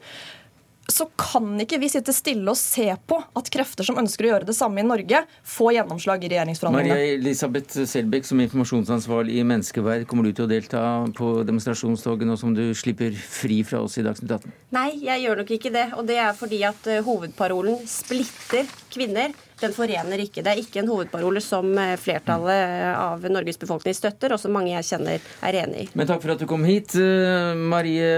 så 0.88 1.04
kan 1.20 1.52
ikke 1.60 1.76
vi 1.82 1.90
sitte 1.92 2.14
stille 2.16 2.48
og 2.48 2.56
se 2.56 2.86
på 3.10 3.18
at 3.36 3.50
krefter 3.52 3.84
som 3.84 3.98
ønsker 4.00 4.24
å 4.24 4.30
gjøre 4.30 4.48
det 4.48 4.54
samme 4.56 4.80
i 4.80 4.86
Norge, 4.86 5.20
får 5.44 5.74
gjennomslag 5.76 6.24
i 6.24 6.30
regjeringsforhandlingene. 6.32 6.94
Maria 6.96 7.18
Elisabeth 7.18 7.82
Selbekk, 7.90 8.24
som 8.24 8.40
informasjonsansvarlig 8.40 9.36
i 9.36 9.44
Menneskeverd, 9.44 10.06
kommer 10.08 10.24
du 10.24 10.32
til 10.32 10.46
å 10.46 10.50
delta 10.50 10.82
på 11.18 11.34
demonstrasjonstoget 11.48 12.28
nå 12.28 12.38
som 12.40 12.56
du 12.56 12.70
slipper 12.72 13.12
fri 13.12 13.60
fra 13.68 13.82
oss 13.84 13.98
i 14.00 14.06
Dagsnytt 14.06 14.32
18? 14.38 14.56
Nei, 14.78 14.88
jeg 15.04 15.26
gjør 15.26 15.42
nok 15.42 15.52
ikke 15.58 15.74
det. 15.76 15.84
Og 16.00 16.08
det 16.08 16.16
er 16.24 16.32
fordi 16.40 16.62
at 16.70 16.88
eh, 16.88 17.04
hovedparolen 17.04 17.84
splitter 17.84 18.64
kvinner 18.88 19.36
den 19.62 19.74
forener 19.76 20.22
ikke. 20.22 20.42
Det 20.44 20.52
er 20.52 20.62
ikke 20.62 20.82
en 20.82 20.90
hovedparole 20.90 21.42
som 21.44 21.70
eh, 21.78 21.94
flertallet 22.00 22.92
av 22.94 23.24
Norges 23.32 23.60
befolkning 23.60 23.96
støtter, 23.96 24.34
og 24.34 24.42
som 24.42 24.54
mange 24.54 24.74
jeg 24.74 24.88
kjenner 24.92 25.24
er 25.48 25.60
enig 25.64 25.86
i. 25.86 25.88
Men 25.98 26.10
takk 26.10 26.22
for 26.24 26.34
at 26.34 26.42
du 26.42 26.48
kom 26.50 26.66
hit, 26.68 26.94
eh, 26.98 27.54
Marie, 27.58 28.12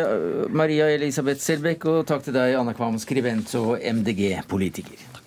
Maria 0.48 0.90
Elisabeth 0.94 1.42
Selbekk, 1.44 1.88
og 1.90 2.05
takk 2.11 2.26
til 2.26 2.37
deg, 2.37 2.57
Anna 2.61 2.76
Kvam, 2.76 2.98
skribent 3.03 3.55
og 3.61 3.76
MDG-politiker. 3.81 5.19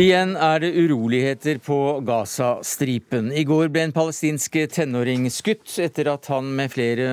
Igjen 0.00 0.30
er 0.40 0.62
det 0.62 0.70
uroligheter 0.80 1.58
på 1.60 1.76
Gaza-stripen. 2.08 3.26
I 3.36 3.42
går 3.44 3.68
ble 3.68 3.82
en 3.84 3.92
palestinsk 3.92 4.54
tenåring 4.72 5.26
skutt 5.28 5.74
etter 5.84 6.08
at 6.08 6.30
han 6.32 6.48
med 6.56 6.72
flere 6.72 7.08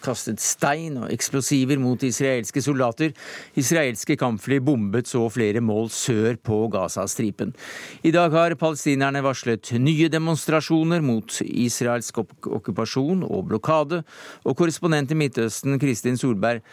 kastet 0.00 0.40
stein 0.40 0.96
og 1.02 1.12
eksplosiver 1.12 1.82
mot 1.82 2.00
israelske 2.06 2.62
soldater. 2.64 3.12
Israelske 3.60 4.16
kampfly 4.16 4.62
bombet 4.64 5.12
så 5.12 5.26
flere 5.28 5.60
mål 5.60 5.92
sør 5.92 6.40
på 6.40 6.62
Gaza-stripen. 6.72 7.52
I 8.00 8.14
dag 8.16 8.32
har 8.32 8.56
palestinerne 8.56 9.20
varslet 9.26 9.74
nye 9.76 10.08
demonstrasjoner 10.08 11.04
mot 11.04 11.42
israelsk 11.44 12.24
okkupasjon 12.24 13.28
og 13.28 13.50
blokade. 13.52 14.00
Og 14.48 14.56
korrespondent 14.56 15.12
i 15.12 15.22
Midtøsten, 15.26 15.76
Kristin 15.82 16.16
Solberg, 16.16 16.64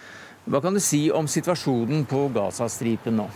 hva 0.48 0.64
kan 0.64 0.72
du 0.72 0.80
si 0.80 1.10
om 1.12 1.28
situasjonen 1.28 2.08
på 2.08 2.30
Gaza-stripen 2.40 3.20
nå? 3.20 3.34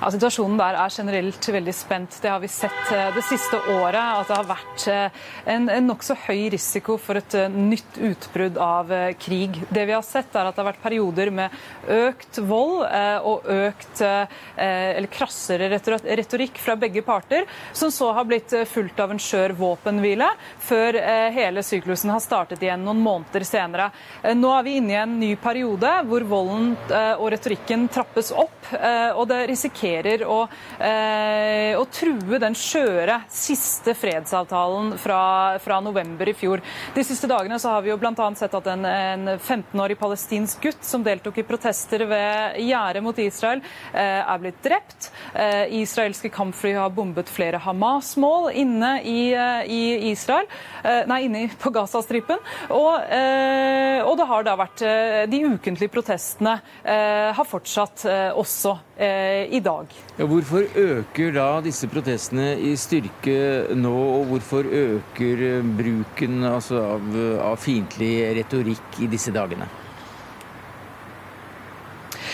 Ja, 0.00 0.10
situasjonen 0.12 0.58
der 0.58 0.76
er 0.78 0.92
generelt 0.92 1.46
veldig 1.48 1.74
spent. 1.76 2.16
Det 2.22 2.30
har 2.30 2.40
vi 2.42 2.50
sett 2.52 2.92
eh, 2.92 3.10
det 3.14 3.22
siste 3.26 3.60
året. 3.72 4.00
At 4.00 4.30
det 4.30 4.38
har 4.38 4.48
vært 4.48 4.86
eh, 4.90 5.22
en, 5.54 5.68
en 5.70 5.88
nokså 5.90 6.16
høy 6.26 6.48
risiko 6.54 6.96
for 7.00 7.20
et 7.20 7.36
eh, 7.38 7.52
nytt 7.52 7.98
utbrudd 8.10 8.58
av 8.60 8.92
krig. 9.20 9.60
Det 9.68 9.84
vi 9.88 9.94
har 9.94 10.04
sett, 10.06 10.34
er 10.34 10.48
at 10.48 10.56
det 10.56 10.62
har 10.62 10.70
vært 10.72 10.82
perioder 10.82 11.30
med 11.34 11.54
økt 11.90 12.40
vold 12.44 12.84
og 13.24 13.46
økt 13.50 14.00
eller 14.04 15.08
krassere 15.12 15.68
retorikk 15.70 16.58
fra 16.62 16.76
begge 16.78 17.02
parter, 17.06 17.44
som 17.76 17.90
så 17.92 18.10
har 18.16 18.26
blitt 18.28 18.52
fulgt 18.70 19.00
av 19.00 19.12
en 19.12 19.20
skjør 19.20 19.54
våpenhvile, 19.58 20.28
før 20.64 20.98
hele 21.34 21.62
syklusen 21.64 22.12
har 22.12 22.22
startet 22.24 22.62
igjen 22.64 22.84
noen 22.84 23.02
måneder 23.04 23.46
senere. 23.46 23.90
Nå 24.36 24.50
er 24.56 24.66
vi 24.66 24.76
inne 24.80 24.94
i 24.94 24.98
en 25.00 25.16
ny 25.20 25.32
periode 25.40 25.92
hvor 26.08 26.26
volden 26.28 26.74
og 26.90 27.26
retorikken 27.34 27.86
trappes 27.92 28.32
opp, 28.34 28.72
og 28.74 29.24
det 29.30 29.44
risikerer 29.52 29.73
risikerer 29.74 30.24
å, 30.26 30.48
eh, 30.78 31.76
å 31.76 31.84
true 31.90 32.38
den 32.38 32.54
skjøre 32.54 33.22
siste 33.28 33.94
fredsavtalen 33.94 34.96
fra, 34.98 35.58
fra, 35.58 35.80
november 35.80 36.28
i 36.28 36.34
fjor. 36.34 36.60
De 36.94 37.04
siste 37.04 37.26
dagene 37.26 37.58
så 37.58 37.70
har 37.74 37.82
vi 37.82 37.90
jo 37.90 37.98
bl.a. 37.98 38.34
sett 38.34 38.54
at 38.54 38.66
en, 38.66 38.84
en 38.84 39.28
15-årig 39.38 39.98
palestinsk 39.98 40.62
gutt 40.62 40.84
som 40.84 41.02
deltok 41.04 41.38
i 41.38 41.46
protester 41.46 42.06
ved 42.06 42.60
gjerdet 42.62 43.02
mot 43.02 43.18
Israel, 43.18 43.60
eh, 43.92 44.22
er 44.22 44.38
blitt 44.38 44.62
drept. 44.62 45.10
Eh, 45.34 45.80
israelske 45.80 46.30
kampfly 46.30 46.74
har 46.74 46.90
bombet 46.94 47.28
flere 47.28 47.58
Hamas-mål 47.58 48.52
inne 48.54 49.02
i, 49.02 49.32
eh, 49.34 49.64
i 49.66 50.10
Israel, 50.12 50.46
eh, 50.84 51.04
nei, 51.06 51.24
inne 51.26 51.48
på 51.60 51.72
Gazastripen. 51.74 52.38
Og, 52.70 53.00
eh, 53.10 54.00
og 54.04 54.16
det 54.18 54.28
har 54.28 54.44
da 54.44 54.56
vært 54.56 54.82
De 54.84 55.38
ukentlige 55.44 55.90
protestene 55.92 56.54
har 56.84 57.46
fortsatt 57.48 58.04
også 58.36 58.74
i 58.94 59.58
dag 59.60 59.74
dag. 59.74 59.86
Ja, 60.18 60.26
hvorfor 60.30 60.66
øker 60.78 61.32
da 61.34 61.48
disse 61.64 61.88
protestene 61.90 62.54
i 62.62 62.74
styrke 62.78 63.74
nå, 63.74 63.94
og 64.18 64.28
hvorfor 64.30 64.68
øker 64.70 65.62
bruken 65.78 66.44
altså, 66.44 66.82
av, 66.94 67.16
av 67.52 67.56
fiendtlig 67.58 68.14
retorikk 68.38 69.02
i 69.02 69.10
disse 69.10 69.34
dagene? 69.34 69.66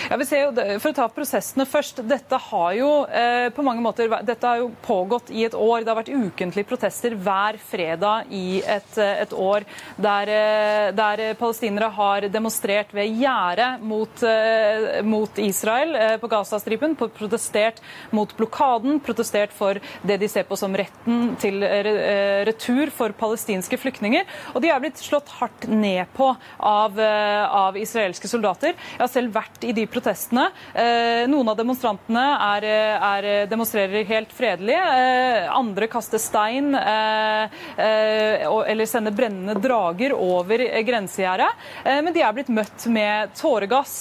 Ja, 0.08 0.16
vi 0.16 0.26
ser 0.26 0.46
jo, 0.46 0.78
For 0.80 0.92
å 0.92 0.96
ta 0.96 1.06
prosessene 1.12 1.66
først. 1.68 2.00
Dette 2.08 2.38
har 2.50 2.72
jo 2.78 2.90
eh, 3.06 3.48
på 3.52 3.64
mange 3.66 3.82
måter 3.84 4.08
dette 4.26 4.46
har 4.46 4.60
jo 4.62 4.70
pågått 4.84 5.30
i 5.34 5.44
et 5.46 5.56
år. 5.56 5.82
Det 5.82 5.92
har 5.92 5.98
vært 5.98 6.12
ukentlige 6.12 6.68
protester 6.70 7.16
hver 7.18 7.58
fredag 7.70 8.30
i 8.34 8.60
et, 8.62 8.96
eh, 8.98 9.22
et 9.24 9.34
år. 9.34 9.66
Der, 10.00 10.32
eh, 10.32 10.86
der, 10.96 11.22
palestinere 11.40 11.90
har 11.94 12.26
demonstrert 12.32 12.94
ved 12.96 13.12
gjerdet 13.20 13.82
mot, 13.84 14.22
eh, 14.22 15.02
mot, 15.06 15.38
Israel 15.40 15.94
eh, 15.96 16.16
på 16.22 16.30
Gazastripen. 16.30 16.96
Protestert 16.96 17.82
mot 18.10 18.32
blokaden, 18.36 19.00
protestert 19.04 19.52
for 19.56 19.80
det 20.06 20.20
de 20.20 20.28
ser 20.28 20.48
på 20.48 20.58
som 20.58 20.74
retten 20.76 21.34
til 21.40 21.62
eh, 21.66 22.44
retur 22.48 22.90
for 22.94 23.12
palestinske 23.16 23.78
flyktninger. 23.80 24.24
Og 24.54 24.64
de 24.64 24.72
er 24.72 24.80
blitt 24.82 25.00
slått 25.02 25.28
hardt 25.40 25.68
ned 25.68 26.06
på 26.16 26.32
av, 26.58 26.98
av 27.00 27.76
israelske 27.78 28.28
soldater. 28.30 28.74
Jeg 28.96 29.02
har 29.02 29.12
selv 29.12 29.34
vært 29.36 29.64
i 29.66 29.74
de 29.76 29.86
protestene. 29.92 30.48
Eh, 30.74 31.26
noen 31.30 31.50
av 31.50 31.58
demonstrantene 31.58 32.24
er, 32.56 32.66
er, 32.96 33.28
demonstrerer 33.50 34.06
helt 34.08 34.32
fredelig. 34.34 34.76
Eh, 34.78 35.48
andre 35.52 35.88
kaster 35.90 36.22
stein 36.22 36.74
eh, 36.78 37.60
eller 37.80 38.88
sender 38.88 39.14
brennende 39.14 39.56
drager 39.60 40.14
over 40.16 40.62
grensegjerdet. 40.86 41.68
Men 41.84 42.12
de 42.14 42.22
er 42.24 42.34
blitt 42.34 42.50
møtt 42.52 42.84
med 42.92 43.32
tåregass, 43.38 43.94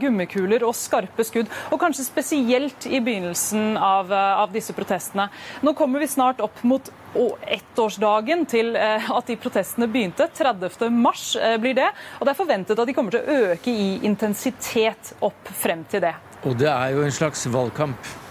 gummikuler 0.00 0.64
og 0.66 0.74
skarpe 0.76 1.24
skudd. 1.26 1.50
Og 1.72 1.80
kanskje 1.80 2.06
spesielt 2.06 2.86
i 2.88 3.00
begynnelsen 3.02 3.76
av, 3.76 4.12
av 4.12 4.52
disse 4.54 4.74
protestene. 4.76 5.28
Nå 5.62 5.74
kommer 5.78 6.02
vi 6.02 6.10
snart 6.10 6.42
opp 6.44 6.62
mot 6.66 6.90
og 7.18 7.42
ettårsdagen 7.44 8.46
til 8.50 8.76
eh, 8.78 9.10
at 9.10 9.28
de 9.28 9.36
protestene 9.40 9.88
begynte. 9.90 10.28
30. 10.32 10.88
mars 10.94 11.32
eh, 11.36 11.58
blir 11.60 11.76
det. 11.78 11.90
Og 12.20 12.26
det 12.26 12.34
er 12.34 12.40
forventet 12.40 12.78
at 12.78 12.88
de 12.88 12.96
kommer 12.96 13.14
til 13.14 13.22
å 13.22 13.52
øke 13.52 13.72
i 13.72 13.92
intensitet 14.06 15.14
opp 15.20 15.52
frem 15.62 15.84
til 15.92 16.04
det. 16.06 16.14
Og 16.48 16.56
det 16.58 16.70
er 16.72 16.96
jo 16.96 17.04
en 17.06 17.14
slags 17.14 17.46
valgkamp. 17.52 18.21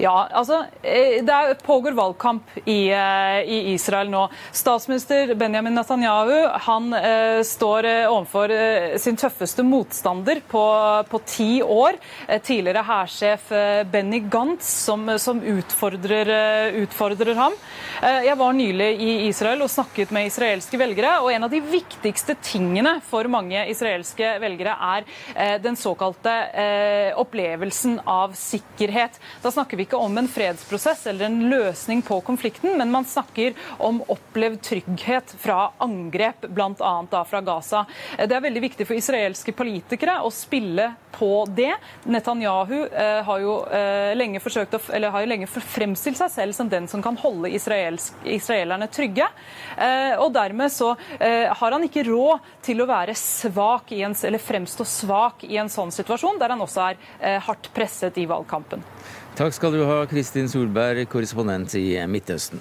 Ja, 0.00 0.28
altså 0.32 0.64
eh, 0.82 1.24
Det 1.24 1.62
pågår 1.62 1.92
valgkamp 1.92 2.42
i, 2.64 2.88
eh, 2.88 3.40
i, 3.44 3.72
Israel 3.72 4.10
nå. 4.10 4.24
Statsminister 4.52 5.34
Benjamin 5.34 5.74
Netanyahu 5.74 6.48
han 6.66 6.92
eh, 6.96 7.42
står 7.44 7.88
overfor 8.08 8.52
sin 8.98 9.16
tøffeste 9.16 9.64
motstander 9.66 10.40
på, 10.48 10.62
på 11.08 11.20
ti 11.26 11.50
år. 11.62 11.98
Tidligere 12.42 12.84
hærsjef 12.86 13.50
Benny 13.92 14.22
Gantz 14.30 14.68
som, 14.86 15.04
som 15.18 15.40
utfordrer, 15.40 16.30
utfordrer, 16.82 17.34
ham. 17.36 17.54
Jeg 18.02 18.34
var 18.38 18.54
nylig 18.56 18.88
i 19.00 19.10
Israel 19.28 19.62
og 19.64 19.70
snakket 19.72 20.12
med 20.14 20.28
israelske 20.28 20.78
velgere, 20.80 21.14
og 21.22 21.32
en 21.32 21.46
av 21.46 21.52
de 21.52 21.60
viktigste 21.64 22.36
tingene 22.44 22.96
for 23.06 23.28
mange 23.32 23.64
israelske 23.70 24.34
velgere 24.42 24.74
er 24.88 25.58
den 25.62 25.78
såkalte 25.78 26.34
opplevelsen 27.20 28.00
av 28.08 28.36
sikkerhet. 28.38 29.18
Da 29.42 29.52
snakker 29.54 29.80
vi 29.80 29.81
ikke 29.84 30.00
om 30.00 30.18
en 30.18 30.30
fredsprosess 30.30 31.06
eller 31.10 31.28
en 31.28 31.38
løsning 31.50 32.02
på 32.06 32.20
konflikten, 32.26 32.76
men 32.78 32.92
man 32.92 33.06
snakker 33.08 33.56
om 33.82 34.02
opplevd 34.12 34.60
trygghet 34.64 35.34
fra 35.42 35.72
angrep, 35.82 36.46
bl.a. 36.48 37.24
fra 37.28 37.40
Gaza. 37.44 37.84
Det 38.18 38.36
er 38.36 38.44
veldig 38.44 38.64
viktig 38.68 38.86
for 38.88 38.98
israelske 38.98 39.54
politikere 39.56 40.20
å 40.22 40.30
spille 40.34 40.92
på 41.12 41.44
det. 41.54 41.72
Netanyahu 42.04 42.76
eh, 42.86 43.20
har 43.26 43.42
jo 43.42 43.56
eh, 43.68 44.12
lenge 44.16 44.40
forsøkt 44.42 44.78
eller 44.90 45.12
har 45.12 45.24
jo 45.24 45.30
lenge 45.30 45.48
fremstilt 45.50 46.18
seg 46.18 46.32
selv 46.32 46.56
som 46.56 46.70
den 46.72 46.88
som 46.88 47.02
kan 47.04 47.18
holde 47.20 47.50
israelerne 47.52 48.88
trygge. 48.92 49.28
Eh, 49.76 50.14
og 50.18 50.32
dermed 50.34 50.72
så 50.72 50.94
eh, 51.18 51.50
har 51.52 51.76
han 51.76 51.86
ikke 51.86 52.06
råd 52.08 52.52
til 52.64 52.82
å 52.82 52.88
være 52.88 53.16
svak 53.18 53.92
en, 53.98 54.16
eller 54.16 54.42
fremstå 54.42 54.86
svak 54.88 55.44
i 55.48 55.58
en 55.60 55.70
sånn 55.72 55.92
situasjon, 55.94 56.40
der 56.40 56.54
han 56.54 56.64
også 56.64 56.86
er 56.90 57.02
eh, 57.20 57.40
hardt 57.42 57.72
presset 57.74 58.18
i 58.18 58.28
valgkampen. 58.30 58.84
Takk 59.32 59.54
skal 59.56 59.72
du 59.72 59.80
ha, 59.88 60.02
Kristin 60.10 60.48
Solberg, 60.48 61.06
korrespondent 61.08 61.72
i 61.78 61.96
Midtøsten. 62.04 62.60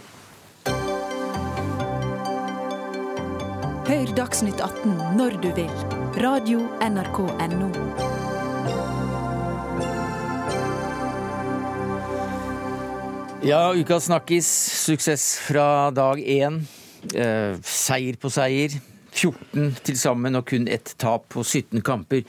Hør 3.91 4.13
Dagsnytt 4.15 4.61
18 4.63 4.93
når 5.19 5.36
du 5.43 5.49
vil. 5.57 5.74
Radio 6.24 6.63
NRK 6.80 7.19
Radio.nrk.no. 7.28 7.72
Ja, 13.41 13.74
ukas 13.74 14.05
snakkis. 14.07 14.47
Suksess 14.86 15.39
fra 15.41 15.89
dag 15.91 16.24
én. 16.24 16.61
Eh, 17.11 17.57
seier 17.65 18.15
på 18.22 18.30
seier. 18.32 18.80
14 19.12 19.76
til 19.86 19.97
sammen 19.99 20.38
og 20.39 20.47
kun 20.49 20.68
ett 20.72 20.93
tap 21.01 21.28
på 21.34 21.43
17 21.43 21.82
kamper. 21.86 22.24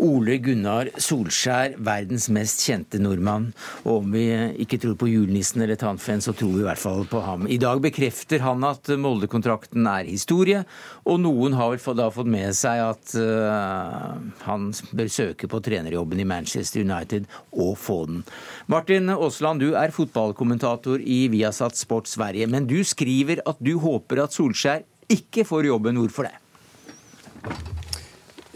Ole 0.00 0.38
Gunnar 0.42 0.90
Solskjær, 1.00 1.74
verdens 1.82 2.28
mest 2.32 2.62
kjente 2.66 3.00
nordmann. 3.02 3.50
Og 3.84 4.00
om 4.00 4.14
vi 4.14 4.26
ikke 4.62 4.78
tror 4.80 4.96
på 5.00 5.10
julenissen 5.10 5.64
eller 5.64 5.78
tannfen, 5.80 6.22
så 6.22 6.34
tror 6.36 6.54
vi 6.54 6.62
i 6.62 6.68
hvert 6.68 6.82
fall 6.82 7.04
på 7.10 7.22
ham. 7.24 7.48
I 7.50 7.58
dag 7.60 7.82
bekrefter 7.82 8.44
han 8.44 8.64
at 8.66 8.92
Molde-kontrakten 9.00 9.88
er 9.90 10.08
historie, 10.08 10.62
og 11.04 11.20
noen 11.24 11.56
har 11.58 11.74
vel 11.74 11.98
da 11.98 12.08
fått 12.14 12.30
med 12.30 12.54
seg 12.56 12.82
at 12.84 13.14
uh, 13.18 14.16
han 14.46 14.70
bør 14.96 15.10
søke 15.10 15.50
på 15.50 15.60
trenerjobben 15.64 16.22
i 16.22 16.28
Manchester 16.28 16.84
United 16.84 17.26
og 17.50 17.74
få 17.80 18.04
den. 18.10 18.22
Martin 18.70 19.10
Aasland, 19.12 19.64
du 19.64 19.74
er 19.78 19.94
fotballkommentator 19.94 21.02
i 21.02 21.24
Viasat 21.32 21.78
Sport 21.78 22.10
Sverige, 22.10 22.48
men 22.50 22.68
du 22.70 22.78
skriver 22.86 23.42
at 23.48 23.60
du 23.60 23.76
håper 23.82 24.24
at 24.24 24.36
Solskjær 24.36 24.86
ikke 25.10 25.44
får 25.48 25.68
jobben. 25.70 25.98
Hvorfor 26.00 26.28
det? 26.28 26.36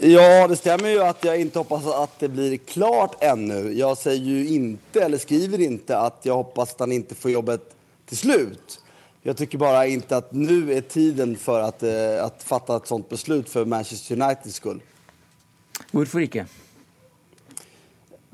Ja, 0.05 0.43
det 0.47 0.57
stemmer 0.59 0.91
jo 0.91 1.03
at 1.05 1.23
jeg 1.23 1.45
ikke 1.45 1.61
håper 1.63 1.85
at 1.95 2.17
det 2.19 2.31
blir 2.33 2.55
klart 2.67 3.15
ennå. 3.23 3.69
Jeg 3.71 3.95
sier 4.01 4.17
jo 4.19 4.41
ikke, 4.57 5.05
eller 5.05 5.21
skriver 5.21 5.63
ikke, 5.69 5.95
at 5.95 6.27
jeg 6.27 6.35
håper 6.35 6.65
at 6.65 6.81
han 6.83 6.95
ikke 6.97 7.15
får 7.15 7.31
jobbet 7.37 7.69
til 8.11 8.19
slutt. 8.19 8.75
Jeg 9.25 9.39
syns 9.39 9.55
bare 9.57 9.85
ikke 9.89 10.19
at 10.19 10.33
nå 10.37 10.57
er 10.75 10.83
tiden 10.85 11.33
for 11.41 11.63
å 11.63 11.71
uh, 11.71 12.43
fatte 12.45 12.75
et 12.75 12.91
sånt 12.91 13.07
beslut 13.09 13.47
for 13.49 13.65
Manchester 13.65 14.19
Uniteds 14.19 14.59
skyld. 14.59 14.83
Hvorfor 15.89 16.21
ikke? 16.21 16.43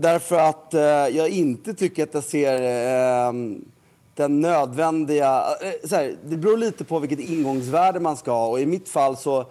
Derfor 0.01 0.41
at 0.49 0.75
uh, 0.75 1.07
jeg 1.13 1.45
ikke 1.45 1.77
syns 1.77 2.01
at 2.07 2.17
jeg 2.19 2.27
ser 2.27 2.65
uh, 2.65 3.39
den 4.15 4.41
nödvändiga... 4.41 5.43
Eh, 5.61 5.89
här, 5.91 6.15
det 6.25 6.37
beror 6.37 6.57
lite 6.57 6.83
på 6.83 6.99
vilket 6.99 7.19
ingångsvärde 7.19 7.99
man 7.99 8.17
ska 8.17 8.31
ha. 8.31 8.47
Och 8.47 8.59
I 8.59 8.65
mitt 8.65 8.89
fall 8.89 9.17
så 9.17 9.45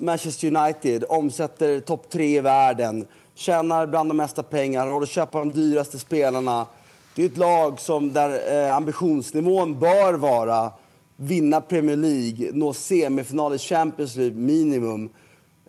Manchester 0.00 0.56
United 0.56 1.04
omsätter 1.08 1.80
topp 1.80 2.10
tre 2.10 2.36
i 2.36 2.40
världen, 2.40 3.06
tjänar 3.34 3.86
bland 3.86 4.10
de 4.10 4.16
mesta 4.16 4.42
pengar, 4.42 4.86
har 4.86 5.02
att 5.02 5.08
köpa 5.08 5.38
de 5.38 5.52
dyraste 5.52 5.98
spelarna. 5.98 6.66
Det 7.14 7.22
är 7.22 7.26
ett 7.26 7.36
lag 7.36 7.80
som 7.80 8.12
där 8.12 8.66
eh, 8.66 8.76
ambitionsnivån 8.76 9.80
bör 9.80 10.14
vara 10.14 10.72
vinna 11.16 11.60
Premier 11.60 11.96
League, 11.96 12.50
nå 12.52 12.72
semifinal 12.72 13.54
i 13.54 13.58
Champions 13.58 14.16
League 14.16 14.36
minimum. 14.36 15.10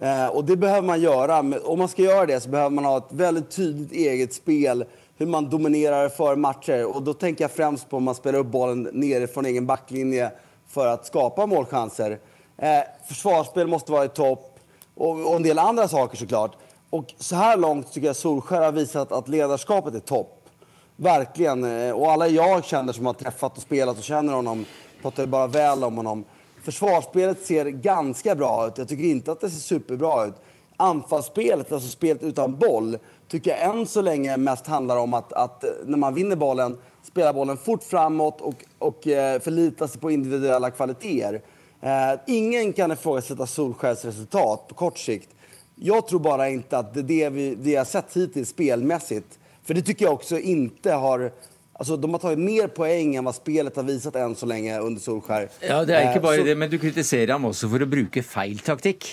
Eh, 0.01 0.27
och 0.27 0.45
det 0.45 0.55
behöver 0.55 0.87
man 0.87 1.01
göra. 1.01 1.39
Om 1.63 1.79
man 1.79 1.87
ska 1.87 2.01
göra 2.01 2.25
det 2.25 2.39
så 2.39 2.49
behöver 2.49 2.69
man 2.69 2.85
ha 2.85 2.97
ett 2.97 3.03
väldigt 3.09 3.49
tydligt 3.49 3.91
eget 3.91 4.33
spel 4.33 4.85
hur 5.17 5.25
man 5.25 5.49
dominerar 5.49 6.09
för 6.09 6.35
matcher. 6.35 6.95
Och 6.95 7.03
då 7.03 7.13
tänker 7.13 7.43
jag 7.43 7.51
främst 7.51 7.89
på 7.89 7.97
om 7.97 8.03
man 8.03 8.15
spelar 8.15 8.39
upp 8.39 8.47
bollen 8.47 8.89
nere 8.93 9.27
från 9.27 9.45
egen 9.45 9.65
backlinje 9.65 10.31
för 10.67 10.87
att 10.87 11.05
skapa 11.05 11.45
målchanser. 11.45 12.19
Eh, 12.57 12.79
försvarsspel 13.07 13.67
måste 13.67 13.91
vara 13.91 14.05
i 14.05 14.09
topp 14.09 14.59
och, 14.95 15.29
och, 15.29 15.35
en 15.35 15.43
del 15.43 15.59
andra 15.59 15.87
saker 15.87 16.17
såklart. 16.17 16.51
Och 16.89 17.13
så 17.17 17.35
här 17.35 17.57
långt 17.57 17.93
tycker 17.93 18.07
jag 18.07 18.15
Solskär 18.15 18.61
har 18.61 18.71
visat 18.71 19.11
att 19.11 19.27
ledarskapet 19.27 19.93
är 19.93 19.99
topp. 19.99 20.49
Verkligen. 20.95 21.63
Eh, 21.63 21.91
och 21.91 22.11
alla 22.11 22.27
jag 22.27 22.65
känner 22.65 22.93
som 22.93 23.05
har 23.05 23.13
träffat 23.13 23.57
och 23.57 23.63
spelat 23.63 23.97
och 23.97 24.03
känner 24.03 24.33
honom 24.33 24.65
pratar 25.01 25.25
bara 25.25 25.47
väl 25.47 25.83
om 25.83 25.97
honom. 25.97 26.25
Försvarsspelet 26.63 27.45
ser 27.45 27.65
ganska 27.65 28.35
bra 28.35 28.67
ut. 28.67 28.77
Jag 28.77 28.87
tycker 28.87 29.03
inte 29.03 29.31
att 29.31 29.41
det 29.41 29.49
ser 29.49 29.59
superbra 29.59 30.25
ut. 30.25 30.33
Anfallsspelet, 30.77 31.71
alltså 31.71 31.89
spelet 31.89 32.23
utan 32.23 32.55
boll, 32.55 32.97
tycker 33.35 33.51
jag 33.51 33.75
än 33.75 33.85
så 33.85 34.01
länge 34.01 34.37
mest 34.37 34.67
handlar 34.67 34.97
om 34.97 35.13
att, 35.13 35.33
att 35.33 35.63
när 35.85 35.97
man 35.97 36.13
vinner 36.13 36.35
bollen, 36.35 36.77
spela 37.03 37.33
bollen 37.33 37.57
fort 37.57 37.83
framåt 37.83 38.41
och, 38.41 38.63
och 38.79 39.07
eh, 39.07 39.39
förlita 39.39 39.87
sig 39.87 40.01
på 40.01 40.11
individuella 40.11 40.71
kvaliteter. 40.71 41.41
Eh, 41.81 42.19
ingen 42.27 42.73
kan 42.73 42.91
ifrågasätta 42.91 43.47
Solskjers 43.47 44.05
resultat 44.05 44.67
på 44.67 44.75
kort 44.75 44.97
sikt. 44.97 45.29
Jag 45.75 46.07
tror 46.07 46.19
bara 46.19 46.49
inte 46.49 46.77
att 46.77 46.93
det, 46.93 47.01
det 47.01 47.29
vi, 47.29 47.55
vi 47.59 47.75
har 47.75 47.85
sett 47.85 48.13
hittills 48.13 48.49
spelmässigt, 48.49 49.39
för 49.63 49.73
det 49.73 49.81
tycker 49.81 50.05
jag 50.05 50.13
också 50.13 50.39
inte 50.39 50.91
har 50.91 51.31
Altså, 51.77 51.97
De 51.97 52.11
har 52.11 52.19
tagit 52.19 52.39
mer 52.39 52.69
poeng 52.71 53.17
enn 53.19 53.25
hva 53.27 53.33
spillet 53.35 53.75
har 53.75 53.83
visat 53.83 54.15
än 54.15 54.35
så 54.35 54.47
lenge 54.47 54.77
under 54.79 55.01
Solskär. 55.01 55.49
Ja, 55.59 55.81
det 55.83 55.97
er 55.97 56.05
ikke 56.07 56.21
bare 56.23 56.37
eh, 56.39 56.39
så... 56.39 56.47
det, 56.47 56.55
Men 56.55 56.71
du 56.71 56.77
kritiserer 56.79 57.33
ham 57.35 57.49
også 57.51 57.67
for 57.67 57.83
å 57.83 57.87
bruke 57.89 58.23
feil 58.23 58.61
taktikk. 58.63 59.09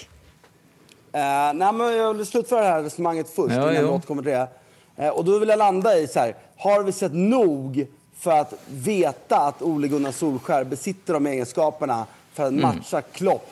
Eh, 1.15 1.55
nej, 1.55 1.73
men 1.73 1.97
jag 1.97 2.15
vill 2.15 2.27
slutföra 2.27 2.61
det 2.61 2.67
här 2.67 2.83
resonemanget 2.83 3.29
först 3.31 3.55
ja, 3.55 3.71
innan 3.71 3.85
vi 3.85 3.91
återkommer 3.91 4.23
till 4.23 4.33
det. 4.33 4.49
Eh, 4.97 5.09
och 5.09 5.25
då 5.25 5.39
vill 5.39 5.49
jag 5.49 5.59
landa 5.59 5.99
i 5.99 6.07
så 6.07 6.19
här, 6.19 6.35
har 6.57 6.83
vi 6.83 6.93
sett 6.93 7.15
nog 7.15 7.87
för 8.19 8.31
att 8.31 8.55
veta 8.69 9.37
att 9.37 9.63
Ole 9.63 9.89
Gunnar 9.89 10.13
Solskär 10.13 10.65
besitter 10.65 11.15
de 11.15 11.27
egenskaperna 11.27 12.07
för 12.33 12.43
att 12.43 12.53
mm. 12.53 12.63
matcha 12.63 12.97
mm. 12.97 13.11
Klopp, 13.13 13.49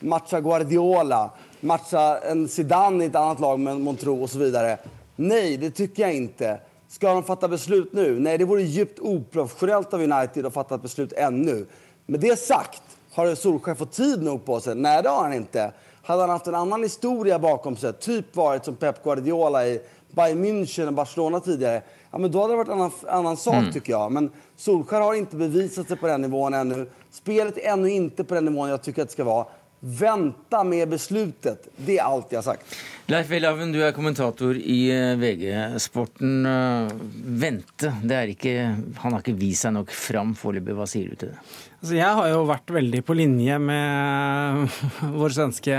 matcha 0.00 0.40
Guardiola, 0.40 1.30
matcha 1.60 2.18
en 2.18 2.48
Zidane 2.48 3.04
i 3.04 3.06
ett 3.06 3.14
annat 3.14 3.40
lag 3.40 3.60
med 3.60 3.80
Montreux 3.80 4.22
och 4.22 4.30
så 4.30 4.38
vidare? 4.38 4.78
Nej, 5.16 5.56
det 5.56 5.70
tycker 5.70 6.02
jag 6.02 6.14
inte. 6.14 6.60
Ska 6.88 7.14
de 7.14 7.22
fatta 7.22 7.48
beslut 7.48 7.92
nu? 7.92 8.20
Nej, 8.20 8.38
det 8.38 8.44
vore 8.44 8.62
djupt 8.62 8.98
oprofessionellt 8.98 9.94
av 9.94 10.00
United 10.02 10.46
att 10.46 10.54
fatta 10.54 10.74
ett 10.74 10.82
beslut 10.82 11.12
ännu. 11.12 11.66
Med 12.06 12.20
det 12.20 12.38
sagt, 12.38 12.82
har 13.12 13.34
Solskjaer 13.34 13.74
fått 13.74 13.92
tid 13.92 14.22
nog 14.22 14.44
på 14.44 14.60
sig? 14.60 14.74
Nej, 14.74 15.02
det 15.02 15.08
har 15.08 15.22
han 15.22 15.32
inte. 15.32 15.72
Hade 16.08 16.22
han 16.22 16.30
haft 16.30 16.46
en 16.46 16.54
annan 16.54 16.82
historia 16.82 17.38
bakom 17.38 17.76
sig, 17.76 17.92
typ 17.92 18.36
varit 18.36 18.64
som 18.64 18.76
Pep 18.76 19.04
Guardiola 19.04 19.66
i 19.66 19.80
Bayern 20.10 20.44
München 20.44 20.86
och 20.86 20.92
Barcelona 20.92 21.40
tidigare, 21.40 21.82
ja, 22.10 22.18
men 22.18 22.30
då 22.32 22.40
hade 22.40 22.52
det 22.52 22.56
varit 22.56 22.68
en 22.68 22.74
annan, 22.74 22.92
annan 23.08 23.36
sak 23.36 23.54
mm. 23.54 23.72
tycker 23.72 23.92
jag. 23.92 24.12
Men 24.12 24.30
Solskjaer 24.56 25.00
har 25.00 25.14
inte 25.14 25.36
bevisat 25.36 25.88
sig 25.88 25.96
på 25.96 26.06
den 26.06 26.20
nivån 26.20 26.54
ännu. 26.54 26.86
Spelet 27.10 27.58
är 27.58 27.72
ännu 27.72 27.90
inte 27.90 28.24
på 28.24 28.34
den 28.34 28.44
nivån 28.44 28.68
jag 28.68 28.82
tycker 28.82 29.02
att 29.02 29.08
det 29.08 29.12
ska 29.12 29.24
vara. 29.24 29.46
Vänta 29.80 30.64
med 30.64 30.88
beslutet. 30.88 31.68
Det 31.76 31.98
er 31.98 32.02
alt 32.02 32.32
jeg 32.32 32.38
har 32.38 32.42
sagt. 32.42 32.76
Leif 33.06 33.28
Welhaven, 33.30 33.72
du 33.72 33.82
er 33.84 33.92
kommentator 33.92 34.56
i 34.56 34.88
eh, 34.90 35.14
VG-sporten. 35.16 36.46
Eh, 36.46 36.96
vente, 37.24 37.92
det 38.02 38.16
er 38.16 38.32
ikke, 38.32 38.56
han 39.04 39.12
har 39.12 39.20
ikke 39.20 39.36
vist 39.38 39.68
seg 39.68 39.76
nok 39.76 39.92
fram 39.92 40.32
foreløpig. 40.36 40.74
Hva 40.80 40.88
sier 40.88 41.12
du 41.12 41.20
til 41.20 41.36
det? 41.36 41.67
Altså, 41.78 41.94
jeg 41.94 42.10
har 42.18 42.28
jo 42.32 42.40
vært 42.48 42.72
veldig 42.74 43.00
på 43.06 43.14
linje 43.14 43.58
med 43.62 44.64
vår 45.20 45.36
svenske 45.36 45.78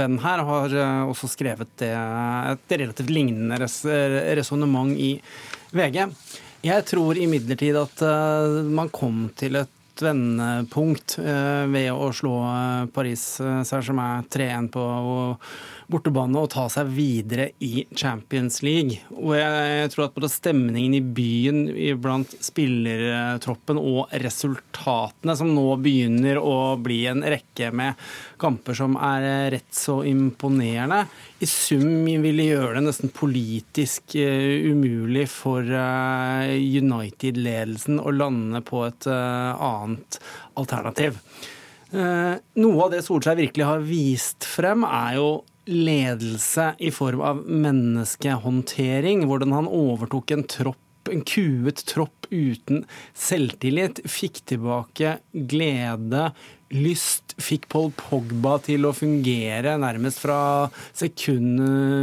venn 0.00 0.18
her. 0.24 0.42
Har 0.48 0.74
eh, 0.74 1.06
også 1.06 1.30
skrevet 1.30 1.70
det, 1.78 1.92
et 1.94 2.76
relativt 2.80 3.14
lignende 3.14 3.60
res 3.62 3.80
resonnement 4.38 4.90
i 4.98 5.14
VG. 5.76 6.04
Jeg 6.66 6.86
tror 6.90 7.18
imidlertid 7.22 7.76
at 7.78 8.02
man 8.66 8.90
kom 8.90 9.28
til 9.38 9.60
et 9.60 9.74
vendepunkt 10.02 11.18
eh, 11.22 11.64
ved 11.70 11.90
å 11.92 12.10
slå 12.14 12.34
eh, 12.46 12.86
Paris 12.94 13.24
eh, 13.42 13.62
Saint-Germain 13.66 14.26
3-1 14.30 14.70
på 14.74 14.84
bortebane 15.88 16.36
og 16.36 16.50
ta 16.52 16.66
seg 16.68 16.84
videre 16.92 17.56
i 17.64 17.88
Champions 17.96 18.60
League. 18.60 19.00
Og 19.16 19.32
jeg 19.38 19.88
tror 19.94 20.04
at 20.04 20.12
både 20.18 20.28
stemningen 20.28 20.92
i 20.98 21.00
byen 21.00 21.72
blant 22.02 22.28
spillertroppen 22.44 23.78
og 23.80 24.12
resultatene 24.20 25.32
som 25.38 25.54
nå 25.56 25.64
begynner 25.80 26.36
å 26.42 26.76
bli 26.84 27.06
en 27.08 27.24
rekke 27.24 27.72
med 27.72 27.94
kamper 28.40 28.74
som 28.76 28.96
er 29.00 29.50
rett 29.56 29.74
så 29.74 30.04
imponerende, 30.06 31.06
i 31.40 31.46
sum 31.48 32.04
vil 32.04 32.40
gjøre 32.44 32.74
det 32.76 32.82
nesten 32.84 33.08
politisk 33.14 34.02
umulig 34.14 35.28
for 35.32 35.62
United-ledelsen 35.64 38.00
å 38.02 38.10
lande 38.12 38.60
på 38.66 38.86
et 38.86 39.06
annet 39.08 40.20
alternativ. 40.58 41.18
Noe 41.88 42.84
av 42.84 42.90
det 42.92 43.00
Solskjær 43.06 43.38
virkelig 43.38 43.64
har 43.64 43.80
vist 43.86 44.44
frem, 44.44 44.84
er 44.84 45.14
jo 45.16 45.40
ledelse 45.68 46.72
i 46.80 46.90
form 46.94 47.22
av 47.24 47.44
menneskehåndtering. 47.46 49.26
Hvordan 49.28 49.54
han 49.56 49.70
overtok 49.70 50.34
en 50.34 50.46
tropp 50.48 50.84
en 51.08 51.24
kuet 51.24 51.82
tropp 51.88 52.28
uten 52.30 52.84
selvtillit. 53.16 54.02
Fikk 54.08 54.42
tilbake 54.48 55.18
glede, 55.32 56.30
lyst. 56.74 57.36
Fikk 57.40 57.68
Paul 57.72 57.92
Pogba 57.96 58.58
til 58.64 58.84
å 58.88 58.94
fungere 58.96 59.76
nærmest 59.80 60.22
fra 60.24 60.40
sekund 60.92 61.62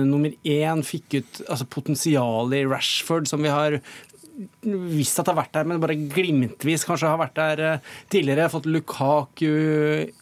nummer 0.09 0.33
én. 0.41 0.83
Fikk 0.85 1.19
ut 1.19 1.41
altså, 1.45 1.69
potensialet 1.69 2.63
i 2.63 2.67
Rashford, 2.69 3.29
som 3.29 3.45
vi 3.45 3.53
har 3.53 3.79
visst 4.65 5.19
at 5.19 5.27
det 5.27 5.33
har 5.33 5.39
vært 5.39 5.53
der, 5.55 5.67
men 5.69 5.81
bare 5.83 5.95
glimtvis 5.95 6.85
kanskje 6.87 7.11
har 7.11 7.19
vært 7.21 7.37
der 7.37 7.63
eh, 7.63 7.91
tidligere. 8.11 8.49
Fått 8.51 8.67
Lukaku 8.69 9.49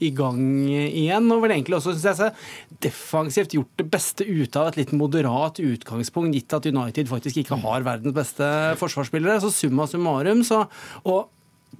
i 0.04 0.12
gang 0.16 0.42
igjen. 0.70 1.32
Og 1.34 1.44
vel 1.44 1.56
egentlig 1.56 1.80
også, 1.80 1.96
synes 1.98 2.22
jeg, 2.22 2.36
defensivt 2.84 3.56
gjort 3.58 3.74
det 3.82 3.88
beste 3.94 4.28
ut 4.28 4.60
av 4.60 4.72
et 4.72 4.82
litt 4.82 4.96
moderat 4.98 5.62
utgangspunkt, 5.64 6.36
gitt 6.38 6.58
at 6.58 6.70
United 6.70 7.10
faktisk 7.10 7.42
ikke 7.42 7.62
har 7.64 7.86
verdens 7.86 8.18
beste 8.18 8.50
forsvarsspillere. 8.82 9.42
Så 9.44 9.54
summa 9.54 9.90
summarum, 9.90 10.46
så 10.48 10.66
og 11.04 11.30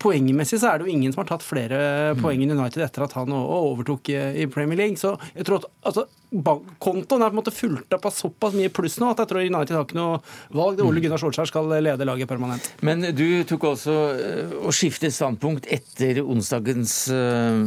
Poengmessig 0.02 0.58
så 0.58 0.72
er 0.72 0.80
det 0.80 0.88
jo 0.88 0.94
ingen 0.96 1.14
som 1.14 1.22
har 1.22 1.28
tatt 1.30 1.44
flere 1.46 2.16
poeng 2.18 2.42
enn 2.42 2.56
United 2.56 2.82
etter 2.82 3.06
at 3.06 3.14
han 3.14 3.30
overtok 3.36 4.10
i 4.10 4.48
Premier 4.50 4.80
League. 4.80 4.98
Så 4.98 5.14
jeg 5.36 5.46
tror 5.46 5.62
at 5.62 5.68
altså, 5.86 6.08
bankkontoen 6.34 7.22
er 7.22 7.30
på 7.32 7.36
en 7.36 7.40
måte 7.40 7.54
fulgt 7.54 7.94
opp 7.94 8.08
av 8.10 8.16
såpass 8.16 8.56
mye 8.58 8.72
pluss 8.74 8.98
nå 9.02 9.12
at 9.12 9.22
jeg 9.22 9.30
tror 9.30 9.46
United 9.46 9.76
har 9.78 9.86
ikke 9.86 9.98
noe 10.00 10.20
valg. 10.56 10.82
Ole 10.84 11.04
Gunnar 11.04 11.22
Solskjær 11.22 11.50
skal 11.50 11.70
lede 11.74 12.08
laget 12.08 12.30
permanent. 12.30 12.70
Men 12.86 13.06
du 13.16 13.44
tok 13.48 13.68
også 13.74 13.98
eh, 14.18 14.56
å 14.66 14.74
skifte 14.74 15.12
standpunkt 15.14 15.68
etter 15.74 16.22
onsdagens 16.24 16.96
eh, 17.14 17.62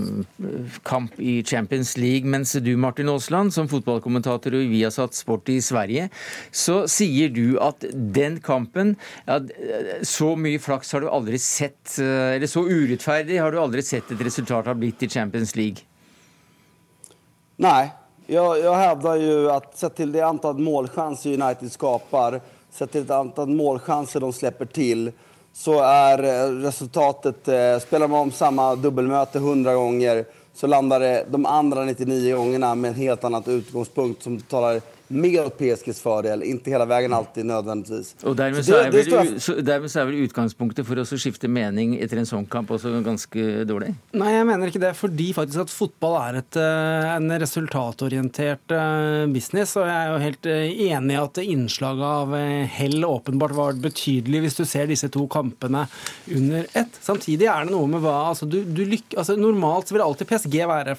kamp 0.87 1.19
i 1.23 1.39
Champions 1.47 1.95
League, 2.01 2.29
mens 2.29 2.57
du, 2.62 2.73
Martin 2.81 3.11
Aasland, 3.12 3.55
som 3.55 3.71
fotballkommentator 3.71 4.57
i 4.59 4.67
Viasat 4.73 5.17
Sport 5.17 5.51
i 5.53 5.59
Sverige, 5.64 6.09
så 6.51 6.83
sier 6.91 7.31
du 7.35 7.59
at 7.62 7.85
den 7.93 8.41
kampen 8.45 8.95
ja, 9.27 9.39
Så 10.07 10.33
mye 10.39 10.61
flaks 10.62 10.93
har 10.95 11.05
du 11.05 11.11
aldri 11.11 11.39
sett, 11.43 11.99
eh, 12.03 12.37
eller 12.37 12.51
så 12.51 12.64
urettferdig 12.67 13.39
har 13.43 13.55
du 13.55 13.61
aldri 13.62 13.85
sett 13.87 14.11
et 14.12 14.27
resultat 14.27 14.67
har 14.71 14.79
blitt 14.79 15.03
i 15.07 15.11
Champions 15.12 15.55
League? 15.59 15.87
Nei, 17.62 17.89
jag, 18.27 18.59
jag 18.59 18.74
hävdar 18.74 19.16
ju 19.16 19.51
att 19.51 19.79
sett 19.79 19.95
till 19.95 20.12
det 20.12 20.20
antal 20.20 20.59
målchanser 20.59 21.43
United 21.43 21.72
skapar, 21.72 22.41
sett 22.70 22.93
till 22.93 23.07
det 23.07 23.16
antal 23.16 23.49
målchanser 23.49 24.20
de 24.20 24.33
släpper 24.33 24.66
till, 24.66 25.12
så 25.53 25.81
är 25.83 26.22
eh, 26.22 26.51
resultatet, 26.53 27.49
eh, 27.49 27.79
spelar 27.79 28.09
man 28.09 28.20
om 28.20 28.33
samma 28.33 28.74
dubbelmöte 28.74 29.39
100 29.39 29.74
gånger 29.74 30.24
så 30.55 30.66
landar 30.66 31.01
det 31.01 31.27
de 31.31 31.47
andra 31.47 31.85
99 31.85 32.37
gångerna 32.37 32.74
med 32.74 32.89
en 32.89 32.95
helt 32.95 33.24
annat 33.24 33.49
utgångspunkt 33.49 34.22
som 34.22 34.41
talar 34.41 34.81
mer 35.09 35.46
åt 35.46 35.59
PSGs 35.59 36.00
fördel, 36.00 36.42
inte 36.42 36.70
hela 36.70 36.84
vägen 36.84 37.12
alltid 37.12 37.46
nödvändigtvis. 37.46 38.14
Og 38.22 38.36
dermed 38.36 38.64
så, 38.66 38.80
er 38.80 38.90
vel, 38.90 39.40
så, 39.40 39.54
dermed 39.61 39.90
så 39.92 40.00
er 40.02 40.09
vel 40.11 40.24
utgangspunktet 40.26 40.86
for 40.88 40.98
å 40.98 41.04
skifte 41.07 41.48
mening 41.50 41.96
etter 42.02 42.20
en 42.20 42.28
sånn 42.28 42.46
kamp 42.50 42.70
også 42.74 42.92
ganske 43.07 43.64
dårlig? 43.68 43.92
Nei, 44.16 44.32
jeg 44.34 44.48
mener 44.48 44.72
ikke 44.72 44.82
det, 44.82 44.92
fordi 44.98 45.28
faktisk 45.36 45.66
at 45.66 45.72
fotball 45.72 46.16
er 46.20 46.40
et, 46.40 46.59
eh, 46.61 47.09
en 47.14 47.36
resultatorientert 47.42 48.74
eh, 48.74 49.26
business. 49.32 49.76
Og 49.78 49.86
jeg 49.86 49.96
er 49.96 50.12
jo 50.12 50.22
helt 50.24 50.50
eh, 50.50 50.66
enig 50.88 51.16
i 51.16 51.20
at 51.22 51.42
innslaget 51.44 52.07
av 52.07 52.36
hell 52.76 53.07
åpenbart 53.07 53.57
var 53.57 53.80
betydelig 53.80 54.46
hvis 54.46 54.59
du 54.61 54.64
ser 54.66 54.90
disse 54.90 55.11
to 55.12 55.26
kampene 55.30 55.86
under 56.34 56.66
ett. 56.72 57.00
Samtidig 57.02 57.48
er 57.50 57.66
det 57.66 57.74
noe 57.74 57.90
med 57.90 58.02
hva 58.04 58.16
altså, 58.32 58.48
du, 58.50 58.62
du 58.66 58.84
lyk, 58.88 59.14
altså, 59.14 59.38
Normalt 59.38 59.92
vil 59.92 60.02
alltid 60.02 60.28
PSG 60.30 60.59
være 60.66 60.96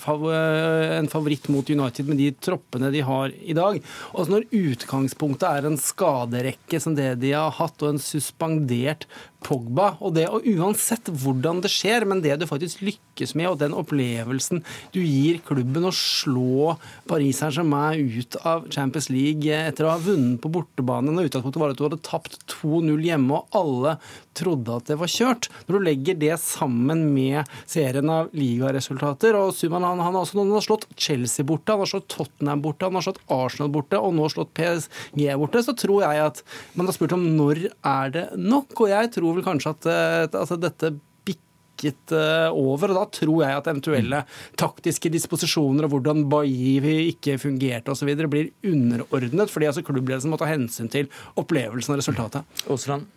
en 0.97 1.09
favoritt 1.11 1.47
mot 1.51 1.67
United 1.67 2.07
med 2.07 2.21
de 2.21 2.31
troppene 2.39 2.91
de 2.93 3.01
har 3.03 3.33
i 3.43 3.55
dag. 3.57 3.81
Og 4.13 4.31
når 4.31 4.47
utgangspunktet 4.55 5.47
er 5.49 5.67
en 5.67 5.79
skaderekke 5.81 6.81
som 6.83 6.95
det 6.97 7.15
de 7.23 7.33
har 7.35 7.55
hatt, 7.59 7.81
og 7.81 7.95
en 7.95 8.01
suspendert 8.01 9.07
Pogba. 9.45 9.93
Og 10.01 10.15
det, 10.17 10.27
og 10.33 10.45
uansett 10.47 11.11
hvordan 11.11 11.61
det 11.63 11.71
skjer, 11.71 12.07
men 12.09 12.23
det 12.23 12.35
du 12.41 12.47
faktisk 12.49 12.81
lykkes 12.85 13.35
med, 13.37 13.49
og 13.51 13.59
den 13.61 13.75
opplevelsen 13.77 14.63
du 14.95 15.01
gir 15.01 15.41
klubben 15.45 15.87
å 15.87 15.93
slå 15.95 16.75
Paris 17.09 17.41
Saint-Germain 17.41 18.01
ut 18.17 18.37
av 18.47 18.67
Champions 18.73 19.11
League 19.13 19.53
etter 19.53 19.87
å 19.87 19.93
ha 19.93 20.01
vunnet 20.01 20.41
på 20.41 20.51
bortebane 20.53 21.13
og 21.17 21.29
utgangspunktet 21.29 21.61
var 21.61 21.73
at 21.73 21.79
du 21.79 21.85
hadde 21.85 22.01
tapt 22.05 22.39
2-0 22.57 23.05
hjemme, 23.05 23.37
og 23.37 23.57
alle 23.57 23.97
trodde 24.37 24.75
at 24.77 24.89
det 24.89 24.97
var 25.01 25.11
kjørt. 25.11 25.49
Når 25.67 25.77
du 25.77 25.85
legger 25.87 26.19
det 26.19 26.33
sammen 26.41 27.07
med 27.13 27.49
serien 27.69 28.09
av 28.13 28.33
ligaresultater 28.37 29.37
og 29.37 29.53
Suman 29.57 29.85
han, 29.85 30.01
han, 30.03 30.13
har 30.13 30.25
også, 30.25 30.37
han 30.41 30.53
har 30.53 30.65
slått 30.65 30.87
Chelsea 30.97 31.45
borte, 31.47 31.73
han 31.73 31.83
har 31.83 31.91
slått 31.91 32.09
Tottenham 32.13 32.61
borte, 32.65 32.87
han 32.87 32.99
har 32.99 33.07
slått 33.07 33.21
Arsenal 33.33 33.71
borte, 33.73 33.99
og 34.01 34.15
nå 34.17 34.29
slått 34.33 34.53
PSG 34.57 35.25
borte, 35.39 35.63
så 35.65 35.75
tror 35.77 36.05
jeg 36.05 36.25
at 36.27 36.43
man 36.77 36.89
har 36.89 36.97
spurt 36.97 37.15
om 37.17 37.25
når 37.37 37.67
er 37.67 38.13
det 38.13 38.25
nok. 38.37 38.75
og 38.77 38.91
jeg 38.91 39.11
tror 39.15 39.26
vel 39.35 39.45
kanskje 39.45 39.73
at 39.75 39.89
eh, 39.91 40.39
altså, 40.39 40.57
dette 40.61 40.93
bikket 41.27 42.13
eh, 42.15 42.47
over. 42.51 42.93
og 42.93 43.01
Da 43.01 43.05
tror 43.19 43.43
jeg 43.43 43.57
at 43.59 43.69
eventuelle 43.71 44.23
taktiske 44.59 45.11
disposisjoner 45.13 45.87
og 45.87 45.95
hvordan 45.95 46.25
Bailly 46.31 47.11
ikke 47.11 47.37
fungerte 47.41 47.93
osv. 47.93 48.13
blir 48.27 48.53
underordnet, 48.65 49.51
fordi 49.51 49.69
altså 49.69 49.85
klubbledelsen 49.85 50.33
må 50.33 50.39
ta 50.41 50.49
hensyn 50.49 50.89
til 50.89 51.11
opplevelsen 51.35 51.95
og 51.95 52.01
resultatet. 52.01 52.57
Aasland? 52.69 53.07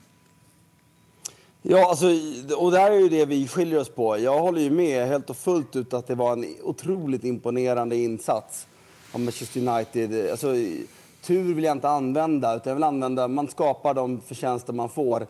Ja, 1.63 1.83
altså, 1.91 2.09
og 2.57 2.71
det 2.73 2.81
er 2.81 2.95
jo 2.97 3.09
det 3.13 3.25
vi 3.29 3.43
skiljer 3.49 3.83
oss 3.83 3.91
på. 3.93 4.15
Jeg 4.17 4.33
holder 4.33 4.65
jo 4.65 4.73
med 4.73 5.11
helt 5.11 5.29
og 5.29 5.37
fullt 5.37 5.77
ut 5.77 5.97
at 5.99 6.09
det 6.09 6.17
var 6.17 6.39
en 6.39 6.47
utrolig 6.71 7.21
imponerende 7.29 7.99
innsats 8.01 8.65
av 9.13 9.21
Manchester 9.21 9.61
United. 9.61 10.15
Altså, 10.33 10.55
tur 11.21 11.51
vil 11.53 11.67
jeg 11.67 11.77
ikke 11.77 11.93
anvende, 12.01 12.55
utan 12.57 12.71
jeg 12.71 12.79
vil 12.79 12.89
anvende, 12.89 13.29
man 13.29 13.51
skaper 13.53 13.99
de 13.99 14.07
fortjenester 14.31 14.77
man 14.77 14.93
får. 14.93 15.27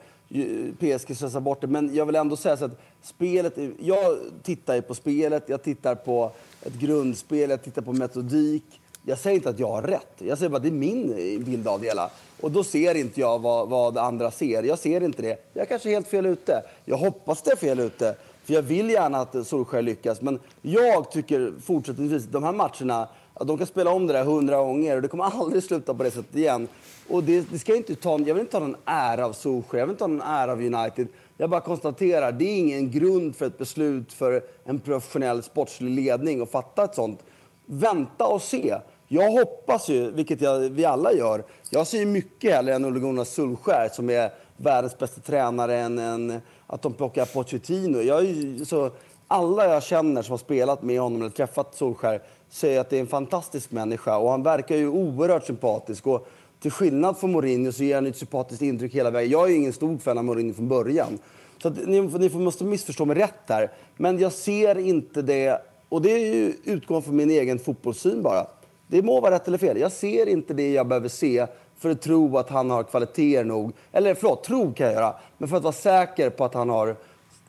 PSG 0.78 1.16
slösar 1.16 1.40
bort 1.40 1.60
det. 1.60 1.66
Men 1.66 1.94
jag 1.94 2.06
vill 2.06 2.14
ändå 2.14 2.36
säga 2.36 2.56
så 2.56 2.64
att 2.64 2.80
spelet, 3.02 3.54
jag 3.78 4.18
tittar 4.42 4.74
ju 4.74 4.82
på 4.82 4.94
spelet, 4.94 5.44
jag 5.46 5.62
tittar 5.62 5.94
på 5.94 6.32
ett 6.62 6.74
grundspel, 6.74 7.50
jag 7.50 7.62
tittar 7.62 7.82
på 7.82 7.92
metodik. 7.92 8.64
Jag 9.06 9.18
säger 9.18 9.36
inte 9.36 9.48
att 9.48 9.58
jag 9.58 9.68
har 9.68 9.82
rätt, 9.82 10.14
jag 10.18 10.38
säger 10.38 10.50
bara 10.50 10.56
att 10.56 10.62
det 10.62 10.68
är 10.68 10.72
min 10.72 11.14
bild 11.44 11.68
av 11.68 11.80
det 11.80 11.86
hela. 11.86 12.10
Och 12.40 12.50
då 12.50 12.64
ser 12.64 12.94
inte 12.94 13.20
jag 13.20 13.38
vad, 13.38 13.68
vad 13.68 13.98
andra 13.98 14.30
ser. 14.30 14.62
Jag 14.62 14.78
ser 14.78 15.02
inte 15.02 15.22
det. 15.22 15.50
Jag 15.52 15.62
är 15.62 15.66
kanske 15.66 15.88
är 15.88 15.94
helt 15.94 16.08
fel 16.08 16.26
ute. 16.26 16.62
Jag 16.84 16.96
hoppas 16.96 17.42
det 17.42 17.52
är 17.52 17.56
fel 17.56 17.80
ute. 17.80 18.16
För 18.44 18.54
jag 18.54 18.62
vill 18.62 18.90
gärna 18.90 19.18
att 19.18 19.46
Solskjaer 19.46 19.82
lyckas. 19.82 20.20
Men 20.20 20.38
jag 20.62 21.10
tycker 21.10 21.52
fortsättningsvis, 21.64 22.24
de 22.24 22.44
här 22.44 22.52
matcherna, 22.52 23.08
att 23.40 23.46
de 23.46 23.58
kan 23.58 23.66
spela 23.66 23.90
om 23.90 24.06
det 24.06 24.12
där 24.12 24.24
hundra 24.24 24.56
gånger 24.56 24.96
och 24.96 25.02
det 25.02 25.08
kommer 25.08 25.24
aldrig 25.24 25.62
sluta 25.62 25.94
på 25.94 26.02
det 26.02 26.10
sättet 26.10 26.36
igen. 26.36 26.68
Och 27.08 27.24
det, 27.24 27.50
det 27.50 27.58
ska 27.58 27.76
inte 27.76 27.94
ta, 27.94 28.18
jag 28.18 28.34
vill 28.34 28.40
inte 28.40 28.52
ta 28.52 28.58
någon 28.58 28.76
ära 28.84 29.26
av 29.26 29.32
Solskjaer, 29.32 29.80
jag 29.80 29.86
vill 29.86 29.92
inte 29.92 29.98
ta 29.98 30.06
någon 30.06 30.20
ära 30.20 30.52
av 30.52 30.60
United. 30.60 31.08
Jag 31.36 31.50
bara 31.50 31.60
konstaterar, 31.60 32.32
det 32.32 32.44
är 32.44 32.58
ingen 32.58 32.90
grund 32.90 33.36
för 33.36 33.46
ett 33.46 33.58
beslut 33.58 34.12
för 34.12 34.42
en 34.64 34.80
professionell 34.80 35.42
sportslig 35.42 35.90
ledning 35.90 36.42
att 36.42 36.50
fatta 36.50 36.84
ett 36.84 36.94
sånt. 36.94 37.20
Vänta 37.66 38.26
och 38.26 38.42
se. 38.42 38.76
Jag 39.08 39.30
hoppas 39.30 39.88
ju, 39.88 40.10
vilket 40.10 40.40
jag, 40.40 40.58
vi 40.58 40.84
alla 40.84 41.12
gör, 41.12 41.44
jag 41.70 41.86
ser 41.86 42.06
mycket 42.06 42.52
hellre 42.52 42.74
än 42.74 42.84
Ole 42.84 43.00
Gunnar 43.00 43.24
Solskjaer 43.24 43.88
som 43.88 44.10
är 44.10 44.30
världens 44.56 44.98
bästa 44.98 45.20
tränare 45.20 45.78
än, 45.78 45.98
än 45.98 46.40
att 46.66 46.82
de 46.82 46.92
plockar 46.92 47.24
Pochettino. 47.24 48.00
Jag, 48.00 48.26
så, 48.66 48.90
alla 49.28 49.66
jag 49.66 49.82
känner 49.82 50.22
som 50.22 50.32
har 50.32 50.38
spelat 50.38 50.82
med 50.82 51.00
honom 51.00 51.20
eller 51.20 51.30
träffat 51.30 51.74
Solskjaer 51.74 52.20
säger 52.50 52.80
att 52.80 52.90
det 52.90 52.96
är 52.96 53.00
en 53.00 53.06
fantastisk 53.06 53.70
människa 53.70 54.16
och 54.16 54.30
han 54.30 54.42
verkar 54.42 54.76
ju 54.76 54.88
oerhört 54.88 55.46
sympatisk. 55.46 56.06
Och 56.06 56.28
till 56.60 56.70
skillnad 56.70 57.18
från 57.18 57.32
Mourinho 57.32 57.72
så 57.72 57.82
ger 57.84 57.94
han 57.94 58.06
ett 58.06 58.16
sympatiskt 58.16 58.62
intryck 58.62 58.94
hela 58.94 59.10
vägen. 59.10 59.30
Jag 59.30 59.50
är 59.50 59.54
ingen 59.54 59.72
stor 59.72 59.98
fan 59.98 60.18
av 60.18 60.24
Mourinho 60.24 60.54
från 60.54 60.68
början. 60.68 61.18
Så 61.62 61.70
ni, 61.70 62.00
ni 62.00 62.28
måste 62.28 62.64
missförstå 62.64 63.04
mig 63.04 63.16
rätt 63.16 63.34
här. 63.48 63.70
Men 63.96 64.18
jag 64.18 64.32
ser 64.32 64.78
inte 64.78 65.22
det, 65.22 65.62
och 65.88 66.02
det 66.02 66.12
är 66.12 66.34
ju 66.34 66.54
utgående 66.64 67.04
från 67.04 67.16
min 67.16 67.30
egen 67.30 67.58
fotbollssyn 67.58 68.22
bara. 68.22 68.46
Det 68.86 69.02
må 69.02 69.20
vara 69.20 69.34
rätt 69.34 69.48
eller 69.48 69.58
fel. 69.58 69.80
Jag 69.80 69.92
ser 69.92 70.28
inte 70.28 70.54
det 70.54 70.72
jag 70.72 70.86
behöver 70.88 71.08
se 71.08 71.46
för 71.78 71.90
att 71.90 72.02
tro 72.02 72.38
att 72.38 72.50
han 72.50 72.70
har 72.70 72.82
kvaliteter 72.82 73.44
nog. 73.44 73.72
Eller 73.92 74.14
förlåt, 74.14 74.44
tro 74.44 74.72
kan 74.74 74.86
jag 74.86 74.94
göra. 74.94 75.14
Men 75.38 75.48
för 75.48 75.56
att 75.56 75.62
vara 75.62 75.72
säker 75.72 76.30
på 76.30 76.44
att 76.44 76.54
han 76.54 76.68
har 76.70 76.96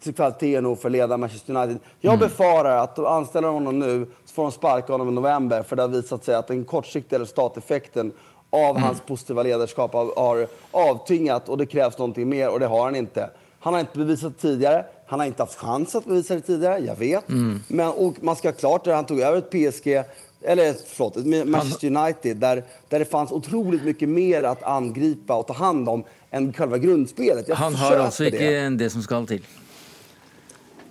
kvaliteter 0.03 0.61
nog 0.61 0.79
för 0.79 0.87
att 0.87 0.91
leda 0.91 1.17
Manchester 1.17 1.55
United. 1.55 1.79
Jag 1.99 2.13
mm. 2.13 2.27
befarar 2.27 2.77
att 2.77 2.95
de 2.95 3.05
anställer 3.05 3.47
honom 3.47 3.79
nu 3.79 4.07
så 4.25 4.33
får 4.33 4.43
de 4.43 4.51
sparka 4.51 4.93
honom 4.93 5.09
i 5.09 5.11
november 5.11 5.63
för 5.63 5.75
det 5.75 5.81
har 5.81 5.89
visat 5.89 6.25
sig 6.25 6.35
att 6.35 6.47
den 6.47 6.63
kortsiktiga 6.63 7.19
resultateffekten 7.19 8.11
av 8.49 8.69
mm. 8.69 8.83
hans 8.83 9.01
positiva 9.01 9.43
ledarskap 9.43 9.93
har 9.93 10.47
avtyngat 10.71 11.49
och 11.49 11.57
det 11.57 11.65
krävs 11.65 11.97
någonting 11.97 12.29
mer 12.29 12.49
och 12.49 12.59
det 12.59 12.65
har 12.65 12.85
han 12.85 12.95
inte. 12.95 13.29
Han 13.59 13.73
har 13.73 13.79
inte 13.79 13.97
bevisat 13.97 14.33
det 14.35 14.41
tidigare. 14.41 14.85
Han 15.05 15.19
har 15.19 15.27
inte 15.27 15.43
haft 15.43 15.55
chans 15.55 15.95
att 15.95 16.05
bevisa 16.05 16.35
det 16.35 16.41
tidigare, 16.41 16.79
jag 16.79 16.95
vet. 16.95 17.29
Mm. 17.29 17.63
Men 17.67 17.89
och 17.89 18.23
man 18.23 18.35
ska 18.35 18.47
ha 18.47 18.53
klart 18.53 18.83
det, 18.83 18.93
han 18.93 19.05
tog 19.05 19.19
över 19.19 19.37
ett 19.37 19.49
PSG, 19.49 20.03
eller 20.41 20.75
förlåt, 20.87 21.17
ett 21.17 21.47
Manchester 21.47 21.87
United 21.87 22.37
där, 22.37 22.63
där 22.89 22.99
det 22.99 23.05
fanns 23.05 23.31
otroligt 23.31 23.83
mycket 23.83 24.09
mer 24.09 24.43
att 24.43 24.63
angripa 24.63 25.35
och 25.35 25.47
ta 25.47 25.53
hand 25.53 25.89
om 25.89 26.03
än 26.31 26.53
själva 26.53 26.77
grundspelet. 26.77 27.47
Jag 27.47 27.55
han 27.55 27.75
har 27.75 27.97
alltså 27.97 28.25
inte 28.25 28.37
det. 28.37 28.69
det 28.69 28.89
som 28.89 29.01
ska 29.01 29.25
till? 29.25 29.41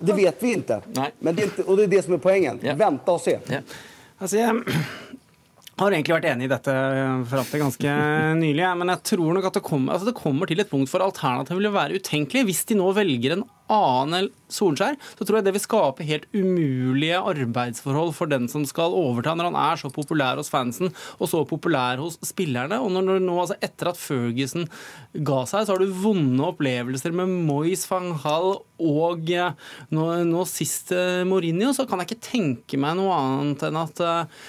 Det 0.01 0.13
vet 0.13 0.43
vi 0.43 0.53
inte. 0.53 0.81
Men 1.19 1.35
det 1.35 1.41
er 1.41 1.43
inte. 1.43 1.63
Och 1.63 1.77
det 1.77 1.83
är 1.83 1.87
det 1.87 2.01
som 2.01 2.13
är 2.13 2.17
poängen. 2.17 2.59
Ja. 2.61 2.75
Vänta 2.75 3.11
och 3.11 3.21
se. 3.21 3.39
Ja. 3.47 3.57
Alltså, 4.17 4.37
jag 4.37 4.63
har 5.81 5.95
egentlig 5.95 6.17
vært 6.17 6.29
enig 6.31 6.47
i 6.47 6.51
dette 6.51 6.75
fram 7.31 7.47
til 7.49 7.63
ganske 7.63 7.95
nylig. 8.43 8.67
Men 8.81 8.93
jeg 8.93 9.05
tror 9.13 9.37
nok 9.37 9.49
at 9.49 9.57
det 9.57 9.65
kommer, 9.65 9.95
altså 9.95 10.11
det 10.11 10.19
kommer 10.19 10.49
til 10.49 10.61
et 10.63 10.71
punkt 10.71 10.91
for 10.91 11.03
alternativet 11.05 11.61
vil 11.61 11.73
være 11.73 11.97
utenkelig. 12.01 12.45
Hvis 12.49 12.63
de 12.69 12.77
nå 12.79 12.91
velger 12.97 13.35
en 13.35 13.47
annen 13.71 14.29
Solskjær, 14.51 14.97
så 15.15 15.23
tror 15.23 15.37
jeg 15.37 15.45
det 15.45 15.53
vil 15.55 15.63
skape 15.63 16.03
helt 16.03 16.25
umulige 16.35 17.19
arbeidsforhold 17.19 18.11
for 18.17 18.27
den 18.27 18.49
som 18.51 18.65
skal 18.67 18.95
overta, 18.97 19.31
når 19.37 19.47
han 19.47 19.59
er 19.61 19.79
så 19.79 19.91
populær 19.95 20.41
hos 20.41 20.51
fansen 20.51 20.91
og 20.91 21.29
så 21.31 21.43
populær 21.47 22.01
hos 22.03 22.17
spillerne. 22.27 22.81
Og 22.83 22.91
når, 22.91 23.21
nå, 23.23 23.37
altså 23.39 23.55
etter 23.63 23.93
at 23.93 23.99
Ferguson 23.99 24.67
ga 25.15 25.43
seg, 25.47 25.63
så 25.63 25.75
har 25.75 25.79
du 25.79 26.01
vonde 26.03 26.49
opplevelser 26.51 27.15
med 27.15 27.31
Moyes, 27.47 27.85
van 27.87 28.11
Hall 28.25 28.57
og 28.81 29.31
eh, 29.31 29.55
nå, 29.95 30.09
nå 30.27 30.43
sist 30.49 30.91
eh, 30.95 31.23
Mourinho, 31.27 31.71
så 31.77 31.87
kan 31.87 32.01
jeg 32.01 32.11
ikke 32.11 32.27
tenke 32.27 32.81
meg 32.81 32.99
noe 32.99 33.15
annet 33.15 33.69
enn 33.69 33.79
at 33.79 34.03
uh, 34.03 34.43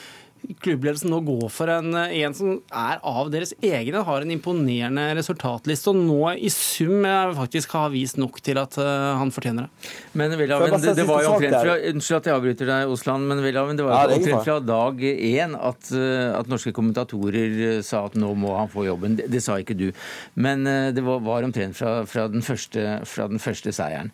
klubbledelsen 0.62 1.10
nå 1.12 1.20
går 1.26 1.46
for 1.52 1.70
en, 1.70 1.94
en, 1.94 2.34
som 2.34 2.56
er 2.68 2.98
av 3.06 3.30
deres 3.32 3.52
egne, 3.62 4.02
har 4.06 4.24
en 4.24 4.32
imponerende 4.34 5.04
resultatliste 5.18 5.92
og 5.92 6.00
nå 6.00 6.32
i 6.34 6.50
sum 6.52 7.06
faktisk 7.36 7.74
har 7.78 7.92
vist 7.92 8.18
nok 8.20 8.40
til 8.44 8.58
at 8.60 8.76
uh, 8.80 9.14
han 9.20 9.32
fortjener 9.34 9.68
det. 9.68 9.92
Men 10.18 10.34
Velhaven, 10.38 10.74
det, 10.82 10.96
det, 10.98 11.06
var 11.08 11.22
jo 11.24 11.34
omtrent 11.36 11.58
fra 11.58 11.76
Unnskyld 11.92 12.18
at 12.18 12.28
jeg 12.30 12.38
avbryter 12.38 12.70
deg, 12.72 12.94
Osland, 12.94 13.28
men 13.30 13.42
Velhaven, 13.44 13.78
det 13.78 13.86
var 13.86 14.10
jo 14.10 14.18
omtrent 14.18 14.48
fra 14.48 14.58
dag 14.62 15.04
én 15.06 15.56
at, 15.58 15.92
at, 15.92 16.50
norske 16.50 16.74
kommentatorer 16.74 17.80
sa 17.86 18.04
at 18.08 18.18
nå 18.18 18.32
må 18.38 18.54
han 18.58 18.70
få 18.72 18.86
jobben. 18.88 19.16
Det, 19.18 19.28
det 19.32 19.42
sa 19.44 19.58
ikke 19.62 19.76
du. 19.78 19.88
Men 20.34 20.66
det 20.66 21.04
var, 21.06 21.22
var 21.24 21.46
omtrent 21.46 21.78
fra, 21.78 21.94
fra, 22.08 22.26
den 22.32 22.44
første, 22.44 22.98
fra, 23.08 23.28
den 23.30 23.42
første, 23.42 23.72
seieren. 23.72 24.10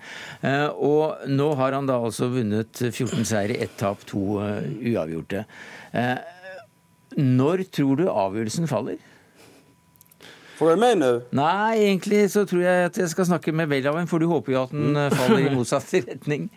og 0.77 1.29
nå 1.31 1.49
har 1.59 1.75
han 1.77 1.89
da 1.89 1.99
altså 2.09 2.29
vunnet 2.33 2.83
14 2.91 3.27
seire, 3.29 3.59
ett 3.59 3.77
tap, 3.81 4.05
to 4.09 4.39
uavgjorte. 4.39 5.45
Eh, 5.93 6.19
når 7.19 7.65
tror 7.75 8.01
du 8.01 8.09
avgjørelsen 8.11 8.69
faller? 8.71 8.99
Får 10.59 10.75
du 10.75 10.81
meg 10.83 10.97
nå? 10.99 11.09
Nei, 11.39 11.85
egentlig 11.87 12.25
så 12.33 12.43
tror 12.49 12.65
jeg 12.65 12.87
at 12.89 12.97
jeg 12.99 13.11
skal 13.13 13.29
snakke 13.29 13.53
med 13.55 13.71
Welhaven, 13.71 14.09
for 14.11 14.19
du 14.19 14.27
håper 14.27 14.57
jo 14.57 14.65
at 14.65 14.73
den 14.75 14.97
eh, 14.99 15.13
faller 15.15 15.45
i 15.47 15.53
motsatt 15.55 15.93
retning. 16.09 16.49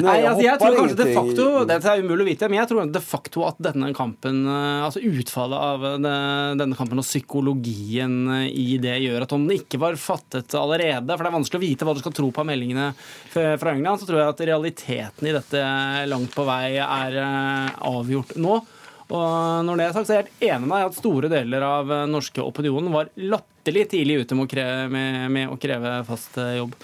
Nei, 0.00 0.18
altså, 0.24 0.42
jeg 0.44 0.60
tror 0.60 0.76
kanskje 0.78 0.96
de 0.96 1.06
facto 1.12 1.46
Dette 1.68 1.90
er 1.92 2.00
umulig 2.00 2.24
å 2.24 2.28
vite, 2.30 2.48
men 2.48 2.62
jeg 2.62 2.68
tror 2.70 2.86
de 2.88 3.02
facto 3.04 3.42
at 3.44 3.58
denne 3.64 3.90
kampen, 3.96 4.42
eh, 4.44 4.84
altså 4.84 5.00
utfallet 5.04 5.64
av 5.70 5.88
denne 6.04 6.76
kampen 6.76 7.00
og 7.00 7.08
psykologien 7.08 8.18
i 8.44 8.76
det 8.80 8.98
gjør 9.06 9.24
at 9.24 9.34
om 9.36 9.48
den 9.48 9.60
ikke 9.62 9.80
var 9.80 9.96
fattet 10.00 10.56
allerede, 10.56 11.08
for 11.12 11.24
det 11.24 11.32
er 11.32 11.38
vanskelig 11.38 11.60
å 11.60 11.66
vite 11.66 11.88
hva 11.88 11.96
du 11.96 12.04
skal 12.04 12.16
tro 12.16 12.28
på 12.32 12.44
av 12.44 12.50
meldingene 12.52 12.90
fra 13.32 13.72
England, 13.72 14.00
så 14.00 14.08
tror 14.08 14.20
jeg 14.20 14.34
at 14.34 14.46
realiteten 14.52 15.28
i 15.28 15.36
dette 15.36 15.66
langt 16.12 16.36
på 16.36 16.44
vei 16.48 16.76
er 16.76 17.20
avgjort 17.24 18.36
nå. 18.40 18.60
Og 19.06 19.64
når 19.66 19.78
det 19.78 19.84
er 19.86 19.92
sagt, 19.94 20.08
så 20.08 20.12
er 20.14 20.18
jeg 20.18 20.26
helt 20.26 20.46
enig 20.48 20.66
med 20.66 20.74
deg 20.74 20.86
at 20.88 20.96
store 20.98 21.28
deler 21.30 21.60
av 21.62 21.92
norske 22.10 22.42
opinionen 22.42 22.90
var 22.94 23.10
latterlig 23.20 23.84
tidlig 23.92 24.16
ute 24.22 24.34
med 24.38 24.46
å 24.48 24.50
kreve, 24.50 24.88
med, 24.90 25.30
med 25.36 25.52
å 25.52 25.58
kreve 25.62 25.92
fast 26.08 26.38
eh, 26.42 26.56
jobb. 26.58 26.74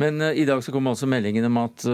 Men 0.00 0.22
uh, 0.24 0.30
i 0.32 0.46
dag 0.48 0.62
så 0.64 0.72
kom 0.72 0.88
også 0.88 1.08
meldingen 1.10 1.44
om 1.50 1.58
at 1.60 1.84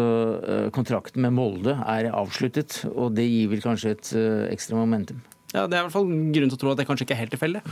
kontrakten 0.74 1.20
med 1.24 1.34
Molde 1.34 1.74
er 1.82 2.12
avsluttet. 2.14 2.84
Og 2.92 3.16
det 3.16 3.26
gir 3.26 3.50
vel 3.50 3.64
kanskje 3.64 3.96
et 3.96 4.08
ekstra 4.52 4.78
momentum? 4.78 5.18
Ja, 5.54 5.66
Det 5.66 5.74
er 5.74 5.80
i 5.80 5.84
hvert 5.86 5.94
fall 5.94 6.10
grunn 6.34 6.50
til 6.52 6.58
å 6.58 6.60
tro 6.60 6.70
at 6.74 6.78
det 6.78 6.86
kanskje 6.86 7.04
ikke 7.06 7.14
er 7.16 7.22
helt 7.24 7.34
tilfeldig. 7.34 7.62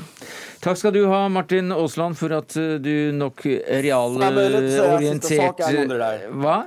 Takk 0.65 0.77
skal 0.81 0.93
du 0.97 1.03
ha, 1.11 1.21
Martin 1.31 1.75
Aasland, 1.75 2.17
for 2.19 2.31
at 2.35 2.51
du 2.55 2.95
nok 3.15 3.45
realorientert 3.85 5.61
Hva? 6.33 6.59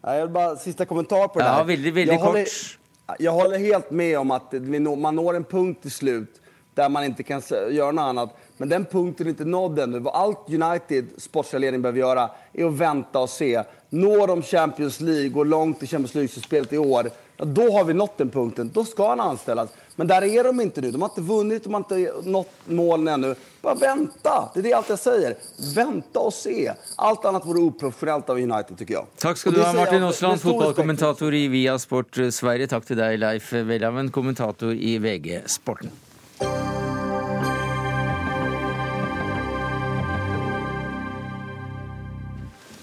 Jeg 0.00 0.24
vil 0.24 0.32
bare 0.34 0.56
Siste 0.60 0.84
kommentar 0.88 1.28
på 1.32 1.40
det. 1.40 1.48
Ja, 1.48 1.64
veldig, 1.68 1.92
veldig 1.96 2.20
kort 2.20 2.79
jag 3.18 3.32
håller 3.32 3.58
helt 3.58 3.90
med 3.90 4.18
om 4.18 4.30
att 4.30 4.52
man 4.98 5.16
når 5.16 5.36
en 5.36 5.44
punkt 5.44 5.82
till 5.82 5.90
slut 5.90 6.40
där 6.74 6.88
man 6.88 7.04
inte 7.04 7.22
kan 7.22 7.42
göra 7.70 7.92
något 7.92 8.02
annat. 8.02 8.36
Men 8.56 8.68
den 8.68 8.84
punkten 8.84 9.26
är 9.26 9.30
inte 9.30 9.44
nådd 9.44 9.78
ännu. 9.78 10.08
Allt 10.08 10.38
United 10.48 11.06
sportsliga 11.16 11.60
ledning 11.60 11.82
behöver 11.82 11.98
göra 11.98 12.30
är 12.52 12.64
att 12.64 12.72
vänta 12.72 13.18
och 13.18 13.30
se. 13.30 13.62
Når 13.88 14.26
de 14.26 14.42
Champions 14.42 15.00
League, 15.00 15.28
går 15.28 15.44
långt 15.44 15.82
i 15.82 15.86
Champions 15.86 16.14
League-spelet 16.14 16.72
i 16.72 16.78
år, 16.78 17.10
då 17.36 17.72
har 17.72 17.84
vi 17.84 17.94
nått 17.94 18.18
den 18.18 18.30
punkten. 18.30 18.70
Då 18.74 18.84
ska 18.84 19.08
han 19.08 19.20
anställas. 19.20 19.70
Men 20.00 20.06
där 20.06 20.22
är 20.22 20.44
de 20.44 20.60
inte 20.60 20.80
nu. 20.80 20.90
De 20.90 21.02
har 21.02 21.08
inte 21.08 21.20
vunnit, 21.20 21.64
de 21.64 21.74
har 21.74 21.80
inte 21.80 22.12
nått 22.30 22.48
målen 22.64 23.08
ännu. 23.08 23.34
Bara 23.62 23.74
vänta! 23.74 24.50
Det 24.54 24.60
är 24.60 24.62
det 24.62 24.72
allt 24.72 24.88
jag 24.88 24.98
säger. 24.98 25.34
Vänta 25.74 26.20
och 26.20 26.34
se. 26.34 26.72
Allt 26.96 27.24
annat 27.24 27.46
vore 27.46 27.60
oprofessionellt 27.60 28.30
av 28.30 28.36
United, 28.36 28.78
tycker 28.78 28.94
jag. 28.94 29.06
Takk 29.16 29.38
skal 29.38 29.52
du 29.52 29.62
ha, 29.62 29.72
Martin 29.72 30.02
Åsland, 30.02 30.40
fotballkommentator 30.40 31.34
i 31.34 31.48
Via 31.48 31.78
Sport 31.78 32.18
Sverige. 32.32 32.66
Takk 32.72 32.88
til 32.88 32.96
deg, 32.96 33.20
Leif 33.20 33.52
Welhaven, 33.52 34.08
kommentator 34.08 34.72
i 34.72 34.96
VG 34.98 35.42
Sporten. 35.46 35.92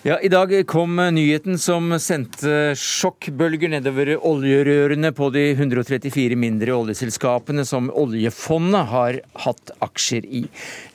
Ja, 0.08 0.20
I 0.20 0.30
dag 0.30 0.68
kom 0.68 0.96
nyheten 0.96 1.58
som 1.60 1.90
sendte 2.00 2.72
sjokkbølger 2.80 3.74
nedover 3.74 4.14
oljerørene 4.16 5.10
på 5.12 5.28
de 5.36 5.42
134 5.50 6.38
mindre 6.40 6.78
oljeselskapene 6.78 7.66
som 7.68 7.90
oljefondet 7.92 8.88
har 8.88 9.20
hatt 9.44 9.74
aksjer 9.84 10.24
i. 10.24 10.46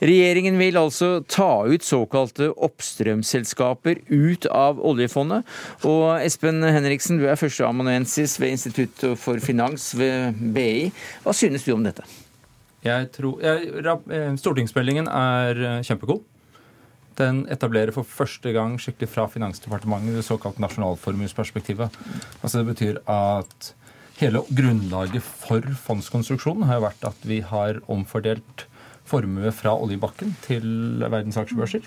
Regjeringen 0.01 0.57
vil 0.57 0.81
altså 0.81 1.11
ta 1.29 1.51
ut 1.69 1.85
såkalte 1.85 2.49
oppstrømsselskaper 2.57 4.01
ut 4.09 4.49
av 4.49 4.81
oljefondet. 4.81 5.45
Og 5.85 6.17
Espen 6.17 6.65
Henriksen, 6.65 7.21
du 7.21 7.29
er 7.29 7.37
førsteamanuensis 7.37 8.39
ved 8.41 8.57
Institutt 8.57 9.07
for 9.21 9.37
finans 9.45 9.91
ved 9.93 10.41
BI. 10.57 10.89
Hva 11.21 11.37
synes 11.37 11.69
du 11.69 11.75
om 11.77 11.85
dette? 11.85 12.09
Jeg 12.81 13.13
tror, 13.13 13.37
jeg, 13.45 13.75
eh, 14.09 14.31
stortingsmeldingen 14.41 15.05
er 15.05 15.67
eh, 15.69 15.81
kjempegod. 15.85 16.25
Den 17.19 17.43
etablerer 17.53 17.93
for 17.93 18.07
første 18.07 18.53
gang 18.55 18.75
skikkelig 18.81 19.11
fra 19.11 19.27
Finansdepartementet 19.29 20.17
det 20.17 20.25
såkalte 20.25 20.63
nasjonalformuesperspektivet. 20.63 21.95
Altså 22.41 22.61
det 22.61 22.69
betyr 22.71 23.01
at 23.09 23.73
hele 24.19 24.43
grunnlaget 24.49 25.25
for 25.25 25.65
fondskonstruksjonen 25.85 26.67
har 26.69 26.79
jo 26.79 26.87
vært 26.87 27.07
at 27.09 27.27
vi 27.27 27.41
har 27.45 27.81
omfordelt 27.91 28.67
formue 29.09 29.51
fra 29.53 29.75
oljebakken 29.75 30.33
til 30.45 30.65
verdens 31.03 31.37
aksjebørser. 31.41 31.85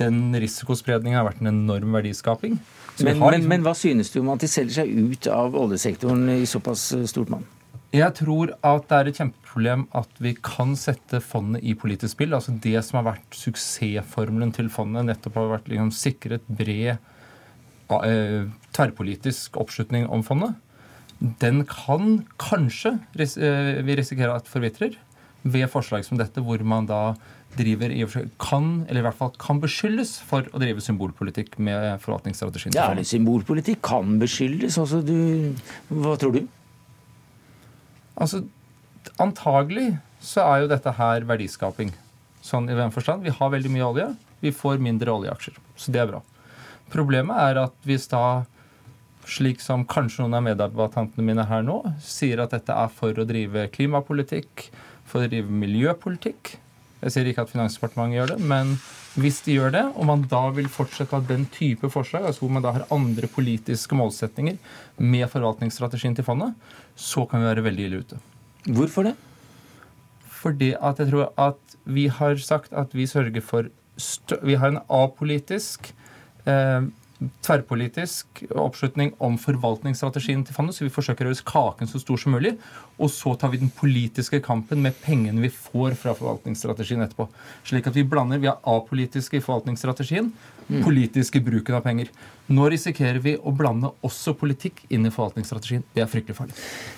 Den 0.00 0.30
risikospredningen 0.36 1.18
har 1.18 1.26
vært 1.28 1.42
en 1.42 1.52
enorm 1.52 1.96
verdiskaping. 1.98 2.58
Men, 3.00 3.18
men, 3.18 3.22
liksom... 3.22 3.48
men, 3.48 3.64
hva 3.64 3.74
synes 3.78 4.12
du 4.12 4.20
om 4.20 4.30
at 4.34 4.44
de 4.44 4.50
selger 4.50 4.82
seg 4.82 4.92
ut 4.92 5.28
av 5.32 5.56
oljesektoren 5.58 6.28
i 6.36 6.44
såpass 6.48 6.90
stort 7.08 7.32
mann? 7.32 7.46
Jeg 7.92 8.14
tror 8.16 8.54
at 8.64 8.86
det 8.88 8.98
er 8.98 9.08
et 9.10 9.18
kjempeproblem 9.20 9.82
at 9.98 10.20
vi 10.24 10.32
kan 10.40 10.72
sette 10.80 11.20
fondet 11.20 11.60
i 11.60 11.74
politisk 11.76 12.14
spill. 12.14 12.32
Altså 12.32 12.54
Det 12.56 12.78
som 12.86 13.00
har 13.00 13.10
vært 13.10 13.36
suksessformelen 13.36 14.54
til 14.56 14.70
fondet, 14.72 15.04
nettopp 15.10 15.36
har 15.36 15.50
vært 15.58 15.68
liksom 15.68 15.90
sikret 15.92 16.46
bred 16.48 16.94
eh, 16.96 18.48
tverrpolitisk 18.72 19.58
oppslutning 19.60 20.08
om 20.08 20.24
fondet. 20.24 20.56
Den 21.20 21.66
kan 21.68 22.24
kanskje 22.40 22.96
eh, 23.20 23.84
vi 23.84 23.98
risikerer 24.00 24.38
at 24.38 24.48
forvitrer 24.48 24.96
ved 25.42 25.68
forslag 25.68 26.06
som 26.06 26.16
dette, 26.16 26.40
hvor 26.40 26.64
man 26.64 26.88
da 26.88 27.12
driver 27.58 27.92
i 27.92 28.06
kan, 28.40 28.86
eller 28.88 29.02
i 29.02 29.04
hvert 29.04 29.18
fall 29.18 29.34
kan 29.36 29.60
beskyldes 29.60 30.14
for 30.24 30.48
å 30.48 30.60
drive 30.62 30.80
symbolpolitikk 30.80 31.58
med 31.60 32.00
forvaltningsstrategien. 32.00 32.72
Ja, 32.72 32.88
eller 32.94 33.04
symbolpolitikk 33.04 33.82
kan 33.84 34.16
beskyldes. 34.22 34.80
Altså, 34.80 35.02
du, 35.04 35.52
hva 35.92 36.16
tror 36.16 36.38
du? 36.38 36.46
Altså, 38.16 38.44
Antagelig 39.20 39.96
så 40.22 40.44
er 40.46 40.62
jo 40.62 40.70
dette 40.70 40.92
her 40.94 41.24
verdiskaping. 41.26 41.90
Sånn 42.42 42.68
i 42.70 42.76
hvem 42.78 42.92
forstand? 42.94 43.24
Vi 43.26 43.34
har 43.34 43.50
veldig 43.50 43.70
mye 43.74 43.88
olje. 43.88 44.06
Vi 44.42 44.52
får 44.54 44.82
mindre 44.82 45.14
oljeaksjer. 45.14 45.58
Så 45.78 45.94
det 45.94 46.02
er 46.02 46.10
bra. 46.10 46.20
Problemet 46.92 47.38
er 47.38 47.60
at 47.64 47.74
hvis 47.86 48.08
da, 48.10 48.44
slik 49.26 49.62
som 49.62 49.84
kanskje 49.88 50.24
noen 50.24 50.38
av 50.38 50.46
meddebattantene 50.46 51.26
mine 51.26 51.46
her 51.48 51.64
nå, 51.66 51.80
sier 52.02 52.42
at 52.42 52.54
dette 52.54 52.74
er 52.74 52.90
for 52.94 53.18
å 53.18 53.26
drive 53.26 53.68
klimapolitikk, 53.74 54.68
for 55.08 55.24
å 55.24 55.30
drive 55.30 55.62
miljøpolitikk 55.62 56.56
Jeg 57.02 57.14
sier 57.14 57.28
ikke 57.28 57.42
at 57.42 57.50
Finansdepartementet 57.50 58.18
gjør 58.18 58.30
det, 58.34 58.38
men 58.46 58.76
hvis 59.18 59.42
de 59.44 59.56
gjør 59.56 59.72
det, 59.74 59.82
og 59.98 60.06
man 60.08 60.22
da 60.30 60.44
vil 60.54 60.70
fortsette 60.72 61.16
av 61.18 61.26
den 61.28 61.44
type 61.52 61.90
forslag, 61.92 62.24
altså 62.28 62.44
hvor 62.44 62.54
man 62.54 62.64
da 62.64 62.72
har 62.76 62.86
andre 62.94 63.28
politiske 63.28 63.96
målsetninger 63.98 64.56
med 65.02 65.26
forvaltningsstrategien 65.32 66.14
til 66.16 66.26
fondet, 66.26 66.54
så 66.94 67.26
kan 67.28 67.42
vi 67.42 67.50
være 67.50 67.66
veldig 67.66 67.88
ille 67.88 68.02
ute. 68.04 68.20
Hvorfor 68.70 69.10
det? 69.10 69.16
Fordi 70.42 70.72
at 70.78 71.02
jeg 71.02 71.10
tror 71.10 71.32
at 71.42 71.76
vi 71.84 72.06
har 72.06 72.38
sagt 72.38 72.72
at 72.72 72.94
vi 72.94 73.06
sørger 73.06 73.42
for 73.44 73.70
Vi 74.42 74.54
har 74.56 74.70
en 74.72 74.80
apolitisk, 74.88 75.92
eh, 76.48 76.80
tverrpolitisk 77.44 78.42
oppslutning 78.58 79.12
om 79.22 79.36
forvaltningsstrategien 79.40 80.44
til 80.46 80.56
fondet, 80.56 80.76
så 80.76 80.86
vi 80.86 80.92
forsøker 80.94 81.28
å 81.28 81.32
gjøre 81.32 81.46
kaken 81.48 81.90
så 81.90 82.00
stor 82.02 82.20
som 82.20 82.36
mulig. 82.36 82.54
Og 82.98 83.10
så 83.12 83.34
tar 83.38 83.52
vi 83.52 83.60
den 83.62 83.72
politiske 83.74 84.40
kampen 84.44 84.82
med 84.84 84.96
pengene 85.04 85.44
vi 85.44 85.52
får 85.52 85.96
fra 86.00 86.14
forvaltningsstrategien 86.18 87.04
etterpå. 87.04 87.28
Slik 87.68 87.88
at 87.90 87.98
vi 87.98 88.06
blander 88.06 88.42
Vi 88.42 88.50
er 88.50 88.60
apolitiske 88.68 89.38
i 89.38 89.44
forvaltningsstrategien, 89.44 90.32
politiske 90.82 91.38
i 91.38 91.44
bruken 91.44 91.78
av 91.78 91.84
penger. 91.84 92.10
Nå 92.50 92.64
risikerer 92.72 93.20
vi 93.22 93.36
å 93.38 93.52
blande 93.54 93.92
også 94.02 94.32
politikk 94.34 94.80
inn 94.90 95.06
i 95.06 95.12
forvaltningsstrategien. 95.14 95.84
Det 95.94 96.02
er 96.02 96.08
fryktelig 96.10 96.34
farlig. 96.34 96.56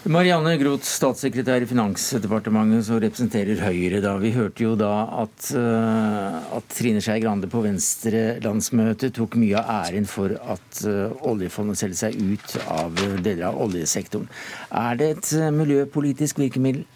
Marianne 0.08 0.54
Groth, 0.60 0.86
statssekretær 0.88 1.66
i 1.66 1.68
Finansdepartementet, 1.68 2.86
som 2.86 2.96
representerer 3.02 3.60
Høyre. 3.60 4.00
da. 4.00 4.16
Vi 4.18 4.32
hørte 4.32 4.64
jo 4.64 4.74
da 4.74 5.04
at, 5.22 5.50
eh, 5.52 6.56
at 6.56 6.68
Trine 6.72 7.02
Skei 7.04 7.20
Grande 7.20 7.46
på 7.46 7.60
Venstre-landsmøtet 7.62 9.12
tok 9.14 9.36
mye 9.36 9.60
av 9.60 9.84
æren 9.84 10.08
for 10.08 10.32
at 10.32 10.84
eh, 10.86 11.12
oljefondet 11.20 11.76
selger 11.76 11.96
seg 11.96 12.16
ut 12.16 12.56
av 12.66 12.94
deler 13.22 13.44
av 13.50 13.60
oljesektoren. 13.60 14.28
Er 14.72 14.96
det 14.96 15.10
et 15.10 15.32
eh, 15.34 15.50
miljøpolitisk 15.50 16.40
virkemiddel? 16.40 16.86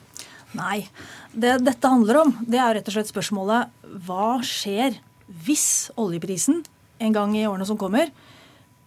Nei. 0.57 0.89
Det 1.37 1.59
dette 1.61 1.89
handler 1.93 2.23
om, 2.25 2.33
det 2.49 2.59
er 2.59 2.79
rett 2.79 2.89
og 2.89 2.97
slett 2.97 3.13
spørsmålet 3.13 3.69
hva 4.07 4.41
skjer 4.41 4.97
hvis 5.45 5.93
oljeprisen 6.01 6.65
en 6.99 7.13
gang 7.13 7.37
i 7.37 7.45
årene 7.47 7.69
som 7.69 7.77
kommer 7.77 8.09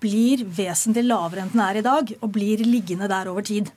blir 0.01 0.43
vesentlig 0.45 1.05
lavere 1.05 1.45
enn 1.45 1.53
den 1.53 1.63
er 1.63 1.79
i 1.79 1.85
dag, 1.85 2.11
og 2.21 2.33
blir 2.33 2.63
liggende 2.65 3.09
der 3.11 3.29
over 3.31 3.45
tid. 3.45 3.69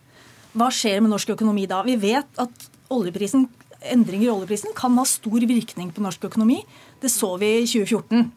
Hva 0.55 0.71
skjer 0.73 1.03
med 1.03 1.13
norsk 1.13 1.35
økonomi 1.35 1.67
da? 1.71 1.83
Vi 1.87 1.97
vet 2.01 2.41
at 2.41 2.69
oljeprisen, 2.95 3.49
endringer 3.93 4.29
i 4.29 4.33
oljeprisen 4.33 4.75
kan 4.77 4.97
ha 4.99 5.05
stor 5.09 5.45
virkning 5.49 5.91
på 5.93 6.05
norsk 6.05 6.29
økonomi. 6.31 6.63
Det 7.03 7.11
så 7.13 7.35
vi 7.41 7.51
i 7.61 7.67
2014. 7.69 8.31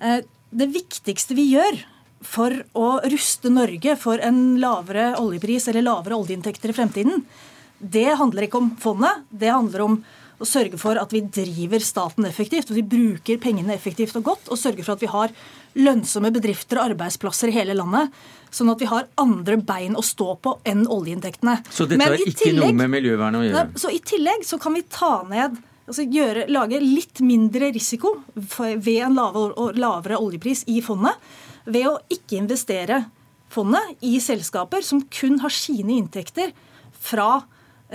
Eh, 0.00 0.22
Det 0.54 0.68
viktigste 0.70 1.34
vi 1.34 1.48
gjør 1.50 1.80
for 2.22 2.54
å 2.78 3.00
ruste 3.10 3.50
Norge 3.50 3.96
for 3.98 4.22
en 4.22 4.60
lavere 4.62 5.16
oljepris 5.18 5.66
eller 5.68 5.82
lavere 5.82 6.14
oljeinntekter 6.14 6.70
i 6.70 6.76
fremtiden, 6.76 7.24
det 7.78 8.14
handler 8.16 8.46
ikke 8.46 8.60
om 8.60 8.70
fondet. 8.80 9.24
Det 9.34 9.50
handler 9.50 9.82
om 9.82 9.96
å 10.38 10.46
sørge 10.46 10.78
for 10.80 10.98
at 11.00 11.12
vi 11.14 11.24
driver 11.26 11.82
staten 11.82 12.26
effektivt, 12.28 12.70
at 12.70 12.78
vi 12.78 12.86
bruker 12.86 13.42
pengene 13.42 13.74
effektivt 13.74 14.16
og 14.18 14.30
godt, 14.30 14.48
og 14.48 14.60
sørger 14.60 14.86
for 14.86 14.94
at 14.96 15.04
vi 15.04 15.10
har 15.10 15.34
lønnsomme 15.78 16.30
bedrifter 16.34 16.78
og 16.80 16.92
arbeidsplasser 16.92 17.50
i 17.50 17.56
hele 17.56 17.76
landet, 17.76 18.12
sånn 18.54 18.70
at 18.70 18.82
vi 18.82 18.88
har 18.90 19.08
andre 19.20 19.58
bein 19.66 19.96
å 19.98 20.04
stå 20.04 20.34
på 20.42 20.56
enn 20.70 20.84
oljeinntektene. 20.86 21.58
Så 21.70 21.88
dette 21.90 22.06
har 22.06 22.18
ikke 22.18 22.34
ikke 22.34 22.52
noe 22.60 22.74
med 22.76 22.92
miljøvernet 22.92 23.40
å 23.40 23.46
gjøre? 23.48 23.64
Så 23.82 23.90
I 23.94 24.00
tillegg 24.06 24.46
så 24.46 24.60
kan 24.62 24.76
vi 24.76 24.84
ta 24.86 25.16
ned 25.30 25.58
altså 25.84 26.06
gjøre, 26.08 26.46
Lage 26.52 26.78
litt 26.80 27.20
mindre 27.24 27.68
risiko 27.74 28.14
ved 28.34 28.86
en 28.94 29.18
lavere, 29.18 29.72
lavere 29.76 30.20
oljepris 30.22 30.64
i 30.72 30.78
fondet 30.84 31.18
ved 31.66 31.88
å 31.88 31.98
ikke 32.12 32.38
investere 32.38 33.04
fondet 33.52 34.04
i 34.04 34.16
selskaper 34.22 34.84
som 34.84 35.02
kun 35.12 35.38
har 35.42 35.52
sine 35.54 35.98
inntekter 35.98 36.54
fra 37.04 37.44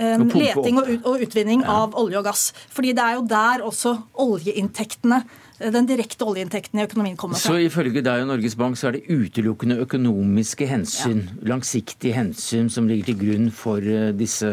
eh, 0.00 0.24
leting 0.24 0.80
og, 0.80 0.90
og 1.04 1.22
utvinning 1.26 1.62
av 1.68 1.94
olje 1.98 2.18
og 2.20 2.26
gass. 2.26 2.48
Fordi 2.72 2.94
det 2.96 3.04
er 3.04 3.18
jo 3.18 3.24
der 3.30 3.64
også 3.66 3.94
oljeinntektene, 4.24 5.20
eh, 5.58 5.70
den 5.74 5.88
direkte 5.88 6.26
oljeinntekten 6.28 6.80
i 6.80 6.86
økonomien 6.86 7.18
kommer 7.20 7.38
fra. 7.38 7.52
Så 7.52 7.60
ifølge 7.62 8.02
deg 8.04 8.24
og 8.24 8.30
Norges 8.32 8.56
Bank 8.58 8.80
så 8.80 8.90
er 8.90 8.98
det 8.98 9.06
utelukkende 9.10 9.80
økonomiske 9.84 10.68
hensyn, 10.70 11.24
langsiktige 11.46 12.16
hensyn, 12.16 12.70
som 12.72 12.88
ligger 12.90 13.12
til 13.12 13.20
grunn 13.24 13.50
for 13.54 13.84
eh, 13.84 14.10
disse, 14.16 14.50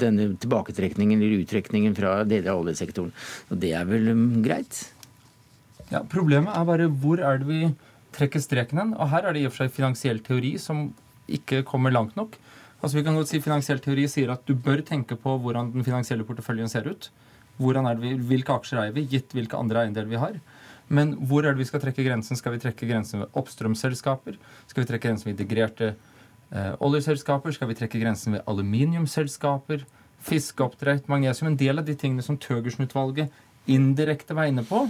denne 0.00 0.30
tilbaketrekningen 0.42 1.18
eller 1.20 1.42
uttrekningen 1.42 1.96
fra 1.98 2.20
deler 2.28 2.54
av 2.54 2.62
oljesektoren. 2.64 3.12
Og 3.50 3.60
det 3.62 3.74
er 3.78 3.88
vel 3.88 4.12
um, 4.14 4.28
greit? 4.44 4.86
Ja, 5.90 6.02
Problemet 6.02 6.54
er 6.54 6.64
bare 6.66 6.88
hvor 6.90 7.20
er 7.22 7.38
det 7.42 7.46
vi 7.50 7.66
trekker 8.16 8.42
streken 8.42 8.80
hen. 8.80 8.94
Og 8.96 9.10
her 9.12 9.26
er 9.26 9.36
det 9.36 9.44
i 9.44 9.48
og 9.48 9.54
for 9.54 9.66
seg 9.66 9.74
finansiell 9.76 10.22
teori 10.24 10.56
som 10.62 10.88
ikke 11.26 11.62
kommer 11.66 11.94
langt 11.94 12.16
nok. 12.18 12.36
Altså 12.82 12.98
vi 12.98 13.04
kan 13.06 13.16
godt 13.16 13.30
si 13.30 13.40
Finansiell 13.40 13.80
teori 13.82 14.04
sier 14.10 14.30
at 14.34 14.44
du 14.46 14.54
bør 14.54 14.82
tenke 14.84 15.16
på 15.18 15.38
hvordan 15.42 15.72
den 15.74 15.86
finansielle 15.86 16.26
porteføljen 16.28 16.68
ser 16.68 16.88
ut. 16.90 17.10
Vi, 17.58 18.12
Hvilke 18.28 18.52
aksjer 18.52 18.82
eier 18.82 18.92
vi, 18.92 19.06
gitt 19.08 19.32
hvilke 19.32 19.56
andre 19.56 19.86
eiendeler 19.86 20.10
vi 20.10 20.20
har. 20.20 20.36
Men 20.88 21.14
hvor 21.26 21.42
er 21.42 21.54
det 21.54 21.64
vi 21.64 21.68
skal 21.70 21.80
trekke 21.82 22.04
grensen? 22.04 22.36
Skal 22.38 22.54
vi 22.54 22.60
trekke 22.62 22.86
grensen 22.86 23.24
ved 23.24 23.38
oppstrømsselskaper? 23.40 24.36
Skal 24.68 24.84
vi 24.84 24.90
trekke 24.90 25.08
grensen 25.08 25.30
ved 25.30 25.34
integrerte 25.34 25.88
eh, 26.52 26.74
oljeselskaper? 26.84 27.56
Skal 27.56 27.72
vi 27.72 27.78
trekke 27.80 28.02
grensen 28.02 28.36
ved 28.36 28.44
aluminiumsselskaper? 28.46 29.86
Fiskeoppdrett, 30.26 31.08
magnesium. 31.08 31.50
En 31.50 31.58
del 31.58 31.80
av 31.80 31.88
de 31.88 31.96
tingene 31.98 32.22
som 32.22 32.38
Thøgersen-utvalget 32.38 33.32
indirekte 33.66 34.36
var 34.36 34.50
inne 34.50 34.62
på, 34.68 34.84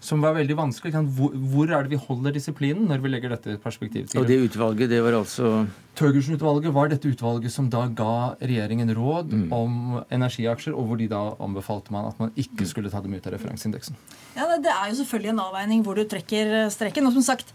som 0.00 0.20
var 0.22 0.34
veldig 0.36 0.54
vanskelig. 0.56 0.92
Hvor, 1.16 1.32
hvor 1.52 1.70
er 1.74 1.82
det 1.82 1.90
vi 1.90 1.96
holder 2.06 2.32
disiplinen 2.36 2.86
når 2.86 3.00
vi 3.02 3.08
legger 3.10 3.30
dette 3.34 3.56
perspektivet 3.62 4.10
til 4.12 4.20
Og 4.20 4.26
det 4.28 4.36
utvalget, 4.48 4.88
det 4.90 5.00
var 5.02 5.16
altså 5.18 5.66
Thøgersen-utvalget 5.98 6.72
var 6.72 6.88
dette 6.92 7.10
utvalget 7.10 7.50
som 7.50 7.66
da 7.72 7.86
ga 7.88 8.36
regjeringen 8.40 8.92
råd 8.94 9.32
Mm. 9.32 9.52
om 9.52 10.02
energiaksjer, 10.14 10.72
og 10.74 10.86
hvor 10.86 10.96
de 10.98 11.08
da 11.10 11.22
anbefalte 11.42 11.90
man 11.90 12.06
at 12.12 12.18
man 12.20 12.30
ikke 12.36 12.66
skulle 12.66 12.90
ta 12.90 13.00
dem 13.02 13.14
ut 13.14 13.26
av 13.26 13.32
referanseindeksen. 13.34 13.96
Ja, 14.36 14.46
det- 14.46 14.62
Det 14.62 14.70
er 14.72 14.88
jo 14.90 15.02
selvfølgelig 15.04 15.30
en 15.30 15.40
avveining 15.40 15.82
hvor 15.84 15.94
du 15.96 16.04
trekker 16.04 16.64
eh, 16.64 16.70
streken. 16.70 17.06
Og 17.06 17.12
som 17.14 17.22
sagt, 17.22 17.52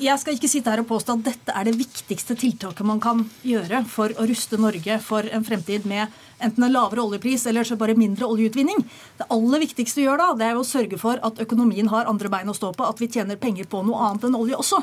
jeg 0.00 0.18
skal 0.18 0.34
ikke 0.34 0.48
sitte 0.50 0.70
her 0.70 0.80
og 0.80 0.88
påstå 0.88 1.18
at 1.18 1.24
dette 1.24 1.52
er 1.54 1.64
det 1.64 1.76
viktigste 1.78 2.34
tiltaket 2.36 2.84
man 2.84 2.98
kan 2.98 3.30
gjøre 3.44 3.84
for 3.86 4.08
å 4.08 4.26
ruste 4.26 4.58
Norge 4.58 4.98
for 5.00 5.20
en 5.22 5.44
fremtid 5.44 5.84
med 5.86 6.08
enten 6.38 6.66
en 6.66 6.74
lavere 6.74 7.02
oljepris 7.04 7.46
eller 7.50 7.66
så 7.66 7.76
bare 7.80 7.96
mindre 7.98 8.26
oljeutvinning. 8.26 8.82
Det 9.18 9.28
aller 9.34 9.62
viktigste 9.64 10.00
vi 10.00 10.08
gjør 10.08 10.22
da, 10.22 10.30
det 10.38 10.48
er 10.50 10.58
å 10.58 10.66
sørge 10.66 10.98
for 11.00 11.20
at 11.26 11.40
økonomien 11.44 11.90
har 11.92 12.10
andre 12.10 12.30
bein 12.32 12.50
å 12.50 12.56
stå 12.56 12.72
på, 12.76 12.86
at 12.86 13.00
vi 13.02 13.10
tjener 13.12 13.40
penger 13.40 13.68
på 13.70 13.82
noe 13.86 14.08
annet 14.08 14.28
enn 14.28 14.38
olje 14.38 14.58
også. 14.58 14.82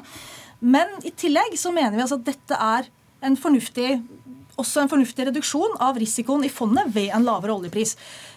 Men 0.61 0.91
i 1.07 1.13
tillegg 1.17 1.57
så 1.57 1.73
mener 1.73 1.97
vi 1.97 2.05
altså 2.05 2.19
at 2.21 2.27
dette 2.29 2.57
er 2.57 2.89
en 3.25 3.37
fornuftig 3.37 3.99
også 4.59 4.83
en 4.83 4.91
fornuftig 4.91 5.25
reduksjon 5.29 5.77
av 5.81 5.97
risikoen 5.97 6.43
i 6.45 6.51
fondet 6.51 6.91
ved 6.93 7.09
en 7.15 7.25
lavere 7.25 7.55
oljepris. 7.55 7.95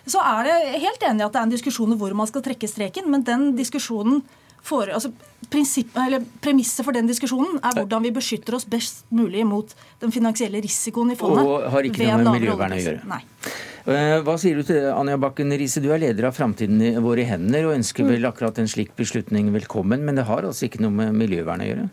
Så 0.08 0.22
er 0.22 0.46
det 0.46 0.80
helt 0.84 1.02
enig 1.04 1.24
at 1.26 1.34
det 1.34 1.40
er 1.40 1.48
en 1.48 1.52
diskusjon 1.52 1.92
om 1.92 2.00
hvor 2.00 2.14
man 2.16 2.30
skal 2.30 2.44
trekke 2.44 2.70
streken, 2.70 3.10
men 3.12 3.26
den 3.26 3.50
diskusjonen 3.58 4.22
for, 4.64 4.88
altså, 4.88 5.12
Premisset 5.54 6.82
for 6.86 6.96
den 6.96 7.06
diskusjonen 7.06 7.58
er 7.60 7.76
hvordan 7.76 8.06
vi 8.06 8.10
beskytter 8.16 8.56
oss 8.56 8.64
best 8.66 9.04
mulig 9.14 9.44
mot 9.46 9.74
den 10.02 10.14
finansielle 10.14 10.62
risikoen 10.64 11.12
i 11.12 11.18
fondet. 11.20 11.44
Og 11.44 11.68
har 11.70 11.86
ikke 11.86 12.08
noe 12.08 12.22
med 12.24 12.40
miljøvern 12.40 12.74
å 12.74 12.80
gjøre. 12.80 13.04
Nei. 13.10 13.20
Eh, 13.84 14.14
Hva 14.24 14.38
sier 14.40 14.56
du 14.56 14.64
til 14.64 14.86
Anja 14.88 15.18
Bakken 15.20 15.52
Riise? 15.52 15.82
Du 15.84 15.90
er 15.92 16.00
leder 16.00 16.30
av 16.30 16.36
Framtiden 16.38 16.80
i 16.80 16.94
våre 17.04 17.26
hender 17.28 17.68
og 17.68 17.76
ønsker 17.76 18.08
vel 18.08 18.24
akkurat 18.24 18.58
en 18.62 18.70
slik 18.70 18.94
beslutning 18.96 19.52
velkommen, 19.54 20.00
men 20.06 20.16
det 20.16 20.24
har 20.30 20.48
altså 20.48 20.70
ikke 20.70 20.80
noe 20.80 20.96
med 20.96 21.12
miljøvern 21.20 21.60
å 21.60 21.68
gjøre? 21.68 21.86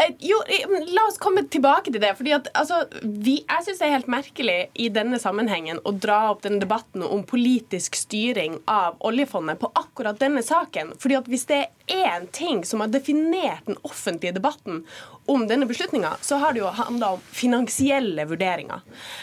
Eh, 0.00 0.14
jo, 0.18 0.42
eh, 0.46 0.68
La 0.86 1.02
oss 1.08 1.18
komme 1.18 1.42
tilbake 1.48 1.92
til 1.92 2.00
det. 2.00 2.14
fordi 2.16 2.32
at 2.32 2.48
altså, 2.54 2.84
vi, 3.02 3.44
Jeg 3.48 3.64
syns 3.64 3.78
det 3.78 3.86
er 3.86 3.96
helt 3.96 4.10
merkelig 4.12 4.58
i 4.74 4.88
denne 4.88 5.18
sammenhengen 5.20 5.80
å 5.84 5.92
dra 5.92 6.30
opp 6.30 6.42
den 6.42 6.60
debatten 6.62 7.02
om 7.02 7.24
politisk 7.24 7.96
styring 7.98 8.60
av 8.70 8.96
oljefondet 9.00 9.60
på 9.60 9.72
akkurat 9.74 10.18
denne 10.18 10.42
saken. 10.42 10.94
fordi 10.98 11.18
at 11.18 11.28
Hvis 11.28 11.46
det 11.46 11.60
er 11.60 11.68
én 11.90 12.30
ting 12.32 12.64
som 12.64 12.80
har 12.80 12.88
definert 12.88 13.66
den 13.66 13.76
offentlige 13.82 14.34
debatten 14.34 14.84
om 15.28 15.46
denne 15.46 15.66
beslutninga, 15.66 16.16
så 16.20 16.38
har 16.38 16.52
det 16.52 16.60
jo 16.60 16.66
handla 16.66 17.12
om 17.12 17.20
finansielle 17.20 18.24
vurderinger. 18.26 18.80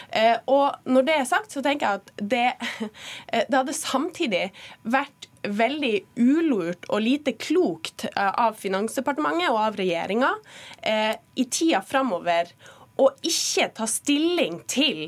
Eh, 0.09 0.37
og 0.47 0.75
når 0.85 1.05
det 1.05 1.15
er 1.15 1.25
sagt, 1.25 1.51
så 1.51 1.63
tenker 1.63 1.87
jeg 1.87 1.95
at 1.95 2.11
det, 2.17 2.53
det 3.49 3.57
hadde 3.57 3.73
samtidig 3.73 4.51
vært 4.83 5.27
veldig 5.53 5.93
ulurt 6.23 6.87
og 6.89 7.03
lite 7.03 7.33
klokt 7.39 8.07
eh, 8.09 8.31
av 8.31 8.57
Finansdepartementet 8.59 9.51
og 9.51 9.61
av 9.65 9.77
regjeringa 9.79 10.33
eh, 10.81 11.13
i 11.35 11.45
tida 11.45 11.83
framover 11.85 12.51
å 12.97 13.11
ikke 13.25 13.69
ta 13.77 13.85
stilling 13.89 14.61
til 14.69 15.07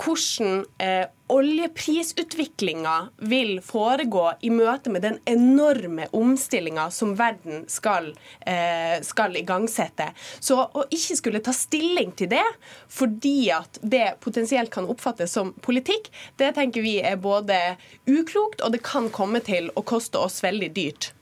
hvordan 0.00 0.64
eh, 0.78 1.06
oljeprisutviklinga 1.30 2.94
vil 3.30 3.60
foregå 3.64 4.24
i 4.40 4.50
møte 4.52 4.90
med 4.92 5.04
den 5.04 5.18
enorme 5.28 6.08
omstillinga 6.16 6.88
som 6.94 7.14
verden 7.18 7.66
skal, 7.70 8.10
eh, 8.40 8.98
skal 9.06 9.36
igangsette. 9.36 10.10
Så 10.40 10.58
å 10.64 10.86
ikke 10.90 11.18
skulle 11.20 11.44
ta 11.44 11.54
stilling 11.56 12.12
til 12.16 12.32
det 12.32 12.46
fordi 12.88 13.50
at 13.54 13.78
det 13.82 14.16
potensielt 14.24 14.72
kan 14.74 14.88
oppfattes 14.90 15.36
som 15.36 15.52
politikk, 15.62 16.10
det 16.40 16.54
tenker 16.56 16.82
vi 16.82 16.98
er 17.04 17.20
både 17.20 17.76
uklokt, 18.08 18.64
og 18.64 18.72
det 18.72 18.82
kan 18.86 19.10
komme 19.10 19.42
til 19.44 19.70
å 19.76 19.84
koste 19.86 20.18
oss 20.18 20.40
veldig 20.42 20.72
dyrt. 20.74 21.12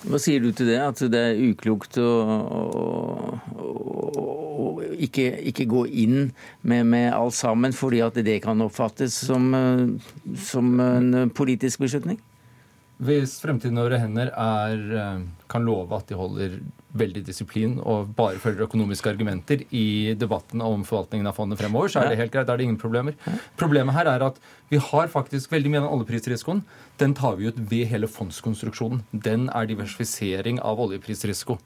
Hva 0.00 0.20
sier 0.22 0.40
du 0.40 0.52
til 0.56 0.70
det? 0.70 0.78
At 0.80 1.02
det 1.12 1.20
er 1.20 1.42
uklokt 1.50 1.98
å, 2.00 2.08
å, 2.56 2.60
å, 3.60 4.06
å 4.16 4.68
ikke, 5.04 5.26
ikke 5.52 5.68
gå 5.68 5.84
inn 6.04 6.30
med, 6.62 6.86
med 6.88 7.10
alt 7.12 7.36
sammen 7.36 7.76
fordi 7.76 8.00
at 8.04 8.16
det 8.24 8.38
kan 8.44 8.64
oppfattes 8.64 9.18
som, 9.28 9.52
eh, 9.56 9.84
som 10.40 10.72
en 10.80 11.32
politisk 11.36 11.84
beslutning? 11.84 12.20
Hvis 13.00 13.38
fremtiden 13.40 13.78
hender 13.96 14.28
er, 14.28 14.80
eh, 14.92 15.20
kan 15.48 15.64
love 15.64 15.96
at 15.96 16.06
de 16.08 16.14
holder 16.14 16.60
veldig 16.92 17.22
disiplin 17.24 17.78
og 17.80 18.14
bare 18.16 18.36
følger 18.36 18.66
økonomiske 18.66 19.08
argumenter 19.08 19.62
i 19.72 20.14
debatten 20.18 20.60
om 20.60 20.82
forvaltningen 20.84 21.26
av 21.26 21.36
fondet 21.36 21.58
fremover, 21.58 21.88
så 21.88 22.02
er 22.02 22.10
det 22.10 22.18
helt 22.18 22.32
greit. 22.32 22.46
Da 22.46 22.52
er 22.52 22.58
det 22.58 22.66
ingen 22.66 22.80
problemer. 22.80 23.14
Problemet 23.56 23.94
her 23.94 24.06
er 24.06 24.26
at 24.26 24.36
vi 24.68 24.76
har 24.76 25.08
faktisk 25.08 25.50
veldig 25.50 25.70
mye 25.70 25.80
av 25.80 25.88
den 25.88 25.96
oljeprisrisikoen. 25.96 26.62
Den 26.98 27.14
tar 27.14 27.36
vi 27.36 27.48
ut 27.48 27.56
ved 27.56 27.86
hele 27.88 28.06
fondskonstruksjonen. 28.06 29.02
Den 29.12 29.48
er 29.48 29.66
diversifisering 29.66 30.60
av 30.60 30.78
oljeprisrisiko. 30.78 31.58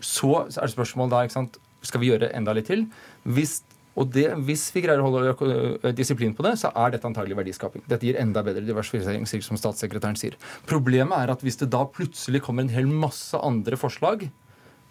Så 0.00 0.34
er 0.44 0.66
det 0.66 0.74
spørsmålet 0.74 1.10
da, 1.10 1.22
ikke 1.24 1.38
sant, 1.38 1.58
skal 1.82 2.02
vi 2.02 2.10
gjøre 2.10 2.32
enda 2.34 2.52
litt 2.52 2.66
til? 2.66 2.84
Hvis 3.24 3.62
og 3.98 4.12
det, 4.14 4.26
Hvis 4.46 4.68
vi 4.74 4.82
greier 4.84 5.02
å 5.02 5.08
holde 5.08 5.92
disiplin 5.96 6.34
på 6.36 6.44
det, 6.46 6.54
så 6.60 6.70
er 6.70 6.94
dette 6.94 7.08
antagelig 7.08 7.38
verdiskaping. 7.38 7.82
Dette 7.90 8.06
gir 8.06 8.18
enda 8.20 8.44
bedre 8.46 8.64
diversifisering, 8.66 9.26
som 9.26 9.58
statssekretæren 9.58 10.18
sier. 10.18 10.36
Problemet 10.70 11.16
er 11.18 11.32
at 11.34 11.42
hvis 11.44 11.58
det 11.60 11.70
da 11.74 11.84
plutselig 11.84 12.42
kommer 12.46 12.66
en 12.66 12.74
hel 12.74 12.86
masse 12.86 13.38
andre 13.38 13.78
forslag 13.80 14.28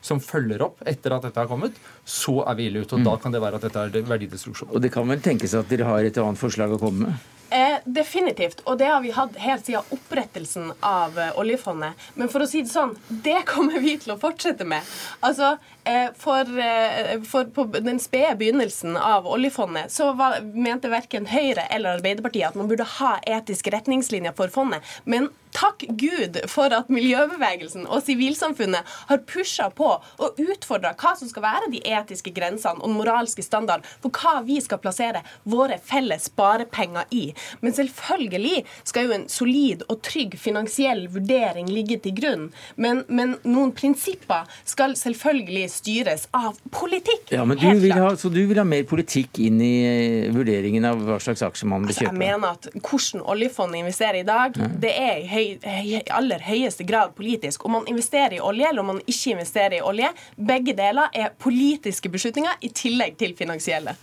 som 0.04 0.20
følger 0.22 0.62
opp 0.66 0.84
etter 0.88 1.16
at 1.16 1.26
dette 1.26 1.42
har 1.42 1.50
kommet, 1.50 1.78
så 2.06 2.42
er 2.46 2.60
vi 2.60 2.68
ille 2.70 2.84
ute. 2.84 3.00
Og 3.00 3.08
da 3.08 3.16
kan 3.22 3.34
det 3.34 3.42
være 3.44 3.60
at 3.60 3.66
dette 3.66 3.88
er 3.88 4.12
verdidestruksjon. 4.12 4.70
Og 4.72 4.84
det 4.84 4.92
kan 4.94 5.08
vel 5.10 5.24
tenkes 5.24 5.56
at 5.58 5.72
dere 5.72 5.88
har 5.90 6.06
et 6.06 6.22
annet 6.22 6.40
forslag 6.40 6.76
å 6.76 6.82
komme 6.82 7.08
med? 7.08 7.34
Eh, 7.50 7.78
definitivt, 7.86 8.62
og 8.66 8.78
det 8.78 8.90
har 8.92 9.02
vi 9.02 9.14
hatt 9.16 9.38
helt 9.40 9.66
siden 9.66 9.96
opprettelsen 9.96 10.74
av 10.84 11.16
eh, 11.20 11.32
oljefondet. 11.40 11.96
Men 12.20 12.28
for 12.32 12.44
å 12.44 12.48
si 12.50 12.66
det 12.66 12.74
sånn, 12.74 12.98
det 13.24 13.40
kommer 13.48 13.80
vi 13.80 13.96
til 14.02 14.16
å 14.16 14.20
fortsette 14.20 14.68
med. 14.68 14.84
Altså, 15.24 15.54
eh, 15.88 16.10
for, 16.20 16.44
eh, 16.60 17.16
for 17.24 17.48
På 17.58 17.64
den 17.72 18.00
spede 18.04 18.36
begynnelsen 18.36 18.98
av 19.00 19.28
oljefondet 19.28 19.92
så 19.92 20.12
var, 20.18 20.42
mente 20.42 20.92
verken 20.92 21.30
Høyre 21.32 21.64
eller 21.72 21.98
Arbeiderpartiet 21.98 22.50
at 22.50 22.60
man 22.60 22.68
burde 22.68 22.84
ha 22.98 23.18
etiske 23.24 23.72
retningslinjer 23.72 24.36
for 24.36 24.52
fondet. 24.52 24.84
Men 25.06 25.30
takk 25.56 25.86
Gud 25.98 26.38
for 26.52 26.74
at 26.76 26.92
miljøbevegelsen 26.92 27.88
og 27.88 28.04
sivilsamfunnet 28.06 28.88
har 29.10 29.24
pusha 29.30 29.70
på 29.74 29.90
og 29.96 30.42
utfordra 30.42 30.94
hva 31.00 31.14
som 31.18 31.30
skal 31.32 31.46
være 31.46 31.72
de 31.74 31.82
etiske 31.88 32.34
grensene 32.36 32.84
og 32.84 32.94
moralske 32.94 33.46
standarden 33.46 33.88
for 34.04 34.14
hva 34.14 34.42
vi 34.46 34.60
skal 34.64 34.82
plassere 34.84 35.24
våre 35.48 35.80
felles 35.84 36.28
sparepenger 36.30 37.08
i. 37.16 37.32
Men 37.62 37.74
selvfølgelig 37.78 38.64
skal 38.88 39.08
jo 39.08 39.16
en 39.18 39.28
solid 39.32 39.84
og 39.90 40.02
trygg 40.06 40.38
finansiell 40.40 41.08
vurdering 41.14 41.70
ligge 41.72 42.00
til 42.04 42.16
grunn. 42.18 42.48
Men, 42.76 43.04
men 43.08 43.36
noen 43.48 43.74
prinsipper 43.78 44.48
skal 44.68 44.96
selvfølgelig 45.00 45.68
styres 45.74 46.28
av 46.38 46.58
politikk. 46.74 47.32
Ja, 47.34 47.46
men 47.46 47.60
du 47.60 47.68
vil 47.82 47.94
ha, 47.98 48.14
Så 48.18 48.30
du 48.34 48.42
vil 48.48 48.58
ha 48.58 48.66
mer 48.68 48.84
politikk 48.90 49.40
inn 49.44 49.62
i 49.64 49.74
eh, 49.88 50.32
vurderingen 50.36 50.86
av 50.88 51.02
hva 51.08 51.20
slags 51.24 51.44
aksjer 51.46 51.70
man 51.70 51.86
bør 51.86 51.94
Altså, 51.94 52.08
jeg 52.08 52.18
mener 52.20 52.56
at 52.56 52.68
hvordan 52.78 53.24
oljefondet 53.34 53.82
investerer 53.84 54.22
i 54.22 54.28
dag, 54.28 54.58
Ja. 54.58 54.68
det 54.68 54.92
er 54.98 55.18
i 55.22 55.28
høy, 55.28 55.48
i 55.84 56.02
aller 56.14 56.42
høyeste 56.44 56.86
grad 56.88 57.14
politisk. 57.18 57.66
Om 57.66 57.72
man 57.80 57.88
investerer 57.88 58.38
i 58.38 58.42
olje 58.44 58.68
eller 58.70 58.82
om 58.84 58.92
man 58.96 59.02
ikke 59.06 59.36
investerer 59.36 59.78
i 59.80 59.82
olje, 59.86 60.10
begge 60.38 60.74
deler 60.78 61.10
er 61.14 61.32
politiske 61.40 62.10
beslutninger 62.10 62.58
i 62.62 62.70
tillegg 62.70 63.18
til 63.18 63.36
finansielle. 63.38 63.96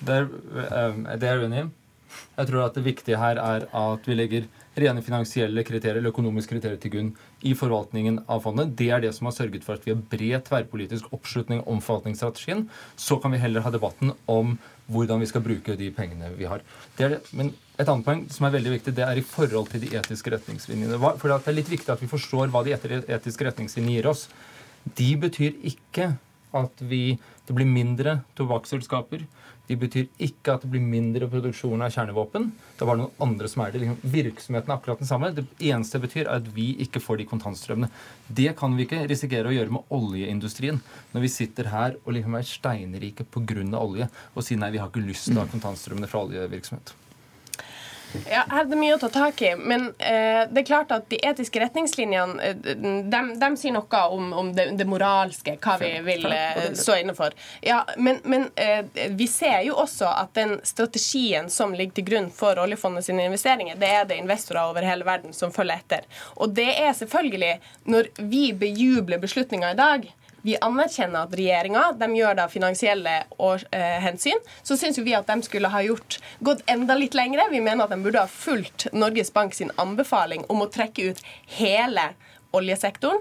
Det 0.00 0.16
er, 0.16 0.28
eh, 0.64 1.16
det 1.20 1.28
er 1.28 1.42
uenig. 1.44 1.66
Jeg 2.36 2.50
tror 2.50 2.64
at 2.66 2.76
det 2.78 2.86
viktige 2.86 3.20
her 3.20 3.40
er 3.42 3.66
at 3.76 4.08
vi 4.08 4.16
legger 4.16 4.48
rene 4.80 5.02
finansielle 5.02 5.64
kriterier 5.66 5.98
eller 5.98 6.12
økonomiske 6.12 6.54
kriterier 6.54 6.78
til 6.80 6.92
grunn 6.94 7.08
i 7.46 7.54
forvaltningen 7.58 8.20
av 8.30 8.44
fondet. 8.44 8.74
Det 8.78 8.90
er 8.94 9.02
det 9.02 9.12
som 9.16 9.28
har 9.28 9.34
sørget 9.36 9.64
for 9.66 9.76
at 9.76 9.86
vi 9.86 9.94
har 9.94 10.04
bred 10.12 10.44
tverrpolitisk 10.46 11.10
oppslutning 11.16 11.64
om 11.66 11.82
forvaltningsstrategien. 11.84 12.68
Så 12.96 13.18
kan 13.20 13.34
vi 13.34 13.42
heller 13.42 13.64
ha 13.66 13.72
debatten 13.74 14.14
om 14.30 14.56
hvordan 14.90 15.22
vi 15.22 15.28
skal 15.30 15.44
bruke 15.44 15.76
de 15.78 15.90
pengene 15.94 16.32
vi 16.38 16.48
har. 16.50 16.62
Det 16.98 17.10
det. 17.14 17.20
Men 17.36 17.52
et 17.78 17.88
annet 17.88 18.06
poeng 18.06 18.24
som 18.32 18.46
er 18.46 18.56
veldig 18.56 18.74
viktig, 18.76 18.94
det 18.96 19.06
er 19.06 19.18
i 19.18 19.26
forhold 19.26 19.70
til 19.72 19.84
de 19.84 19.92
etiske 19.98 20.32
retningslinjene. 20.34 20.98
For 21.18 21.30
det 21.30 21.40
er 21.40 21.58
litt 21.58 21.70
viktig 21.70 21.92
at 21.94 22.02
vi 22.02 22.10
forstår 22.10 22.50
hva 22.50 22.64
de 22.66 22.74
etiske 22.76 23.46
retningslinjene 23.46 23.98
gir 23.98 24.10
oss. 24.10 24.26
De 24.84 25.12
betyr 25.20 25.58
ikke 25.70 26.12
at 26.56 26.82
vi, 26.82 27.18
det 27.46 27.54
blir 27.54 27.68
mindre 27.68 28.20
tobakksselskaper. 28.38 29.22
De 29.70 29.76
betyr 29.78 30.08
ikke 30.18 30.56
at 30.56 30.64
det 30.64 30.70
blir 30.72 30.82
mindre 30.82 31.28
produksjon 31.30 31.84
av 31.84 31.92
kjernevåpen. 31.94 32.48
Det 32.78 32.88
var 32.88 32.98
noen 32.98 33.12
andre 33.22 33.50
som 33.50 33.62
er 33.62 33.70
det. 33.70 33.84
Liksom, 33.84 34.00
virksomheten 34.16 34.72
er 34.72 34.74
akkurat 34.80 34.98
den 34.98 35.10
samme. 35.10 35.30
Det 35.36 35.44
eneste 35.62 36.00
det 36.00 36.08
betyr, 36.08 36.24
er 36.24 36.40
at 36.40 36.48
vi 36.56 36.72
ikke 36.82 37.02
får 37.04 37.20
de 37.20 37.28
kontantstrømmene. 37.30 37.90
Det 38.26 38.50
kan 38.58 38.74
vi 38.74 38.88
ikke 38.88 39.04
risikere 39.10 39.52
å 39.52 39.54
gjøre 39.54 39.76
med 39.76 39.94
oljeindustrien. 39.94 40.80
Når 41.14 41.26
vi 41.26 41.30
sitter 41.36 41.70
her 41.70 41.94
og 42.02 42.16
liksom 42.16 42.34
er 42.34 42.50
steinrike 42.50 43.28
pga. 43.30 43.62
olje 43.78 44.10
og 44.34 44.42
sier 44.42 44.58
nei, 44.58 44.72
vi 44.74 44.82
har 44.82 44.90
ikke 44.90 45.06
lyst 45.06 45.30
til 45.30 45.38
å 45.38 45.44
ha 45.44 45.52
kontantstrømmene 45.54 46.10
fra 46.10 46.24
oljevirksomhet. 46.26 46.94
Ja, 48.30 48.44
her 48.50 48.64
er 48.64 48.70
det 48.70 48.78
mye 48.78 48.96
å 48.96 49.00
ta 49.00 49.10
tak 49.12 49.40
i, 49.42 49.52
men 49.56 49.90
eh, 49.98 50.42
det 50.50 50.62
er 50.62 50.66
klart 50.66 50.92
at 50.94 51.06
de 51.12 51.18
etiske 51.26 51.60
retningslinjene 51.62 52.42
eh, 52.42 52.56
de, 52.56 53.20
de 53.40 53.50
sier 53.60 53.74
noe 53.74 54.02
om, 54.10 54.32
om 54.42 54.52
det, 54.56 54.70
det 54.78 54.86
moralske, 54.88 55.56
hva 55.62 55.76
vi 55.80 55.92
vil 56.06 56.26
eh, 56.30 56.70
stå 56.78 57.00
inne 57.00 57.14
for. 57.18 57.34
Ja, 57.64 57.82
men 57.96 58.20
men 58.24 58.48
eh, 58.60 58.84
vi 59.16 59.26
ser 59.30 59.62
jo 59.66 59.76
også 59.80 60.10
at 60.10 60.34
den 60.38 60.58
strategien 60.66 61.50
som 61.50 61.74
ligger 61.74 62.00
til 62.00 62.08
grunn 62.10 62.30
for 62.34 62.58
oljefondet 62.62 63.06
sine 63.06 63.26
investeringer, 63.28 63.78
det 63.80 63.92
er 64.00 64.08
det 64.10 64.20
investorer 64.20 64.70
over 64.70 64.86
hele 64.86 65.06
verden 65.06 65.36
som 65.36 65.54
følger 65.54 65.80
etter. 65.80 66.08
Og 66.36 66.54
det 66.56 66.70
er 66.72 66.92
selvfølgelig, 66.96 67.56
når 67.90 68.10
vi 68.18 68.50
bejubler 68.56 69.22
beslutninger 69.22 69.74
i 69.74 69.78
dag, 69.78 70.10
vi 70.42 70.56
anerkjenner 70.60 71.26
at 71.26 71.36
regjeringa 71.36 71.84
gjør 72.00 72.36
det 72.36 72.44
av 72.44 72.52
finansielle 72.52 73.14
år, 73.38 73.64
eh, 73.72 74.00
hensyn. 74.00 74.40
Så 74.62 74.76
syns 74.76 74.98
vi 74.98 75.14
at 75.14 75.26
de 75.26 75.42
skulle 75.42 75.68
ha 75.68 75.82
gjort, 75.82 76.18
gått 76.40 76.62
enda 76.66 76.94
litt 76.94 77.14
lengre. 77.14 77.48
Vi 77.50 77.60
mener 77.60 77.84
at 77.84 77.90
de 77.90 78.02
burde 78.02 78.18
ha 78.18 78.26
fulgt 78.26 78.86
Norges 78.92 79.32
Bank 79.32 79.54
sin 79.54 79.70
anbefaling 79.76 80.44
om 80.48 80.62
å 80.62 80.70
trekke 80.70 81.10
ut 81.10 81.20
hele 81.46 82.14
oljesektoren. 82.52 83.20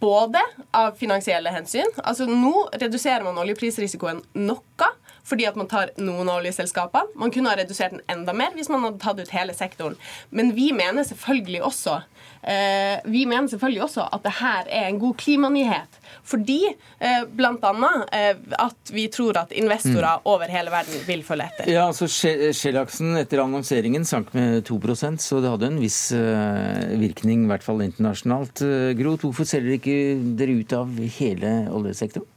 Både 0.00 0.40
av 0.72 0.96
finansielle 0.96 1.50
hensyn. 1.50 1.90
altså 2.04 2.26
Nå 2.26 2.70
reduserer 2.72 3.24
man 3.24 3.36
oljeprisrisikoen 3.36 4.22
noe 4.34 4.92
fordi 5.24 5.46
at 5.48 5.56
man 5.56 5.68
tar 5.68 5.90
noen 5.96 6.28
av 6.28 6.42
oljeselskapene. 6.42 7.14
Man 7.16 7.32
kunne 7.32 7.48
ha 7.48 7.56
redusert 7.56 7.94
den 7.96 8.04
enda 8.12 8.34
mer 8.36 8.52
hvis 8.56 8.68
man 8.68 8.84
hadde 8.84 9.00
tatt 9.00 9.20
ut 9.20 9.32
hele 9.32 9.54
sektoren. 9.56 9.96
Men 10.30 10.52
vi 10.56 10.70
mener 10.76 11.06
selvfølgelig 11.08 11.62
også 11.64 12.02
vi 12.44 13.24
mener 13.24 13.48
selvfølgelig 13.48 13.82
også 13.86 14.04
at 14.12 14.24
det 14.26 14.32
her 14.36 14.66
er 14.68 14.88
en 14.90 14.98
god 15.00 15.14
klimanyhet. 15.16 16.00
Fordi 16.24 16.60
eh, 16.68 17.24
bl.a. 17.36 17.72
Eh, 18.12 18.36
at 18.58 18.92
vi 18.92 19.06
tror 19.12 19.36
at 19.42 19.52
investorer 19.56 20.24
over 20.28 20.48
hele 20.48 20.72
verden 20.72 21.02
vil 21.06 21.24
følge 21.26 21.48
etter. 21.50 21.70
Ja, 21.72 21.86
altså 21.90 22.08
Skjellaksen 22.08 23.18
etter 23.20 23.42
annonseringen 23.44 24.06
sank 24.08 24.32
med 24.36 24.64
2% 24.68 25.20
så 25.24 25.40
det 25.44 25.52
hadde 25.52 25.68
en 25.72 25.82
viss 25.82 25.98
eh, 26.16 26.94
virkning, 27.00 27.44
i 27.44 27.52
hvert 27.52 27.66
fall 27.66 27.84
internasjonalt. 27.84 28.64
Eh, 28.64 28.92
Gro, 28.98 29.16
hvorfor 29.20 29.48
selger 29.48 29.76
ikke 29.76 29.98
dere 30.38 30.56
ut 30.60 30.76
av 30.76 30.96
hele 31.18 31.52
oljesektoren? 31.74 32.30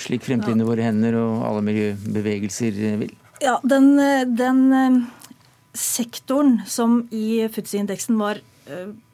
Slik 0.00 0.24
fremtiden 0.24 0.62
i 0.62 0.68
våre 0.68 0.84
hender 0.84 1.18
og 1.20 1.42
alle 1.48 1.64
miljøbevegelser 1.66 2.84
eh, 2.90 3.00
vil? 3.04 3.16
Ja, 3.40 3.56
den, 3.64 3.94
eh, 4.00 4.26
den 4.28 4.62
eh, 4.76 5.00
sektoren 5.76 6.60
som 6.68 7.02
i 7.16 7.40
FTSE-indeksen 7.48 8.20
var 8.20 8.40
eh, 8.40 8.49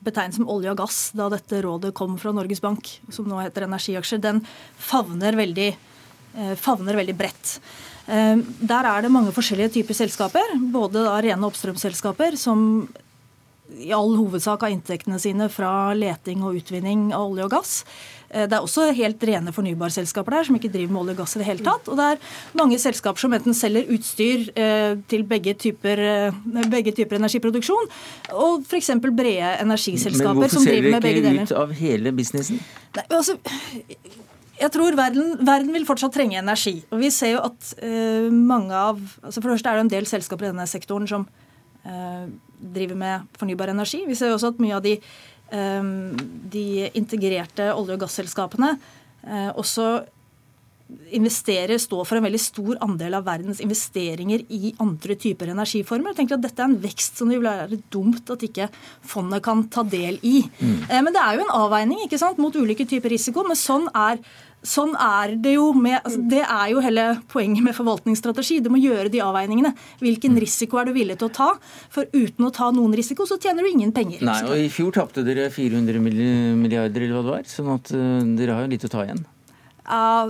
betegnet 0.05 0.37
som 0.39 0.49
olje 0.53 0.73
og 0.73 0.81
gass 0.81 0.99
da 1.17 1.29
dette 1.33 1.63
rådet 1.65 1.95
kom 1.97 2.17
fra 2.21 2.33
Norges 2.37 2.63
Bank, 2.65 2.89
som 3.13 3.29
nå 3.29 3.41
heter 3.43 3.67
energiaksjer, 3.67 4.23
den 4.23 4.43
favner 4.79 5.37
veldig, 5.39 5.69
eh, 6.37 6.55
favner 6.61 6.99
veldig 6.99 7.17
bredt. 7.17 7.59
Eh, 8.07 8.37
Der 8.37 8.85
er 8.85 9.03
det 9.03 9.11
mange 9.11 9.33
forskjellige 9.33 9.73
typer 9.81 9.95
selskaper, 9.95 10.57
både 10.73 11.05
da 11.05 11.21
rene 11.21 11.49
oppstrømsselskaper 11.49 12.37
som 12.37 12.89
i 13.75 13.93
all 13.95 14.15
hovedsak 14.17 14.63
av 14.63 14.73
inntektene 14.73 15.19
sine 15.21 15.49
fra 15.53 15.95
leting 15.97 16.45
og 16.47 16.59
utvinning 16.61 17.09
av 17.15 17.33
olje 17.33 17.47
og 17.47 17.53
gass. 17.57 17.73
Eh, 18.31 18.47
Det 18.47 18.57
er 18.57 18.63
også 18.63 18.93
helt 18.95 19.23
rene 19.23 19.53
fornybarselskaper 19.53 20.31
der 20.31 20.45
som 20.45 20.59
ikke 20.59 20.73
driver 20.73 20.93
med 20.93 21.01
olje 21.03 21.15
og 21.17 21.23
gass 21.23 21.37
i 21.37 21.41
det 21.43 21.47
hele 21.47 21.65
tatt. 21.67 21.89
Og 21.89 21.97
det 21.97 22.07
er 22.13 22.19
mange 22.55 22.79
selskaper 22.79 23.21
som 23.21 23.33
enten 23.33 23.55
selger 23.55 23.91
utstyr 23.97 24.51
eh, 24.57 24.97
til 25.09 25.25
begge 25.25 25.55
typer, 25.55 25.99
eh, 25.99 26.69
begge 26.71 26.95
typer 26.95 27.19
energiproduksjon, 27.21 27.91
og 28.35 28.63
f.eks. 28.67 28.91
brede 29.07 29.57
energiselskaper 29.63 30.49
som 30.53 30.65
driver 30.65 30.97
med 30.97 31.03
begge 31.03 31.23
deler 31.23 31.43
Men 31.43 31.47
hvorfor 31.47 31.47
dere 31.47 31.47
begge 31.47 31.47
ikke 31.47 31.55
ut 31.55 31.59
av 31.63 31.75
hele 31.81 32.13
businessen? 32.13 32.63
Nei, 32.97 33.05
altså, 33.11 33.37
jeg 34.57 34.73
tror 34.73 34.97
verden, 34.97 35.35
verden 35.45 35.73
vil 35.75 35.85
fortsatt 35.89 36.15
trenge 36.17 36.39
energi. 36.41 36.79
Og 36.91 37.01
vi 37.03 37.11
ser 37.13 37.35
jo 37.35 37.43
at 37.45 37.75
uh, 37.83 38.31
mange 38.33 38.73
av 38.73 39.01
altså 39.21 39.43
For 39.43 39.51
det 39.51 39.59
første 39.59 39.73
er 39.73 39.77
det 39.77 39.85
en 39.85 39.93
del 39.93 40.09
selskaper 40.09 40.47
i 40.47 40.53
denne 40.55 40.65
sektoren 40.71 41.09
som 41.11 41.27
driver 42.57 42.97
med 42.97 43.27
fornybar 43.39 43.73
energi. 43.73 44.05
Vi 44.09 44.17
ser 44.19 44.33
jo 44.33 44.39
også 44.39 44.55
at 44.55 44.61
mye 44.63 44.77
av 44.77 44.83
de, 44.83 44.97
eh, 45.53 45.89
de 46.57 46.91
integrerte 46.95 47.71
olje- 47.75 47.97
og 47.97 48.05
gasselskapene 48.07 48.77
eh, 49.27 49.51
også 49.55 50.07
investerer, 51.11 51.81
står 51.83 52.05
for 52.07 52.19
en 52.19 52.27
veldig 52.29 52.39
stor 52.39 52.77
andel 52.85 53.17
av 53.19 53.25
verdens 53.27 53.59
investeringer 53.65 54.45
i 54.55 54.71
andre 54.83 55.17
typer 55.19 55.51
energiformer. 55.51 56.13
Jeg 56.13 56.21
tenker 56.21 56.37
at 56.37 56.45
Dette 56.45 56.63
er 56.63 56.71
en 56.71 56.79
vekst 56.79 57.19
som 57.19 57.31
det 57.31 57.41
vil 57.41 57.49
være 57.49 57.81
dumt 57.91 58.31
at 58.31 58.45
ikke 58.47 58.69
fondet 59.03 59.43
kan 59.43 59.65
ta 59.73 59.83
del 59.83 60.21
i. 60.23 60.45
Mm. 60.61 60.77
Eh, 60.87 61.03
Men 61.03 61.13
det 61.13 61.23
er 61.23 61.35
jo 61.35 61.47
en 61.47 61.57
avveining 61.59 62.05
ikke 62.05 62.21
sant, 62.23 62.39
mot 62.39 62.55
ulike 62.55 62.87
typer 62.87 63.11
risiko. 63.11 63.43
men 63.43 63.57
sånn 63.57 63.89
er 63.95 64.19
Sånn 64.67 64.97
er 64.99 65.37
det 65.43 65.55
jo 65.57 65.69
med, 65.77 66.01
altså 66.01 66.23
Det 66.31 66.43
er 66.43 66.73
jo 66.73 66.83
hele 66.85 67.07
poenget 67.31 67.63
med 67.65 67.77
forvaltningsstrategi. 67.77 68.59
Du 68.65 68.71
må 68.75 68.81
gjøre 68.83 69.11
de 69.13 69.23
avveiningene. 69.23 69.73
Hvilken 70.03 70.39
risiko 70.43 70.81
er 70.81 70.91
du 70.91 70.97
villig 70.97 71.19
til 71.21 71.31
å 71.31 71.35
ta? 71.39 71.49
For 71.95 72.11
uten 72.13 72.49
å 72.49 72.53
ta 72.55 72.73
noen 72.75 72.97
risiko, 72.99 73.29
så 73.29 73.39
tjener 73.43 73.63
du 73.63 73.71
ingen 73.71 73.95
penger. 73.97 74.25
Nei, 74.27 74.41
og 74.49 74.59
I 74.59 74.69
fjor 74.73 74.95
tapte 74.97 75.25
dere 75.27 75.49
400 75.55 76.03
milliarder, 76.03 77.07
eller 77.07 77.17
hva 77.17 77.25
det 77.25 77.35
var. 77.39 77.49
Sånn 77.51 77.73
at 77.77 77.95
eh, 77.95 78.21
dere 78.39 78.59
har 78.59 78.67
jo 78.67 78.75
litt 78.75 78.87
å 78.89 78.93
ta 78.93 79.07
igjen. 79.07 79.25
Ja, 79.87 80.27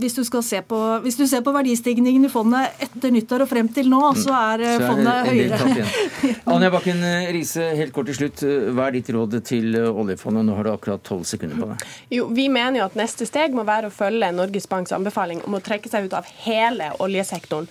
hvis, 0.00 0.14
du 0.16 0.22
skal 0.24 0.42
se 0.42 0.62
på, 0.64 0.76
hvis 1.04 1.18
du 1.20 1.26
ser 1.28 1.42
på 1.44 1.52
verdistigningen 1.52 2.24
i 2.24 2.30
fondet 2.32 2.78
etter 2.80 3.12
nyttår 3.12 3.44
og 3.44 3.50
frem 3.50 3.68
til 3.76 3.90
nå, 3.92 4.00
så 4.16 4.32
er 4.32 4.64
eh, 4.64 4.76
Mm. 4.76 4.80
Så 4.80 4.82
er 4.82 4.88
fondet 4.88 5.28
høyere. 5.28 6.36
Anja 6.56 6.70
Bakken 6.72 7.02
eh, 7.04 7.28
Riise, 7.36 7.66
helt 7.76 7.92
kort 7.92 8.08
til 8.10 8.16
slutt. 8.18 8.42
eh, 8.46 8.70
Hva 8.72 8.86
er 8.88 8.96
ditt 8.96 9.10
råd 9.12 9.36
til 9.44 9.76
oljefondet? 9.76 10.46
Nå 10.48 10.56
har 10.56 10.64
du 10.64 10.72
akkurat 10.72 11.04
tolv 11.04 11.26
sekunder 11.28 11.60
på 11.60 11.68
deg. 11.74 11.84
Jo, 12.16 12.26
Vi 12.32 12.48
mener 12.52 12.80
jo 12.80 12.86
at 12.88 12.96
neste 12.96 13.28
steg 13.28 13.52
må 13.56 13.66
være 13.68 13.90
å 13.90 13.94
følge 13.94 14.32
Norges 14.32 14.68
Banks 14.72 14.92
anbefaling 14.96 15.44
om 15.46 15.58
å 15.58 15.62
trekke 15.64 15.92
seg 15.92 16.08
ut 16.08 16.16
av 16.16 16.26
hele 16.46 16.90
oljesektoren. 17.04 17.68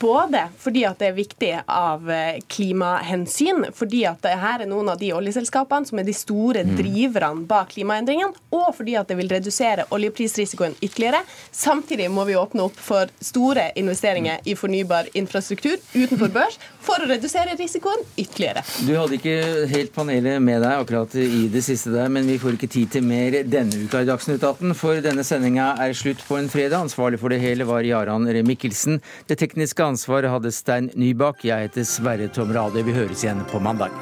Både 0.00 0.48
fordi 0.58 0.82
at 0.88 0.98
det 0.98 1.10
er 1.10 1.16
viktig 1.16 1.50
av 1.70 2.10
eh, 2.10 2.40
klimahensyn, 2.50 3.68
fordi 3.74 4.02
at 4.08 4.22
det 4.24 4.34
her 4.40 4.64
er 4.64 4.70
noen 4.70 4.90
av 4.90 4.98
de 5.00 5.12
oljeselskapene 5.14 5.86
som 5.88 6.00
er 6.00 6.06
de 6.08 6.14
store 6.16 6.64
driverne 6.66 7.46
bak 7.46 7.70
klimaendringene, 7.76 8.34
og 8.56 8.72
fordi 8.76 8.96
at 8.98 9.10
det 9.10 9.18
vil 9.20 9.30
redusere 9.30 9.86
oljeprisrisikoen 9.94 10.74
ytterligere. 10.82 11.22
Samtidig 11.54 12.08
må 12.10 12.26
vi 12.26 12.38
åpne 12.38 12.66
opp 12.66 12.78
for 12.80 13.10
store 13.22 13.70
investeringer 13.78 14.42
i 14.44 14.56
fornybar 14.58 15.10
infrastruktur 15.14 15.78
utenfor 15.94 16.34
børs 16.34 16.58
for 16.86 17.02
å 17.02 17.08
redusere 17.10 17.56
risikoen 17.58 18.02
ytterligere. 18.18 18.62
Du 18.86 18.94
hadde 18.98 19.18
ikke 19.18 19.66
helt 19.70 19.94
panelet 19.94 20.42
med 20.42 20.62
deg 20.62 20.82
akkurat 20.82 21.14
i 21.18 21.46
det 21.52 21.62
siste 21.66 21.92
der, 21.94 22.10
men 22.12 22.28
vi 22.28 22.38
får 22.42 22.58
ikke 22.58 22.70
tid 22.72 22.92
til 22.96 23.06
mer 23.06 23.40
denne 23.46 23.86
uka 23.86 24.02
i 24.02 24.08
Dagsnytt 24.08 24.42
18, 24.42 24.74
for 24.78 25.02
denne 25.04 25.24
sendinga 25.26 25.72
er 25.82 25.94
slutt 25.98 26.22
på 26.26 26.38
en 26.40 26.50
fredag. 26.52 26.78
Ansvarlig 26.86 27.20
for 27.22 27.32
det 27.32 27.40
hele 27.42 27.66
var 27.68 27.86
Jaran 27.86 28.26
Mikkelsen. 28.46 29.00
Det 29.26 29.38
tekniske 29.40 29.75
ansvaret 29.84 30.30
hadde 30.30 30.52
Stein 30.52 30.90
Nybakk. 30.94 31.44
Jeg 31.44 31.68
heter 31.68 31.84
Sverre 31.84 32.28
Tom 32.32 32.52
Radøy. 32.54 32.82
Vi 32.86 32.94
høres 32.96 33.24
igjen 33.24 33.44
på 33.50 33.60
mandag. 33.60 33.92